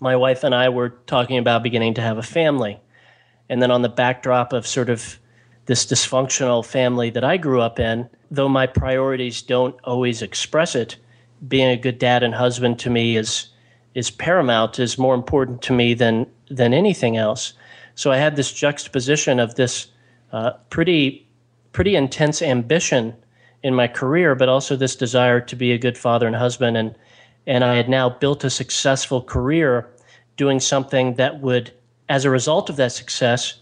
my 0.00 0.16
wife 0.16 0.44
and 0.44 0.54
I 0.54 0.68
were 0.68 0.90
talking 1.06 1.38
about 1.38 1.62
beginning 1.62 1.94
to 1.94 2.02
have 2.02 2.18
a 2.18 2.22
family, 2.22 2.80
and 3.48 3.60
then 3.60 3.70
on 3.70 3.82
the 3.82 3.88
backdrop 3.88 4.52
of 4.52 4.66
sort 4.66 4.88
of 4.88 5.18
this 5.66 5.86
dysfunctional 5.86 6.64
family 6.64 7.10
that 7.10 7.24
I 7.24 7.36
grew 7.38 7.60
up 7.60 7.78
in, 7.78 8.08
though 8.30 8.48
my 8.48 8.66
priorities 8.66 9.40
don't 9.42 9.76
always 9.84 10.20
express 10.20 10.74
it, 10.74 10.96
being 11.46 11.68
a 11.68 11.76
good 11.76 11.98
dad 11.98 12.22
and 12.22 12.34
husband 12.34 12.78
to 12.80 12.90
me 12.90 13.16
is 13.16 13.48
is 13.94 14.10
paramount, 14.10 14.78
is 14.78 14.98
more 14.98 15.14
important 15.14 15.62
to 15.62 15.72
me 15.72 15.94
than 15.94 16.26
than 16.50 16.74
anything 16.74 17.16
else. 17.16 17.54
So 17.94 18.10
I 18.10 18.16
had 18.16 18.36
this 18.36 18.52
juxtaposition 18.52 19.38
of 19.40 19.54
this 19.54 19.88
uh, 20.32 20.52
pretty 20.70 21.26
pretty 21.72 21.96
intense 21.96 22.42
ambition 22.42 23.14
in 23.62 23.74
my 23.74 23.88
career, 23.88 24.34
but 24.34 24.48
also 24.48 24.76
this 24.76 24.96
desire 24.96 25.40
to 25.40 25.56
be 25.56 25.72
a 25.72 25.78
good 25.78 25.96
father 25.96 26.26
and 26.26 26.36
husband, 26.36 26.76
and 26.76 26.94
and 27.46 27.64
I 27.64 27.76
had 27.76 27.88
now 27.88 28.08
built 28.10 28.44
a 28.44 28.50
successful 28.50 29.22
career 29.22 29.88
doing 30.36 30.60
something 30.60 31.14
that 31.14 31.40
would, 31.40 31.72
as 32.08 32.24
a 32.24 32.30
result 32.30 32.70
of 32.70 32.76
that 32.76 32.92
success, 32.92 33.60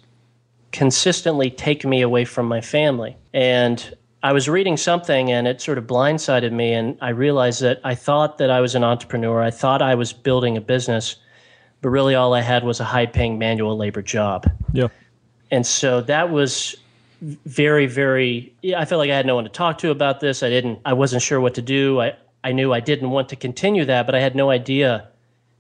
consistently 0.71 1.51
take 1.51 1.85
me 1.85 2.01
away 2.01 2.25
from 2.25 2.47
my 2.47 2.61
family. 2.61 3.17
And 3.35 3.95
I 4.23 4.33
was 4.33 4.49
reading 4.49 4.77
something 4.77 5.33
and 5.33 5.49
it 5.49 5.61
sort 5.61 5.79
of 5.79 5.87
blindsided 5.87 6.53
me, 6.53 6.73
and 6.73 6.97
I 7.01 7.09
realized 7.09 7.61
that 7.63 7.81
I 7.83 7.95
thought 7.95 8.39
that 8.39 8.51
I 8.51 8.61
was 8.61 8.75
an 8.75 8.85
entrepreneur. 8.85 9.43
I 9.43 9.51
thought 9.51 9.83
I 9.83 9.95
was 9.97 10.13
building 10.13 10.57
a 10.57 10.61
business, 10.61 11.17
but 11.81 11.89
really 11.89 12.15
all 12.15 12.33
I 12.33 12.41
had 12.41 12.63
was 12.63 12.79
a 12.79 12.85
high 12.85 13.07
paying 13.07 13.39
manual 13.39 13.77
labor 13.77 14.03
job. 14.03 14.49
Yeah. 14.73 14.89
And 15.51 15.67
so 15.67 16.01
that 16.03 16.31
was 16.31 16.77
very, 17.47 17.87
very, 17.87 18.55
I 18.77 18.85
felt 18.85 18.99
like 18.99 19.11
I 19.11 19.17
had 19.17 19.27
no 19.27 19.35
one 19.35 19.45
to 19.45 19.51
talk 19.51 19.79
to 19.79 19.91
about 19.91 20.21
this. 20.21 20.43
I 20.43 20.49
didn't, 20.49 20.81
I 20.85 20.93
wasn't 20.93 21.23
sure 21.23 21.41
what 21.41 21.55
to 21.55 21.63
do. 21.63 22.01
I, 22.01 22.17
I 22.45 22.53
knew 22.53 22.73
I 22.73 22.81
didn't 22.81 23.11
want 23.11 23.29
to 23.31 23.37
continue 23.37 23.85
that, 23.85 24.07
but 24.07 24.15
I 24.15 24.21
had 24.21 24.35
no 24.35 24.51
idea. 24.51 25.09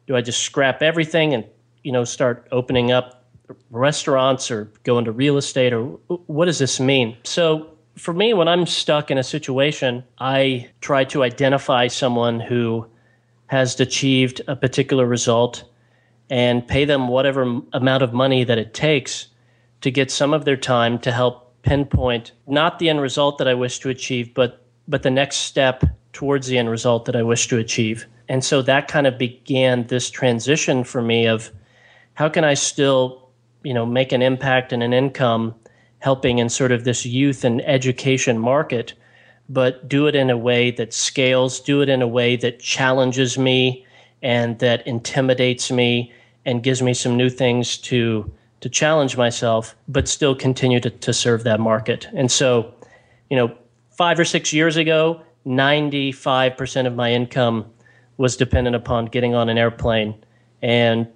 Do 0.06 0.16
I 0.16 0.20
just 0.20 0.40
scrap 0.40 0.82
everything 0.82 1.34
and, 1.34 1.44
you 1.82 1.92
know, 1.92 2.04
start 2.04 2.48
opening 2.50 2.90
up 2.90 3.24
restaurants 3.70 4.50
or 4.50 4.72
go 4.84 4.98
into 4.98 5.12
real 5.12 5.36
estate 5.36 5.72
or 5.72 5.84
what 6.26 6.46
does 6.46 6.58
this 6.58 6.80
mean? 6.80 7.16
So 7.24 7.71
for 7.96 8.14
me, 8.14 8.34
when 8.34 8.48
I'm 8.48 8.66
stuck 8.66 9.10
in 9.10 9.18
a 9.18 9.22
situation, 9.22 10.04
I 10.18 10.70
try 10.80 11.04
to 11.04 11.22
identify 11.22 11.88
someone 11.88 12.40
who 12.40 12.86
has 13.46 13.78
achieved 13.78 14.40
a 14.48 14.56
particular 14.56 15.06
result 15.06 15.64
and 16.30 16.66
pay 16.66 16.86
them 16.86 17.08
whatever 17.08 17.60
amount 17.74 18.02
of 18.02 18.12
money 18.14 18.44
that 18.44 18.58
it 18.58 18.72
takes 18.72 19.28
to 19.82 19.90
get 19.90 20.10
some 20.10 20.32
of 20.32 20.44
their 20.44 20.56
time 20.56 20.98
to 21.00 21.12
help 21.12 21.54
pinpoint 21.62 22.32
not 22.46 22.78
the 22.78 22.88
end 22.88 23.00
result 23.00 23.38
that 23.38 23.48
I 23.48 23.54
wish 23.54 23.78
to 23.80 23.90
achieve, 23.90 24.32
but 24.34 24.64
but 24.88 25.02
the 25.02 25.10
next 25.10 25.36
step 25.36 25.84
towards 26.12 26.46
the 26.46 26.58
end 26.58 26.70
result 26.70 27.04
that 27.04 27.14
I 27.14 27.22
wish 27.22 27.46
to 27.48 27.58
achieve. 27.58 28.06
And 28.28 28.44
so 28.44 28.62
that 28.62 28.88
kind 28.88 29.06
of 29.06 29.18
began 29.18 29.86
this 29.86 30.10
transition 30.10 30.84
for 30.84 31.02
me 31.02 31.26
of 31.26 31.50
how 32.14 32.28
can 32.28 32.44
I 32.44 32.54
still, 32.54 33.28
you 33.62 33.72
know, 33.72 33.86
make 33.86 34.12
an 34.12 34.22
impact 34.22 34.72
and 34.72 34.82
an 34.82 34.92
income 34.92 35.54
helping 36.02 36.38
in 36.38 36.48
sort 36.48 36.72
of 36.72 36.82
this 36.82 37.06
youth 37.06 37.44
and 37.44 37.62
education 37.62 38.36
market, 38.36 38.92
but 39.48 39.88
do 39.88 40.08
it 40.08 40.16
in 40.16 40.30
a 40.30 40.36
way 40.36 40.72
that 40.72 40.92
scales, 40.92 41.60
do 41.60 41.80
it 41.80 41.88
in 41.88 42.02
a 42.02 42.08
way 42.08 42.34
that 42.34 42.58
challenges 42.58 43.38
me 43.38 43.86
and 44.20 44.58
that 44.58 44.84
intimidates 44.84 45.70
me 45.70 46.12
and 46.44 46.64
gives 46.64 46.82
me 46.82 46.92
some 46.92 47.16
new 47.16 47.30
things 47.30 47.78
to 47.78 48.30
to 48.62 48.68
challenge 48.68 49.16
myself, 49.16 49.74
but 49.88 50.06
still 50.06 50.36
continue 50.36 50.78
to, 50.78 50.88
to 50.88 51.12
serve 51.12 51.42
that 51.42 51.58
market. 51.58 52.08
And 52.14 52.30
so, 52.30 52.72
you 53.28 53.36
know, 53.36 53.52
five 53.90 54.20
or 54.20 54.24
six 54.24 54.52
years 54.52 54.76
ago, 54.76 55.20
95% 55.46 56.86
of 56.86 56.94
my 56.94 57.12
income 57.12 57.66
was 58.18 58.36
dependent 58.36 58.76
upon 58.76 59.06
getting 59.06 59.34
on 59.34 59.48
an 59.48 59.58
airplane. 59.58 60.14
And 60.62 61.08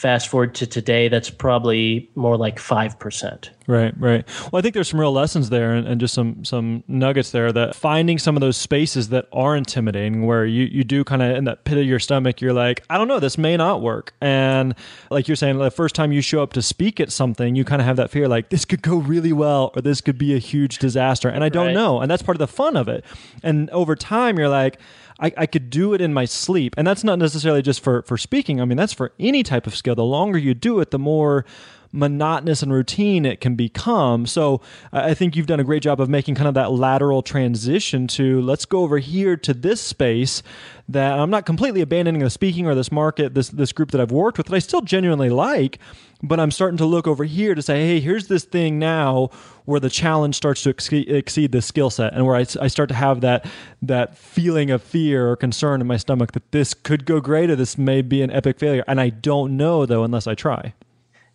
fast 0.00 0.28
forward 0.28 0.54
to 0.54 0.66
today, 0.66 1.08
that's 1.08 1.28
probably 1.28 2.08
more 2.14 2.38
like 2.38 2.58
5%. 2.58 3.50
Right, 3.66 3.92
right. 3.98 4.26
Well, 4.50 4.58
I 4.58 4.62
think 4.62 4.72
there's 4.72 4.88
some 4.88 4.98
real 4.98 5.12
lessons 5.12 5.50
there 5.50 5.74
and, 5.74 5.86
and, 5.86 6.00
just 6.00 6.14
some 6.14 6.42
some 6.42 6.82
nuggets 6.88 7.32
there 7.32 7.52
that 7.52 7.74
finding 7.74 8.18
some 8.18 8.34
of 8.34 8.40
those 8.40 8.56
spaces 8.56 9.10
that 9.10 9.28
are 9.30 9.54
intimidating 9.54 10.26
where 10.26 10.46
you, 10.46 10.64
you 10.64 10.84
do 10.84 11.04
kind 11.04 11.20
of 11.20 11.36
in 11.36 11.44
that 11.44 11.64
pit 11.64 11.76
of 11.76 11.84
your 11.84 11.98
stomach, 11.98 12.40
you're 12.40 12.54
like, 12.54 12.82
I 12.88 12.96
don't 12.96 13.08
know, 13.08 13.20
this 13.20 13.36
may 13.36 13.58
not 13.58 13.82
work. 13.82 14.14
And 14.22 14.74
like 15.10 15.28
you're 15.28 15.36
saying, 15.36 15.58
the 15.58 15.70
first 15.70 15.94
time 15.94 16.12
you 16.12 16.22
show 16.22 16.42
up 16.42 16.54
to 16.54 16.62
speak 16.62 16.98
at 16.98 17.12
something, 17.12 17.54
you 17.54 17.66
kind 17.66 17.82
of 17.82 17.86
have 17.86 17.96
that 17.96 18.10
fear 18.10 18.26
like 18.26 18.48
this 18.48 18.64
could 18.64 18.80
go 18.80 18.96
really 18.96 19.34
well 19.34 19.70
or 19.76 19.82
this 19.82 20.00
could 20.00 20.16
be 20.16 20.34
a 20.34 20.38
huge 20.38 20.78
disaster. 20.78 21.28
And 21.28 21.44
I 21.44 21.50
don't 21.50 21.66
right. 21.66 21.74
know. 21.74 22.00
And 22.00 22.10
that's 22.10 22.22
part 22.22 22.36
of 22.36 22.40
the 22.40 22.48
fun 22.48 22.74
of 22.74 22.88
it. 22.88 23.04
And 23.42 23.68
over 23.70 23.94
time, 23.94 24.38
you're 24.38 24.48
like, 24.48 24.80
I, 25.20 25.32
I 25.36 25.46
could 25.46 25.70
do 25.70 25.94
it 25.94 26.00
in 26.00 26.14
my 26.14 26.24
sleep. 26.24 26.74
And 26.76 26.86
that's 26.86 27.04
not 27.04 27.18
necessarily 27.18 27.62
just 27.62 27.80
for, 27.80 28.02
for 28.02 28.16
speaking. 28.16 28.60
I 28.60 28.64
mean, 28.64 28.76
that's 28.76 28.92
for 28.92 29.12
any 29.18 29.42
type 29.42 29.66
of 29.66 29.76
skill. 29.76 29.94
The 29.94 30.04
longer 30.04 30.38
you 30.38 30.54
do 30.54 30.80
it, 30.80 30.90
the 30.90 30.98
more 30.98 31.44
monotonous 31.92 32.62
and 32.62 32.72
routine 32.72 33.26
it 33.26 33.40
can 33.40 33.56
become. 33.56 34.26
So 34.26 34.60
I 34.92 35.14
think 35.14 35.34
you've 35.34 35.46
done 35.46 35.60
a 35.60 35.64
great 35.64 35.82
job 35.82 36.00
of 36.00 36.08
making 36.08 36.36
kind 36.36 36.48
of 36.48 36.54
that 36.54 36.70
lateral 36.70 37.22
transition 37.22 38.06
to 38.08 38.40
let's 38.42 38.64
go 38.64 38.80
over 38.80 38.98
here 38.98 39.36
to 39.38 39.52
this 39.52 39.80
space 39.80 40.42
that 40.88 41.18
I'm 41.18 41.30
not 41.30 41.46
completely 41.46 41.80
abandoning 41.80 42.22
the 42.22 42.30
speaking 42.30 42.66
or 42.66 42.74
this 42.74 42.92
market, 42.92 43.34
this 43.34 43.48
this 43.48 43.72
group 43.72 43.90
that 43.90 44.00
I've 44.00 44.12
worked 44.12 44.38
with 44.38 44.46
that 44.48 44.54
I 44.54 44.60
still 44.60 44.82
genuinely 44.82 45.30
like, 45.30 45.78
but 46.22 46.38
I'm 46.38 46.50
starting 46.50 46.78
to 46.78 46.86
look 46.86 47.06
over 47.06 47.24
here 47.24 47.54
to 47.54 47.62
say, 47.62 47.86
hey, 47.86 48.00
here's 48.00 48.28
this 48.28 48.44
thing 48.44 48.78
now 48.78 49.30
where 49.64 49.80
the 49.80 49.90
challenge 49.90 50.34
starts 50.34 50.62
to 50.64 50.70
exceed, 50.70 51.10
exceed 51.10 51.52
the 51.52 51.62
skill 51.62 51.90
set 51.90 52.12
and 52.12 52.26
where 52.26 52.36
I, 52.36 52.46
I 52.60 52.68
start 52.68 52.88
to 52.88 52.94
have 52.94 53.20
that 53.22 53.46
that 53.82 54.16
feeling 54.16 54.70
of 54.70 54.82
fear 54.82 55.30
or 55.30 55.36
concern 55.36 55.80
in 55.80 55.86
my 55.86 55.96
stomach 55.96 56.32
that 56.32 56.52
this 56.52 56.74
could 56.74 57.04
go 57.04 57.20
great 57.20 57.50
or 57.50 57.56
this 57.56 57.78
may 57.78 58.02
be 58.02 58.22
an 58.22 58.30
epic 58.30 58.58
failure. 58.58 58.84
And 58.86 59.00
I 59.00 59.10
don't 59.10 59.56
know 59.56 59.86
though 59.86 60.04
unless 60.04 60.26
I 60.26 60.34
try. 60.34 60.74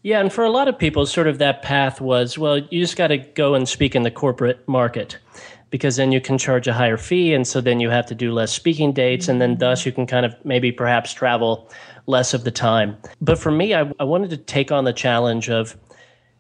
Yeah, 0.04 0.20
and 0.20 0.32
for 0.32 0.44
a 0.44 0.52
lot 0.52 0.68
of 0.68 0.78
people, 0.78 1.08
sort 1.08 1.26
of 1.26 1.40
that 1.40 1.64
path 1.64 2.00
was 2.00 2.38
well, 2.38 2.60
you 2.60 2.80
just 2.80 2.96
got 2.96 3.08
to 3.08 3.18
go 3.18 3.56
and 3.56 3.68
speak 3.68 3.96
in 3.96 4.04
the 4.04 4.12
corporate 4.12 4.68
market 4.68 5.18
because 5.76 5.98
then 5.98 6.14
you 6.14 6.22
can 6.22 6.38
charge 6.38 6.70
a 6.70 6.74
higher 6.74 6.96
fee. 6.96 7.34
And 7.34 7.46
so 7.46 7.60
then 7.60 7.82
you 7.82 7.90
have 7.90 8.06
to 8.06 8.16
do 8.16 8.32
less 8.32 8.54
speaking 8.54 8.94
dates. 8.94 9.28
And 9.28 9.42
then 9.42 9.56
mm-hmm. 9.56 9.60
thus 9.60 9.86
you 9.86 9.92
can 9.92 10.08
kind 10.08 10.26
of 10.26 10.34
maybe 10.46 10.72
perhaps 10.72 11.12
travel 11.12 11.70
less 12.06 12.34
of 12.34 12.46
the 12.46 12.52
time. 12.52 12.96
But 13.20 13.38
for 13.38 13.52
me, 13.52 13.76
I, 13.76 13.92
I 14.00 14.06
wanted 14.06 14.30
to 14.30 14.38
take 14.38 14.72
on 14.72 14.86
the 14.86 14.94
challenge 14.94 15.50
of 15.50 15.76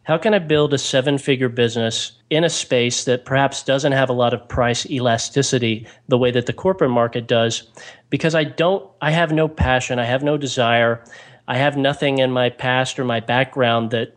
how 0.04 0.18
can 0.18 0.34
I 0.34 0.40
build 0.40 0.74
a 0.74 0.78
seven 0.78 1.18
figure 1.18 1.50
business 1.50 2.14
in 2.30 2.46
a 2.46 2.50
space 2.50 3.04
that 3.04 3.26
perhaps 3.26 3.62
doesn't 3.62 3.92
have 3.92 4.10
a 4.10 4.14
lot 4.14 4.34
of 4.34 4.48
price 4.48 4.90
elasticity 4.90 5.86
the 6.08 6.18
way 6.18 6.32
that 6.32 6.46
the 6.46 6.54
corporate 6.54 6.92
market 6.92 7.28
does? 7.28 7.64
Because 8.10 8.36
I 8.36 8.46
don't, 8.46 8.90
I 9.02 9.12
have 9.12 9.34
no 9.34 9.50
passion, 9.50 10.00
I 10.00 10.06
have 10.06 10.24
no 10.24 10.38
desire. 10.38 11.04
I 11.50 11.58
have 11.58 11.76
nothing 11.76 12.20
in 12.20 12.32
my 12.32 12.52
past 12.52 12.98
or 12.98 13.04
my 13.04 13.20
background 13.20 13.92
that 13.92 14.16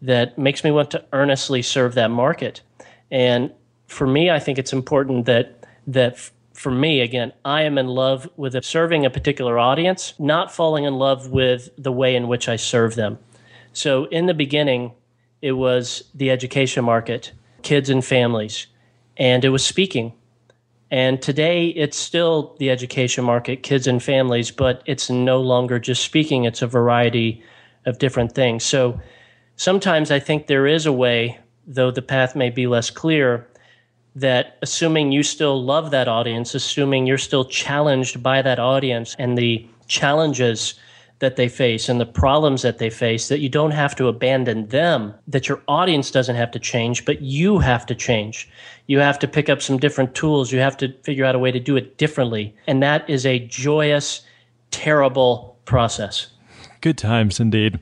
that 0.00 0.38
makes 0.38 0.64
me 0.64 0.70
want 0.70 0.90
to 0.92 1.04
earnestly 1.12 1.60
serve 1.60 1.94
that 1.96 2.10
market. 2.10 2.62
And 3.10 3.52
for 3.86 4.06
me, 4.06 4.30
I 4.30 4.38
think 4.38 4.58
it's 4.58 4.72
important 4.72 5.26
that 5.26 5.64
that 5.86 6.30
for 6.54 6.70
me 6.70 7.00
again, 7.00 7.32
I 7.44 7.62
am 7.62 7.76
in 7.78 7.88
love 7.88 8.28
with 8.36 8.62
serving 8.64 9.04
a 9.04 9.10
particular 9.10 9.58
audience, 9.58 10.14
not 10.18 10.54
falling 10.54 10.84
in 10.84 10.94
love 10.94 11.30
with 11.30 11.68
the 11.76 11.92
way 11.92 12.14
in 12.14 12.28
which 12.28 12.48
I 12.48 12.56
serve 12.56 12.94
them. 12.94 13.18
So 13.72 14.04
in 14.06 14.26
the 14.26 14.34
beginning, 14.34 14.92
it 15.42 15.52
was 15.52 16.04
the 16.14 16.30
education 16.30 16.84
market, 16.84 17.32
kids 17.62 17.90
and 17.90 18.04
families, 18.04 18.68
and 19.16 19.44
it 19.44 19.48
was 19.48 19.66
speaking. 19.66 20.12
And 20.90 21.20
today 21.20 21.68
it's 21.68 21.96
still 21.96 22.54
the 22.60 22.70
education 22.70 23.24
market, 23.24 23.64
kids 23.64 23.88
and 23.88 24.00
families, 24.00 24.52
but 24.52 24.82
it's 24.86 25.10
no 25.10 25.40
longer 25.40 25.80
just 25.80 26.04
speaking, 26.04 26.44
it's 26.44 26.62
a 26.62 26.68
variety 26.68 27.42
of 27.84 27.98
different 27.98 28.32
things. 28.32 28.62
So 28.62 29.00
sometimes 29.56 30.12
I 30.12 30.20
think 30.20 30.46
there 30.46 30.68
is 30.68 30.86
a 30.86 30.92
way, 30.92 31.38
though 31.66 31.90
the 31.90 32.00
path 32.00 32.36
may 32.36 32.48
be 32.48 32.68
less 32.68 32.90
clear, 32.90 33.48
that 34.14 34.58
assuming 34.62 35.12
you 35.12 35.22
still 35.22 35.62
love 35.62 35.90
that 35.90 36.08
audience, 36.08 36.54
assuming 36.54 37.06
you're 37.06 37.18
still 37.18 37.44
challenged 37.44 38.22
by 38.22 38.42
that 38.42 38.58
audience 38.58 39.16
and 39.18 39.36
the 39.36 39.66
challenges 39.88 40.74
that 41.18 41.36
they 41.36 41.48
face 41.48 41.88
and 41.88 42.00
the 42.00 42.06
problems 42.06 42.62
that 42.62 42.78
they 42.78 42.90
face, 42.90 43.28
that 43.28 43.38
you 43.38 43.48
don't 43.48 43.70
have 43.70 43.94
to 43.96 44.08
abandon 44.08 44.66
them, 44.68 45.14
that 45.26 45.48
your 45.48 45.62
audience 45.68 46.10
doesn't 46.10 46.36
have 46.36 46.50
to 46.50 46.58
change, 46.58 47.04
but 47.04 47.22
you 47.22 47.58
have 47.58 47.86
to 47.86 47.94
change. 47.94 48.48
You 48.86 48.98
have 48.98 49.18
to 49.20 49.28
pick 49.28 49.48
up 49.48 49.62
some 49.62 49.78
different 49.78 50.14
tools. 50.14 50.52
You 50.52 50.58
have 50.58 50.76
to 50.78 50.92
figure 51.02 51.24
out 51.24 51.34
a 51.34 51.38
way 51.38 51.50
to 51.50 51.60
do 51.60 51.76
it 51.76 51.96
differently. 51.98 52.54
And 52.66 52.82
that 52.82 53.08
is 53.08 53.24
a 53.24 53.38
joyous, 53.38 54.22
terrible 54.70 55.56
process. 55.64 56.26
Good 56.80 56.98
times 56.98 57.40
indeed. 57.40 57.78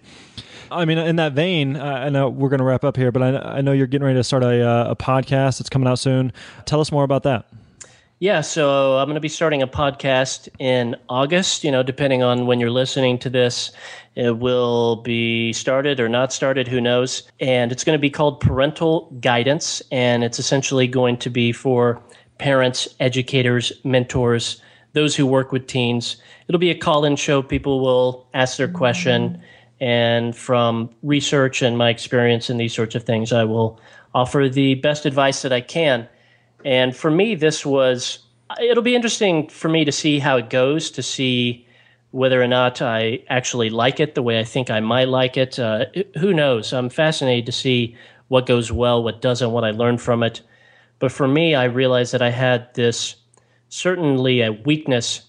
I 0.72 0.84
mean, 0.84 0.98
in 0.98 1.16
that 1.16 1.32
vein, 1.32 1.76
I 1.76 2.08
know 2.08 2.28
we're 2.28 2.48
going 2.48 2.58
to 2.58 2.64
wrap 2.64 2.84
up 2.84 2.96
here, 2.96 3.12
but 3.12 3.22
I, 3.22 3.58
I, 3.58 3.60
know 3.60 3.72
you're 3.72 3.86
getting 3.86 4.04
ready 4.04 4.18
to 4.18 4.24
start 4.24 4.42
a, 4.42 4.66
uh, 4.66 4.90
a 4.90 4.96
podcast 4.96 5.58
that's 5.58 5.68
coming 5.68 5.88
out 5.88 5.98
soon. 5.98 6.32
Tell 6.64 6.80
us 6.80 6.90
more 6.90 7.04
about 7.04 7.22
that. 7.24 7.46
Yeah, 8.18 8.40
so 8.40 8.98
I'm 8.98 9.06
going 9.06 9.16
to 9.16 9.20
be 9.20 9.28
starting 9.28 9.62
a 9.62 9.66
podcast 9.66 10.48
in 10.60 10.94
August. 11.08 11.64
You 11.64 11.72
know, 11.72 11.82
depending 11.82 12.22
on 12.22 12.46
when 12.46 12.60
you're 12.60 12.70
listening 12.70 13.18
to 13.18 13.28
this, 13.28 13.72
it 14.14 14.38
will 14.38 14.96
be 14.96 15.52
started 15.52 15.98
or 15.98 16.08
not 16.08 16.32
started, 16.32 16.68
who 16.68 16.80
knows. 16.80 17.24
And 17.40 17.72
it's 17.72 17.82
going 17.82 17.98
to 17.98 18.00
be 18.00 18.10
called 18.10 18.38
Parental 18.38 19.10
Guidance. 19.20 19.82
And 19.90 20.22
it's 20.22 20.38
essentially 20.38 20.86
going 20.86 21.16
to 21.16 21.30
be 21.30 21.50
for 21.50 22.00
parents, 22.38 22.86
educators, 23.00 23.72
mentors, 23.82 24.62
those 24.92 25.16
who 25.16 25.26
work 25.26 25.50
with 25.50 25.66
teens. 25.66 26.16
It'll 26.46 26.60
be 26.60 26.70
a 26.70 26.78
call 26.78 27.04
in 27.04 27.16
show. 27.16 27.42
People 27.42 27.80
will 27.80 28.28
ask 28.34 28.56
their 28.56 28.68
question. 28.68 29.42
And 29.82 30.36
from 30.36 30.90
research 31.02 31.60
and 31.60 31.76
my 31.76 31.90
experience 31.90 32.48
in 32.48 32.56
these 32.56 32.72
sorts 32.72 32.94
of 32.94 33.02
things, 33.02 33.32
I 33.32 33.42
will 33.42 33.80
offer 34.14 34.48
the 34.48 34.76
best 34.76 35.06
advice 35.06 35.42
that 35.42 35.52
I 35.52 35.60
can. 35.60 36.08
And 36.64 36.94
for 36.94 37.10
me, 37.10 37.34
this 37.34 37.66
was, 37.66 38.20
it'll 38.60 38.84
be 38.84 38.94
interesting 38.94 39.48
for 39.48 39.68
me 39.68 39.84
to 39.84 39.90
see 39.90 40.20
how 40.20 40.36
it 40.36 40.50
goes, 40.50 40.92
to 40.92 41.02
see 41.02 41.66
whether 42.12 42.40
or 42.40 42.46
not 42.46 42.80
I 42.80 43.24
actually 43.28 43.70
like 43.70 43.98
it 43.98 44.14
the 44.14 44.22
way 44.22 44.38
I 44.38 44.44
think 44.44 44.70
I 44.70 44.78
might 44.78 45.08
like 45.08 45.36
it. 45.36 45.58
Uh, 45.58 45.86
who 46.16 46.32
knows? 46.32 46.72
I'm 46.72 46.88
fascinated 46.88 47.46
to 47.46 47.52
see 47.52 47.96
what 48.28 48.46
goes 48.46 48.70
well, 48.70 49.02
what 49.02 49.20
doesn't, 49.20 49.50
what 49.50 49.64
I 49.64 49.72
learn 49.72 49.98
from 49.98 50.22
it. 50.22 50.42
But 51.00 51.10
for 51.10 51.26
me, 51.26 51.56
I 51.56 51.64
realized 51.64 52.14
that 52.14 52.22
I 52.22 52.30
had 52.30 52.72
this 52.74 53.16
certainly 53.68 54.42
a 54.42 54.52
weakness 54.52 55.22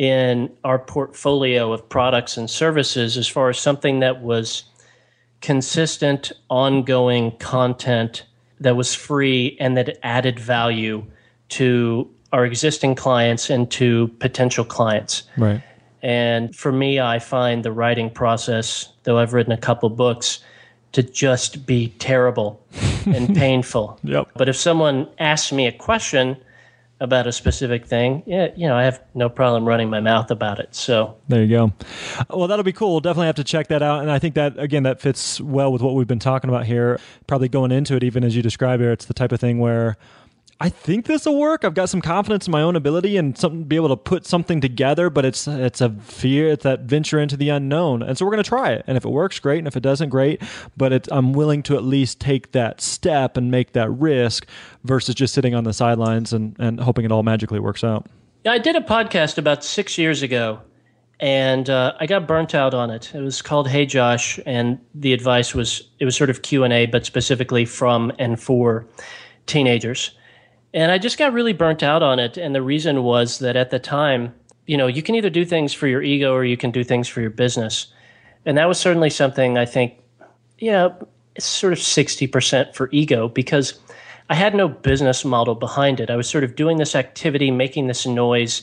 in 0.00 0.50
our 0.64 0.78
portfolio 0.78 1.74
of 1.74 1.86
products 1.90 2.38
and 2.38 2.48
services 2.48 3.18
as 3.18 3.28
far 3.28 3.50
as 3.50 3.58
something 3.58 4.00
that 4.00 4.22
was 4.22 4.64
consistent, 5.42 6.32
ongoing 6.48 7.36
content 7.36 8.24
that 8.60 8.76
was 8.76 8.94
free 8.94 9.58
and 9.60 9.76
that 9.76 9.98
added 10.02 10.40
value 10.40 11.04
to 11.50 12.10
our 12.32 12.46
existing 12.46 12.94
clients 12.94 13.50
and 13.50 13.70
to 13.70 14.08
potential 14.20 14.64
clients. 14.64 15.24
Right. 15.36 15.62
And 16.00 16.56
for 16.56 16.72
me, 16.72 16.98
I 16.98 17.18
find 17.18 17.62
the 17.62 17.72
writing 17.72 18.08
process, 18.08 18.90
though 19.02 19.18
I've 19.18 19.34
written 19.34 19.52
a 19.52 19.58
couple 19.58 19.90
books, 19.90 20.40
to 20.92 21.02
just 21.02 21.66
be 21.66 21.88
terrible 21.98 22.58
and 23.04 23.36
painful. 23.36 24.00
Yep. 24.04 24.30
But 24.34 24.48
if 24.48 24.56
someone 24.56 25.08
asks 25.18 25.52
me 25.52 25.66
a 25.66 25.72
question, 25.72 26.38
about 27.00 27.26
a 27.26 27.32
specific 27.32 27.86
thing, 27.86 28.22
yeah, 28.26 28.48
you 28.54 28.68
know, 28.68 28.76
I 28.76 28.84
have 28.84 29.02
no 29.14 29.28
problem 29.28 29.66
running 29.66 29.88
my 29.88 30.00
mouth 30.00 30.30
about 30.30 30.60
it. 30.60 30.74
So 30.74 31.16
there 31.28 31.42
you 31.42 31.48
go. 31.48 31.72
Well, 32.28 32.46
that'll 32.46 32.62
be 32.62 32.72
cool. 32.72 32.90
We'll 32.92 33.00
definitely 33.00 33.26
have 33.26 33.36
to 33.36 33.44
check 33.44 33.68
that 33.68 33.82
out. 33.82 34.02
And 34.02 34.10
I 34.10 34.18
think 34.18 34.34
that 34.34 34.58
again, 34.58 34.82
that 34.82 35.00
fits 35.00 35.40
well 35.40 35.72
with 35.72 35.80
what 35.80 35.94
we've 35.94 36.06
been 36.06 36.18
talking 36.18 36.50
about 36.50 36.66
here. 36.66 37.00
Probably 37.26 37.48
going 37.48 37.72
into 37.72 37.96
it, 37.96 38.04
even 38.04 38.22
as 38.22 38.36
you 38.36 38.42
describe 38.42 38.80
it, 38.80 38.88
it's 38.88 39.06
the 39.06 39.14
type 39.14 39.32
of 39.32 39.40
thing 39.40 39.58
where 39.58 39.96
I 40.62 40.68
think 40.68 41.06
this 41.06 41.24
will 41.24 41.38
work. 41.38 41.64
I've 41.64 41.72
got 41.72 41.88
some 41.88 42.02
confidence 42.02 42.46
in 42.46 42.50
my 42.50 42.60
own 42.60 42.76
ability 42.76 43.16
and 43.16 43.34
be 43.66 43.76
able 43.76 43.88
to 43.88 43.96
put 43.96 44.26
something 44.26 44.60
together, 44.60 45.08
but 45.08 45.24
it's 45.24 45.48
it's 45.48 45.80
a 45.80 45.88
fear, 45.88 46.48
it's 46.48 46.64
that 46.64 46.80
venture 46.80 47.18
into 47.18 47.34
the 47.38 47.48
unknown. 47.48 48.02
And 48.02 48.18
so 48.18 48.26
we're 48.26 48.32
going 48.32 48.42
to 48.42 48.48
try 48.48 48.72
it. 48.72 48.84
And 48.86 48.98
if 48.98 49.06
it 49.06 49.08
works, 49.08 49.38
great. 49.38 49.58
And 49.58 49.66
if 49.66 49.74
it 49.74 49.82
doesn't, 49.82 50.10
great. 50.10 50.42
But 50.76 51.08
I'm 51.10 51.32
willing 51.32 51.62
to 51.64 51.76
at 51.76 51.82
least 51.82 52.20
take 52.20 52.52
that 52.52 52.82
step 52.82 53.38
and 53.38 53.50
make 53.50 53.72
that 53.72 53.88
risk 53.88 54.46
versus 54.84 55.14
just 55.14 55.32
sitting 55.32 55.54
on 55.54 55.64
the 55.64 55.72
sidelines 55.72 56.34
and, 56.34 56.54
and 56.58 56.78
hoping 56.78 57.06
it 57.06 57.12
all 57.12 57.22
magically 57.22 57.58
works 57.58 57.82
out. 57.82 58.06
Yeah, 58.44 58.52
I 58.52 58.58
did 58.58 58.76
a 58.76 58.82
podcast 58.82 59.38
about 59.38 59.64
six 59.64 59.96
years 59.96 60.22
ago, 60.22 60.60
and 61.20 61.70
uh, 61.70 61.94
I 61.98 62.06
got 62.06 62.28
burnt 62.28 62.54
out 62.54 62.74
on 62.74 62.90
it. 62.90 63.14
It 63.14 63.22
was 63.22 63.40
called 63.40 63.66
"Hey 63.66 63.86
Josh," 63.86 64.38
and 64.44 64.78
the 64.94 65.14
advice 65.14 65.54
was 65.54 65.88
it 66.00 66.04
was 66.04 66.16
sort 66.16 66.28
of 66.28 66.42
Q 66.42 66.64
and 66.64 66.72
A, 66.74 66.84
but 66.84 67.06
specifically 67.06 67.64
from 67.64 68.12
and 68.18 68.38
for 68.38 68.86
teenagers 69.46 70.10
and 70.72 70.92
I 70.92 70.98
just 70.98 71.18
got 71.18 71.32
really 71.32 71.52
burnt 71.52 71.82
out 71.82 72.02
on 72.02 72.18
it. 72.18 72.36
And 72.36 72.54
the 72.54 72.62
reason 72.62 73.02
was 73.02 73.38
that 73.40 73.56
at 73.56 73.70
the 73.70 73.78
time, 73.78 74.34
you 74.66 74.76
know, 74.76 74.86
you 74.86 75.02
can 75.02 75.14
either 75.14 75.30
do 75.30 75.44
things 75.44 75.72
for 75.72 75.86
your 75.86 76.02
ego 76.02 76.32
or 76.32 76.44
you 76.44 76.56
can 76.56 76.70
do 76.70 76.84
things 76.84 77.08
for 77.08 77.20
your 77.20 77.30
business. 77.30 77.88
And 78.46 78.56
that 78.56 78.68
was 78.68 78.78
certainly 78.78 79.10
something 79.10 79.58
I 79.58 79.66
think, 79.66 79.94
you 80.58 80.70
know, 80.70 81.08
it's 81.34 81.46
sort 81.46 81.72
of 81.72 81.78
60% 81.78 82.74
for 82.74 82.88
ego 82.92 83.28
because 83.28 83.78
I 84.28 84.34
had 84.34 84.54
no 84.54 84.68
business 84.68 85.24
model 85.24 85.56
behind 85.56 85.98
it. 85.98 86.08
I 86.08 86.16
was 86.16 86.28
sort 86.28 86.44
of 86.44 86.54
doing 86.54 86.78
this 86.78 86.94
activity, 86.94 87.50
making 87.50 87.88
this 87.88 88.06
noise, 88.06 88.62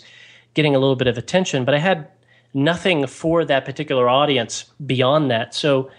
getting 0.53 0.75
a 0.75 0.79
little 0.79 0.95
bit 0.95 1.07
of 1.07 1.17
attention, 1.17 1.65
but 1.65 1.75
I 1.75 1.79
had 1.79 2.07
nothing 2.53 3.05
for 3.05 3.43
that 3.43 3.65
particular 3.65 4.09
audience 4.09 4.65
beyond 4.85 5.29
that. 5.29 5.53
So, 5.53 5.91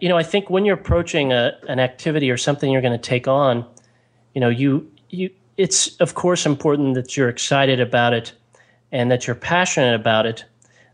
you 0.00 0.08
know, 0.08 0.16
I 0.16 0.22
think 0.22 0.48
when 0.48 0.64
you're 0.64 0.76
approaching 0.76 1.32
a, 1.32 1.52
an 1.68 1.78
activity 1.78 2.30
or 2.30 2.38
something 2.38 2.72
you're 2.72 2.82
going 2.82 2.98
to 2.98 2.98
take 2.98 3.28
on, 3.28 3.66
you 4.34 4.40
know, 4.40 4.48
you 4.48 4.90
you 5.14 5.30
it's 5.56 5.96
of 5.96 6.14
course 6.14 6.46
important 6.46 6.94
that 6.94 7.16
you're 7.16 7.28
excited 7.28 7.80
about 7.80 8.12
it 8.12 8.32
and 8.92 9.10
that 9.10 9.26
you're 9.26 9.36
passionate 9.36 9.94
about 9.94 10.26
it. 10.26 10.44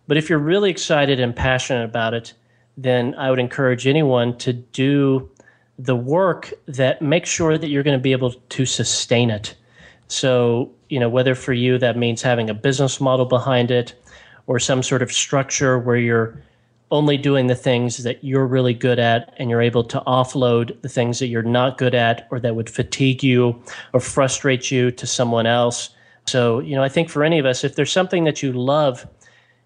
But 0.06 0.16
if 0.16 0.28
you're 0.28 0.38
really 0.38 0.70
excited 0.70 1.20
and 1.20 1.34
passionate 1.34 1.84
about 1.84 2.14
it, 2.14 2.32
then 2.76 3.14
I 3.16 3.30
would 3.30 3.38
encourage 3.38 3.86
anyone 3.86 4.36
to 4.38 4.52
do 4.52 5.30
the 5.78 5.96
work 5.96 6.52
that 6.66 7.00
makes 7.00 7.30
sure 7.30 7.56
that 7.56 7.68
you're 7.68 7.82
going 7.82 7.98
to 7.98 8.02
be 8.02 8.12
able 8.12 8.32
to 8.32 8.66
sustain 8.66 9.30
it. 9.30 9.54
So, 10.08 10.70
you 10.88 10.98
know, 10.98 11.08
whether 11.08 11.34
for 11.34 11.52
you 11.52 11.78
that 11.78 11.96
means 11.96 12.22
having 12.22 12.50
a 12.50 12.54
business 12.54 13.00
model 13.00 13.26
behind 13.26 13.70
it 13.70 13.94
or 14.46 14.58
some 14.58 14.82
sort 14.82 15.02
of 15.02 15.12
structure 15.12 15.78
where 15.78 15.96
you're 15.96 16.42
only 16.90 17.16
doing 17.16 17.46
the 17.46 17.54
things 17.54 17.98
that 17.98 18.22
you're 18.24 18.46
really 18.46 18.74
good 18.74 18.98
at 18.98 19.32
and 19.38 19.48
you're 19.48 19.62
able 19.62 19.84
to 19.84 20.00
offload 20.06 20.80
the 20.82 20.88
things 20.88 21.18
that 21.20 21.28
you're 21.28 21.42
not 21.42 21.78
good 21.78 21.94
at 21.94 22.26
or 22.30 22.40
that 22.40 22.56
would 22.56 22.68
fatigue 22.68 23.22
you 23.22 23.60
or 23.92 24.00
frustrate 24.00 24.70
you 24.70 24.90
to 24.90 25.06
someone 25.06 25.46
else. 25.46 25.90
So, 26.26 26.58
you 26.60 26.74
know, 26.74 26.82
I 26.82 26.88
think 26.88 27.08
for 27.08 27.22
any 27.22 27.38
of 27.38 27.46
us, 27.46 27.64
if 27.64 27.76
there's 27.76 27.92
something 27.92 28.24
that 28.24 28.42
you 28.42 28.52
love, 28.52 29.06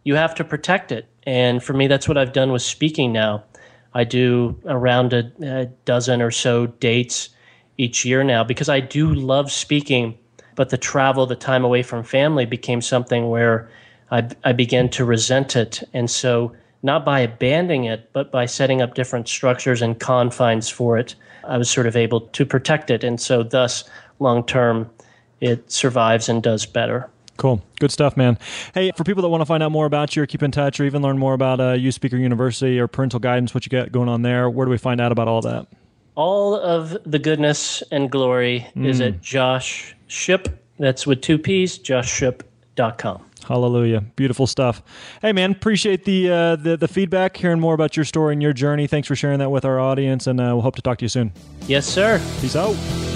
you 0.05 0.15
have 0.15 0.35
to 0.37 0.45
protect 0.45 0.93
it. 0.93 1.07
And 1.25 1.63
for 1.63 1.73
me, 1.73 1.87
that's 1.87 2.07
what 2.07 2.19
I've 2.19 2.33
done 2.33 2.53
with 2.53 2.63
speaking 2.63 3.13
now. 3.13 3.45
I 3.95 4.05
do 4.05 4.61
around 4.67 5.13
a, 5.13 5.33
a 5.41 5.67
dozen 5.85 6.21
or 6.21 6.31
so 6.31 6.67
dates 6.67 7.31
each 7.79 8.05
year 8.05 8.23
now 8.23 8.45
because 8.45 8.69
I 8.69 8.81
do 8.81 9.13
love 9.15 9.51
speaking, 9.51 10.19
but 10.57 10.71
the 10.71 10.77
travel, 10.79 11.27
the 11.27 11.37
time 11.37 11.65
away 11.65 11.83
from 11.83 12.03
family 12.03 12.45
became 12.45 12.81
something 12.81 13.31
where 13.31 13.71
I, 14.11 14.29
I 14.45 14.53
began 14.53 14.89
to 14.91 15.05
resent 15.05 15.57
it. 15.57 15.83
And 15.93 16.11
so, 16.11 16.55
not 16.85 17.03
by 17.03 17.19
abandoning 17.21 17.85
it, 17.85 18.11
but 18.13 18.31
by 18.31 18.45
setting 18.45 18.83
up 18.83 18.95
different 18.95 19.27
structures 19.27 19.81
and 19.81 19.99
confines 19.99 20.69
for 20.69 20.99
it. 20.99 21.15
I 21.49 21.57
was 21.57 21.71
sort 21.71 21.87
of 21.87 21.97
able 21.97 22.21
to 22.21 22.45
protect 22.45 22.91
it. 22.91 23.03
And 23.03 23.19
so, 23.19 23.43
thus, 23.43 23.85
long 24.21 24.45
term, 24.45 24.91
it 25.41 25.73
survives 25.73 26.29
and 26.29 26.43
does 26.43 26.67
better. 26.67 27.09
Cool. 27.39 27.63
Good 27.81 27.91
stuff, 27.91 28.19
man. 28.19 28.39
Hey, 28.75 28.93
for 28.97 29.03
people 29.03 29.23
that 29.23 29.31
want 29.31 29.41
to 29.41 29.47
find 29.47 29.63
out 29.63 29.73
more 29.73 29.87
about 29.87 30.15
you 30.15 30.23
or 30.23 30.27
keep 30.27 30.43
in 30.43 30.51
touch 30.51 30.79
or 30.79 30.85
even 30.85 31.01
learn 31.01 31.19
more 31.19 31.33
about 31.33 31.59
uh, 31.59 31.73
Youth 31.73 31.95
Speaker 31.95 32.19
University 32.19 32.79
or 32.79 32.87
parental 32.87 33.19
guidance, 33.19 33.55
what 33.55 33.65
you 33.65 33.71
got 33.71 33.91
going 33.91 34.11
on 34.11 34.21
there, 34.21 34.49
where 34.51 34.67
do 34.67 34.71
we 34.71 34.79
find 34.79 35.01
out 35.01 35.11
about 35.11 35.27
all 35.27 35.41
that? 35.41 35.67
All 36.17 36.55
of 36.55 36.97
the 37.05 37.19
goodness 37.19 37.83
and 37.91 38.11
glory 38.11 38.67
mm. 38.77 38.87
is 38.87 39.01
at 39.01 39.23
Josh 39.23 39.97
Shipp. 40.07 40.63
That's 40.79 41.07
with 41.07 41.23
two 41.23 41.39
P's, 41.39 41.79
joshshipp.com. 41.79 43.25
Hallelujah. 43.47 44.01
Beautiful 44.17 44.47
stuff. 44.47 44.83
Hey 45.23 45.33
man, 45.33 45.53
appreciate 45.53 46.05
the, 46.05 46.31
uh, 46.31 46.57
the 46.57 46.77
the 46.77 46.89
feedback, 46.89 47.37
hearing 47.37 47.61
more 47.61 47.75
about 47.75 47.97
your 47.97 48.05
story 48.05 48.33
and 48.33 48.43
your 48.43 48.53
journey. 48.53 48.87
Thanks 48.87 49.09
for 49.09 49.17
sharing 49.17 49.39
that 49.39 49.51
with 49.51 49.65
our 49.65 49.79
audience, 49.79 50.27
and 50.27 50.41
uh, 50.41 50.51
we'll 50.53 50.63
hope 50.63 50.77
to 50.77 50.83
talk 50.83 50.99
to 50.99 51.05
you 51.05 51.09
soon. 51.09 51.33
Yes, 51.67 51.87
sir. 51.87 52.21
Peace 52.41 52.57
out. 52.57 53.14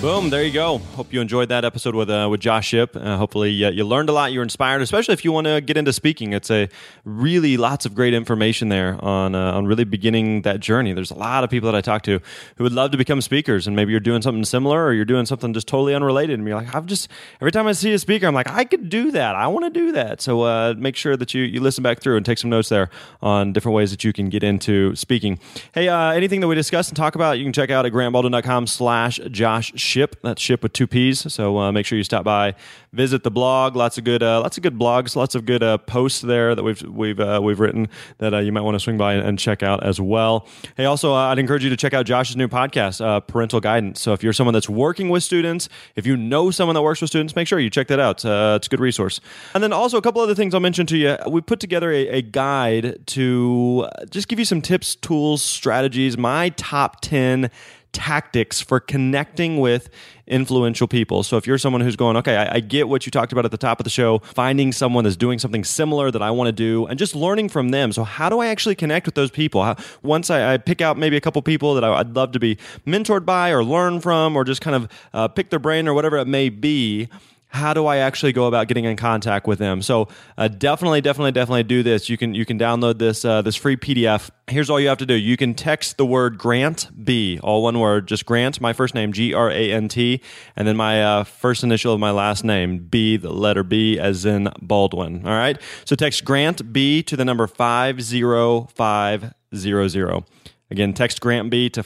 Boom! 0.00 0.30
There 0.30 0.44
you 0.44 0.52
go. 0.52 0.78
Hope 0.78 1.12
you 1.12 1.20
enjoyed 1.20 1.48
that 1.48 1.64
episode 1.64 1.96
with 1.96 2.08
uh, 2.08 2.28
with 2.30 2.38
Josh 2.40 2.68
Shipp. 2.68 2.94
Uh, 2.94 3.16
hopefully, 3.16 3.64
uh, 3.64 3.70
you 3.72 3.84
learned 3.84 4.08
a 4.08 4.12
lot. 4.12 4.30
You're 4.30 4.44
inspired, 4.44 4.80
especially 4.80 5.12
if 5.14 5.24
you 5.24 5.32
want 5.32 5.48
to 5.48 5.60
get 5.60 5.76
into 5.76 5.92
speaking. 5.92 6.32
It's 6.32 6.52
a 6.52 6.68
really 7.04 7.56
lots 7.56 7.84
of 7.84 7.96
great 7.96 8.14
information 8.14 8.68
there 8.68 8.96
on 9.04 9.34
uh, 9.34 9.54
on 9.54 9.66
really 9.66 9.82
beginning 9.82 10.42
that 10.42 10.60
journey. 10.60 10.92
There's 10.92 11.10
a 11.10 11.16
lot 11.16 11.42
of 11.42 11.50
people 11.50 11.66
that 11.72 11.76
I 11.76 11.80
talk 11.80 12.02
to 12.02 12.20
who 12.54 12.62
would 12.62 12.72
love 12.72 12.92
to 12.92 12.96
become 12.96 13.20
speakers, 13.20 13.66
and 13.66 13.74
maybe 13.74 13.90
you're 13.90 13.98
doing 13.98 14.22
something 14.22 14.44
similar, 14.44 14.86
or 14.86 14.92
you're 14.92 15.04
doing 15.04 15.26
something 15.26 15.52
just 15.52 15.66
totally 15.66 15.96
unrelated. 15.96 16.38
And 16.38 16.46
you're 16.46 16.56
like, 16.56 16.72
I've 16.72 16.86
just 16.86 17.08
every 17.40 17.50
time 17.50 17.66
I 17.66 17.72
see 17.72 17.92
a 17.92 17.98
speaker, 17.98 18.28
I'm 18.28 18.34
like, 18.34 18.48
I 18.48 18.64
could 18.64 18.90
do 18.90 19.10
that. 19.10 19.34
I 19.34 19.48
want 19.48 19.64
to 19.64 19.70
do 19.70 19.90
that. 19.92 20.20
So 20.20 20.42
uh, 20.42 20.74
make 20.78 20.94
sure 20.94 21.16
that 21.16 21.34
you 21.34 21.42
you 21.42 21.60
listen 21.60 21.82
back 21.82 21.98
through 21.98 22.18
and 22.18 22.24
take 22.24 22.38
some 22.38 22.50
notes 22.50 22.68
there 22.68 22.88
on 23.20 23.52
different 23.52 23.74
ways 23.74 23.90
that 23.90 24.04
you 24.04 24.12
can 24.12 24.28
get 24.28 24.44
into 24.44 24.94
speaking. 24.94 25.40
Hey, 25.74 25.88
uh, 25.88 26.12
anything 26.12 26.38
that 26.38 26.46
we 26.46 26.54
discuss 26.54 26.86
and 26.86 26.96
talk 26.96 27.16
about, 27.16 27.38
you 27.38 27.44
can 27.44 27.52
check 27.52 27.70
out 27.70 27.84
at 27.84 27.92
grantbaldwin.com/slash 27.92 29.18
Josh 29.32 29.72
Shipp. 29.88 30.16
That's 30.22 30.40
ship 30.40 30.62
with 30.62 30.72
two 30.74 30.86
P's. 30.86 31.32
So 31.32 31.58
uh, 31.58 31.72
make 31.72 31.86
sure 31.86 31.96
you 31.96 32.04
stop 32.04 32.24
by, 32.24 32.54
visit 32.92 33.22
the 33.22 33.30
blog. 33.30 33.74
Lots 33.74 33.96
of 33.96 34.04
good, 34.04 34.22
uh, 34.22 34.40
lots 34.40 34.56
of 34.58 34.62
good 34.62 34.78
blogs, 34.78 35.16
lots 35.16 35.34
of 35.34 35.46
good 35.46 35.62
uh, 35.62 35.78
posts 35.78 36.20
there 36.20 36.54
that 36.54 36.62
we've 36.62 36.82
we've 36.82 37.18
uh, 37.18 37.40
we've 37.42 37.58
written 37.58 37.88
that 38.18 38.34
uh, 38.34 38.38
you 38.38 38.52
might 38.52 38.60
want 38.60 38.74
to 38.74 38.80
swing 38.80 38.98
by 38.98 39.14
and 39.14 39.38
check 39.38 39.62
out 39.62 39.82
as 39.82 40.00
well. 40.00 40.46
Hey, 40.76 40.84
also 40.84 41.14
I'd 41.14 41.38
encourage 41.38 41.64
you 41.64 41.70
to 41.70 41.76
check 41.76 41.94
out 41.94 42.06
Josh's 42.06 42.36
new 42.36 42.48
podcast, 42.48 43.26
Parental 43.26 43.60
Guidance. 43.60 44.00
So 44.00 44.12
if 44.12 44.22
you're 44.22 44.32
someone 44.32 44.52
that's 44.52 44.68
working 44.68 45.08
with 45.08 45.22
students, 45.22 45.68
if 45.96 46.06
you 46.06 46.16
know 46.16 46.50
someone 46.50 46.74
that 46.74 46.82
works 46.82 47.00
with 47.00 47.10
students, 47.10 47.34
make 47.34 47.48
sure 47.48 47.58
you 47.58 47.70
check 47.70 47.88
that 47.88 47.98
out. 47.98 48.24
it's 48.24 48.66
a 48.66 48.70
good 48.70 48.80
resource. 48.80 49.20
And 49.54 49.62
then 49.62 49.72
also 49.72 49.96
a 49.96 50.02
couple 50.02 50.20
other 50.20 50.34
things 50.34 50.54
I'll 50.54 50.60
mention 50.60 50.86
to 50.86 50.98
you. 50.98 51.16
We 51.28 51.40
put 51.40 51.60
together 51.60 51.90
a, 51.90 52.08
a 52.08 52.22
guide 52.22 53.06
to 53.06 53.88
just 54.10 54.28
give 54.28 54.38
you 54.38 54.44
some 54.44 54.60
tips, 54.60 54.94
tools, 54.94 55.42
strategies. 55.42 56.18
My 56.18 56.50
top 56.50 57.00
ten 57.00 57.50
tactics 57.98 58.60
for 58.60 58.78
connecting 58.78 59.58
with 59.58 59.90
influential 60.28 60.86
people. 60.86 61.24
So 61.24 61.36
if 61.36 61.48
you're 61.48 61.58
someone 61.58 61.80
who's 61.80 61.96
going, 61.96 62.16
okay, 62.18 62.36
I, 62.36 62.54
I, 62.54 62.60
get 62.60 62.88
what 62.88 63.04
you 63.04 63.10
talked 63.10 63.32
about 63.32 63.44
at 63.44 63.50
the 63.50 63.58
top 63.58 63.80
of 63.80 63.84
the 63.84 63.90
show, 63.90 64.20
finding 64.20 64.70
someone 64.70 65.02
that's 65.02 65.16
doing 65.16 65.40
something 65.40 65.64
similar 65.64 66.12
that 66.12 66.22
I 66.22 66.30
want 66.30 66.46
to 66.46 66.52
do 66.52 66.86
and 66.86 66.96
just 66.96 67.16
learning 67.16 67.48
from 67.48 67.70
them. 67.70 67.90
So 67.90 68.04
how 68.04 68.28
do 68.28 68.38
I 68.38 68.46
actually 68.46 68.76
connect 68.76 69.04
with 69.04 69.16
those 69.16 69.32
people? 69.32 69.64
How, 69.64 69.74
once 70.00 70.30
I, 70.30 70.54
I, 70.54 70.58
pick 70.58 70.80
out 70.80 70.96
maybe 70.96 71.16
a 71.16 71.20
couple 71.20 71.42
people 71.42 71.74
that 71.74 71.82
I, 71.82 71.98
would 71.98 72.14
love 72.14 72.30
to 72.32 72.38
be 72.38 72.56
mentored 72.86 73.26
by 73.26 73.50
or 73.50 73.64
learn 73.64 74.00
from 74.00 74.36
or 74.36 74.44
just 74.44 74.60
kind 74.60 74.76
of 74.76 74.88
uh, 75.12 75.26
pick 75.26 75.50
their 75.50 75.58
brain 75.58 75.88
or 75.88 75.94
whatever 75.94 76.18
it 76.18 76.28
may 76.28 76.50
be 76.50 77.08
how 77.48 77.72
do 77.72 77.86
I 77.86 77.96
actually 77.96 78.32
go 78.32 78.46
about 78.46 78.68
getting 78.68 78.84
in 78.84 78.96
contact 78.96 79.46
with 79.46 79.58
them? 79.58 79.80
So 79.80 80.08
uh, 80.36 80.48
definitely, 80.48 81.00
definitely, 81.00 81.32
definitely 81.32 81.62
do 81.62 81.82
this. 81.82 82.08
You 82.08 82.16
can 82.16 82.34
you 82.34 82.44
can 82.44 82.58
download 82.58 82.98
this 82.98 83.24
uh, 83.24 83.42
this 83.42 83.56
free 83.56 83.76
PDF. 83.76 84.30
Here's 84.48 84.68
all 84.68 84.78
you 84.78 84.88
have 84.88 84.98
to 84.98 85.06
do. 85.06 85.14
You 85.14 85.36
can 85.36 85.54
text 85.54 85.96
the 85.96 86.06
word 86.06 86.38
Grant 86.38 86.90
B, 87.04 87.38
all 87.42 87.62
one 87.62 87.78
word, 87.78 88.06
just 88.06 88.26
Grant, 88.26 88.60
my 88.60 88.72
first 88.72 88.94
name 88.94 89.12
G 89.12 89.32
R 89.32 89.50
A 89.50 89.72
N 89.72 89.88
T, 89.88 90.20
and 90.56 90.68
then 90.68 90.76
my 90.76 91.02
uh, 91.02 91.24
first 91.24 91.64
initial 91.64 91.94
of 91.94 92.00
my 92.00 92.10
last 92.10 92.44
name 92.44 92.78
B, 92.78 93.16
the 93.16 93.32
letter 93.32 93.62
B, 93.62 93.98
as 93.98 94.26
in 94.26 94.50
Baldwin. 94.60 95.26
All 95.26 95.32
right. 95.32 95.60
So 95.84 95.96
text 95.96 96.24
Grant 96.24 96.72
B 96.72 97.02
to 97.04 97.16
the 97.16 97.24
number 97.24 97.46
five 97.46 98.02
zero 98.02 98.68
five 98.74 99.32
zero 99.54 99.88
zero. 99.88 100.26
Again, 100.70 100.92
text 100.92 101.20
Grant 101.20 101.50
B 101.50 101.70
to 101.70 101.82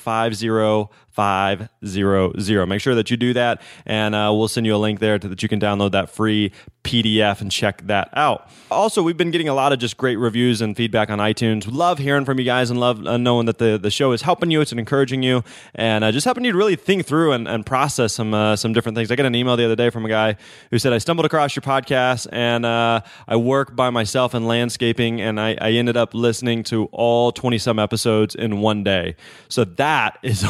50500. 1.13 2.67
Make 2.67 2.81
sure 2.81 2.95
that 2.95 3.11
you 3.11 3.17
do 3.17 3.33
that, 3.35 3.63
and 3.87 4.15
uh, 4.15 4.31
we'll 4.35 4.49
send 4.49 4.67
you 4.67 4.75
a 4.75 4.79
link 4.79 5.01
there 5.01 5.19
to, 5.19 5.29
that 5.29 5.43
you 5.43 5.49
can 5.49 5.61
download 5.61 5.93
that 5.93 6.11
free 6.11 6.53
PDF 6.85 7.41
and 7.41 7.51
check 7.51 7.87
that 7.87 8.11
out. 8.15 8.49
Also, 8.71 9.03
we've 9.03 9.17
been 9.17 9.31
getting 9.31 9.49
a 9.49 9.55
lot 9.55 9.73
of 9.73 9.79
just 9.79 9.97
great 9.97 10.17
reviews 10.17 10.61
and 10.61 10.77
feedback 10.77 11.11
on 11.11 11.19
iTunes. 11.19 11.71
Love 11.71 11.99
hearing 11.99 12.25
from 12.25 12.39
you 12.39 12.45
guys 12.45 12.71
and 12.71 12.81
love 12.81 13.07
uh, 13.07 13.17
knowing 13.17 13.47
that 13.47 13.59
the, 13.59 13.79
the 13.79 13.91
show 13.91 14.13
is 14.13 14.23
helping 14.23 14.51
you, 14.51 14.61
it's 14.61 14.73
encouraging 14.73 15.23
you, 15.23 15.45
and 15.75 16.03
uh, 16.03 16.11
just 16.11 16.25
helping 16.25 16.45
you 16.45 16.53
to 16.53 16.59
really 16.59 16.77
think 16.77 17.07
through 17.07 17.33
and, 17.33 17.47
and 17.47 17.65
process 17.65 18.15
some 18.15 18.35
uh, 18.35 18.57
some 18.57 18.73
different 18.73 18.97
things. 18.97 19.11
I 19.11 19.17
got 19.17 19.27
an 19.27 19.35
email 19.35 19.57
the 19.57 19.65
other 19.65 19.77
day 19.77 19.91
from 19.91 20.05
a 20.05 20.09
guy 20.09 20.37
who 20.71 20.79
said, 20.79 20.93
I 20.93 20.99
stumbled 20.99 21.27
across 21.27 21.55
your 21.55 21.63
podcast, 21.63 22.27
and 22.33 22.67
uh, 22.67 23.01
I 23.29 23.37
work 23.37 23.77
by 23.77 23.91
myself 23.91 24.35
in 24.35 24.47
landscaping, 24.47 25.21
and 25.21 25.41
I, 25.41 25.57
I 25.61 25.73
ended 25.73 25.97
up 25.97 26.15
listening 26.15 26.65
to 26.65 26.87
all 26.87 27.33
20 27.33 27.59
some 27.59 27.79
episodes 27.79 28.35
in 28.35 28.61
one 28.61 28.83
day. 28.83 29.17
So 29.49 29.65
that 29.65 30.19
is 30.23 30.43
a 30.45 30.49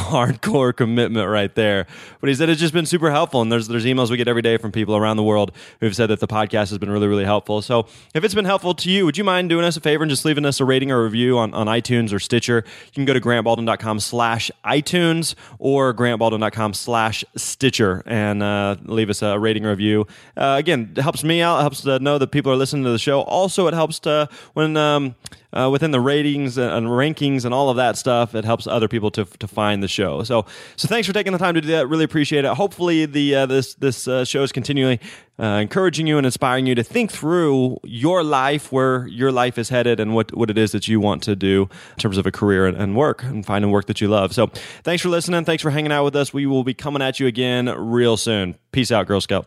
hardcore 0.53 0.77
commitment 0.77 1.29
right 1.29 1.55
there. 1.55 1.87
But 2.21 2.29
he 2.29 2.35
said 2.35 2.49
it's 2.49 2.61
just 2.61 2.75
been 2.75 2.87
super 2.87 3.11
helpful. 3.11 3.43
And 3.43 3.51
there's 3.51 3.69
there's 3.69 3.85
emails 3.85 4.11
we 4.11 4.17
get 4.17 4.29
every 4.29 4.43
day 4.43 4.57
from 4.57 4.73
people 4.73 4.97
around 4.97 5.17
the 5.17 5.23
world 5.23 5.53
who've 5.81 5.95
said 5.95 6.09
that 6.09 6.21
the 6.21 6.29
podcast 6.29 6.71
has 6.71 6.79
been 6.79 6.91
really, 6.91 7.07
really 7.07 7.25
helpful. 7.25 7.63
So 7.63 7.87
if 8.15 8.25
it's 8.25 8.35
been 8.35 8.45
helpful 8.45 8.75
to 8.75 8.91
you, 8.91 9.05
would 9.05 9.17
you 9.17 9.25
mind 9.25 9.49
doing 9.49 9.65
us 9.65 9.77
a 9.77 9.81
favor 9.81 10.03
and 10.03 10.11
just 10.11 10.25
leaving 10.25 10.45
us 10.45 10.61
a 10.61 10.65
rating 10.65 10.91
or 10.91 11.03
review 11.03 11.39
on, 11.39 11.55
on 11.55 11.67
iTunes 11.67 12.13
or 12.13 12.19
Stitcher? 12.19 12.65
You 12.87 12.93
can 12.93 13.05
go 13.05 13.13
to 13.13 13.21
grantbaldwin.com 13.21 14.01
slash 14.01 14.51
iTunes 14.65 15.35
or 15.59 15.95
grantbaldwin.com 15.95 16.75
slash 16.75 17.25
Stitcher 17.37 18.03
and 18.07 18.43
uh, 18.43 18.77
leave 18.85 19.11
us 19.11 19.23
a 19.23 19.39
rating 19.39 19.67
or 19.67 19.71
review. 19.71 20.07
Uh, 20.37 20.57
again, 20.59 20.93
it 20.97 21.03
helps 21.03 21.25
me 21.25 21.43
out. 21.43 21.59
It 21.59 21.63
helps 21.63 21.81
to 21.83 21.99
know 21.99 22.19
that 22.19 22.29
people 22.29 22.53
are 22.53 22.57
listening 22.57 22.85
to 22.85 22.91
the 22.91 22.99
show. 22.99 23.23
Also, 23.23 23.67
it 23.67 23.75
helps 23.75 23.99
to 24.01 24.29
when 24.55 24.77
um, 24.77 25.15
uh, 25.53 25.69
within 25.71 25.91
the 25.91 26.01
ratings 26.01 26.59
and 26.59 26.87
rankings 26.87 27.45
and 27.45 27.53
all 27.53 27.71
of 27.71 27.77
that 27.77 27.97
stuff, 27.97 28.35
it 28.35 28.45
helps 28.45 28.67
other 28.67 28.89
people 28.89 29.11
to, 29.13 29.25
to 29.25 29.47
find 29.47 29.83
the 29.83 29.89
show. 29.89 30.23
So 30.23 30.47
so 30.77 30.89
thanks 30.89 31.07
for 31.07 31.13
taking 31.13 31.33
the 31.33 31.39
time 31.39 31.55
to 31.55 31.61
do 31.61 31.69
that. 31.69 31.89
Really 31.89 32.05
appreciate 32.05 32.45
it. 32.45 32.55
Hopefully 32.55 33.07
the 33.07 33.35
uh, 33.35 33.47
this 33.47 33.75
this 33.75 34.09
uh, 34.09 34.25
show 34.25 34.43
is 34.43 34.53
continually 34.53 35.01
uh, 35.39 35.61
encouraging 35.61 36.07
you 36.07 36.19
and 36.19 36.27
inspiring 36.27 36.67
you 36.67 36.75
to 36.75 36.83
think 36.85 37.11
through 37.11 37.79
your 37.85 38.23
life, 38.23 38.71
where 38.71 39.07
your 39.07 39.33
life 39.33 39.59
is 39.59 39.69
headed, 39.69 40.01
and 40.01 40.15
what 40.15 40.35
what 40.37 40.51
it 40.51 40.59
is 40.59 40.73
that 40.73 40.89
you 40.89 41.01
want 41.01 41.23
to 41.25 41.37
do 41.37 41.69
in 41.93 41.99
terms 41.99 42.19
of 42.19 42.27
a 42.27 42.33
career 42.33 42.67
and, 42.67 42.77
and 42.77 42.97
work 42.97 43.23
and 43.23 43.45
finding 43.45 43.71
work 43.71 43.87
that 43.87 44.01
you 44.01 44.09
love. 44.09 44.33
So 44.33 44.49
thanks 44.85 45.03
for 45.03 45.09
listening. 45.09 45.45
Thanks 45.45 45.63
for 45.63 45.71
hanging 45.71 45.93
out 45.93 46.05
with 46.05 46.17
us. 46.17 46.33
We 46.33 46.47
will 46.47 46.65
be 46.65 46.75
coming 46.75 47.03
at 47.03 47.21
you 47.21 47.27
again 47.27 47.67
real 47.67 48.17
soon. 48.17 48.57
Peace 48.73 48.93
out, 48.93 49.07
Girl 49.07 49.21
Scout. 49.21 49.47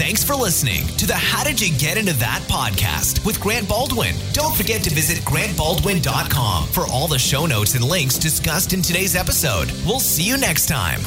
Thanks 0.00 0.24
for 0.24 0.34
listening 0.34 0.86
to 0.96 1.06
the 1.06 1.12
How 1.14 1.44
Did 1.44 1.60
You 1.60 1.76
Get 1.76 1.98
Into 1.98 2.14
That 2.14 2.40
podcast 2.48 3.22
with 3.26 3.38
Grant 3.38 3.68
Baldwin. 3.68 4.14
Don't 4.32 4.56
forget 4.56 4.82
to 4.84 4.90
visit 4.94 5.18
grantbaldwin.com 5.26 6.68
for 6.68 6.86
all 6.86 7.06
the 7.06 7.18
show 7.18 7.44
notes 7.44 7.74
and 7.74 7.84
links 7.84 8.16
discussed 8.16 8.72
in 8.72 8.80
today's 8.80 9.14
episode. 9.14 9.70
We'll 9.84 10.00
see 10.00 10.22
you 10.22 10.38
next 10.38 10.68
time. 10.68 11.00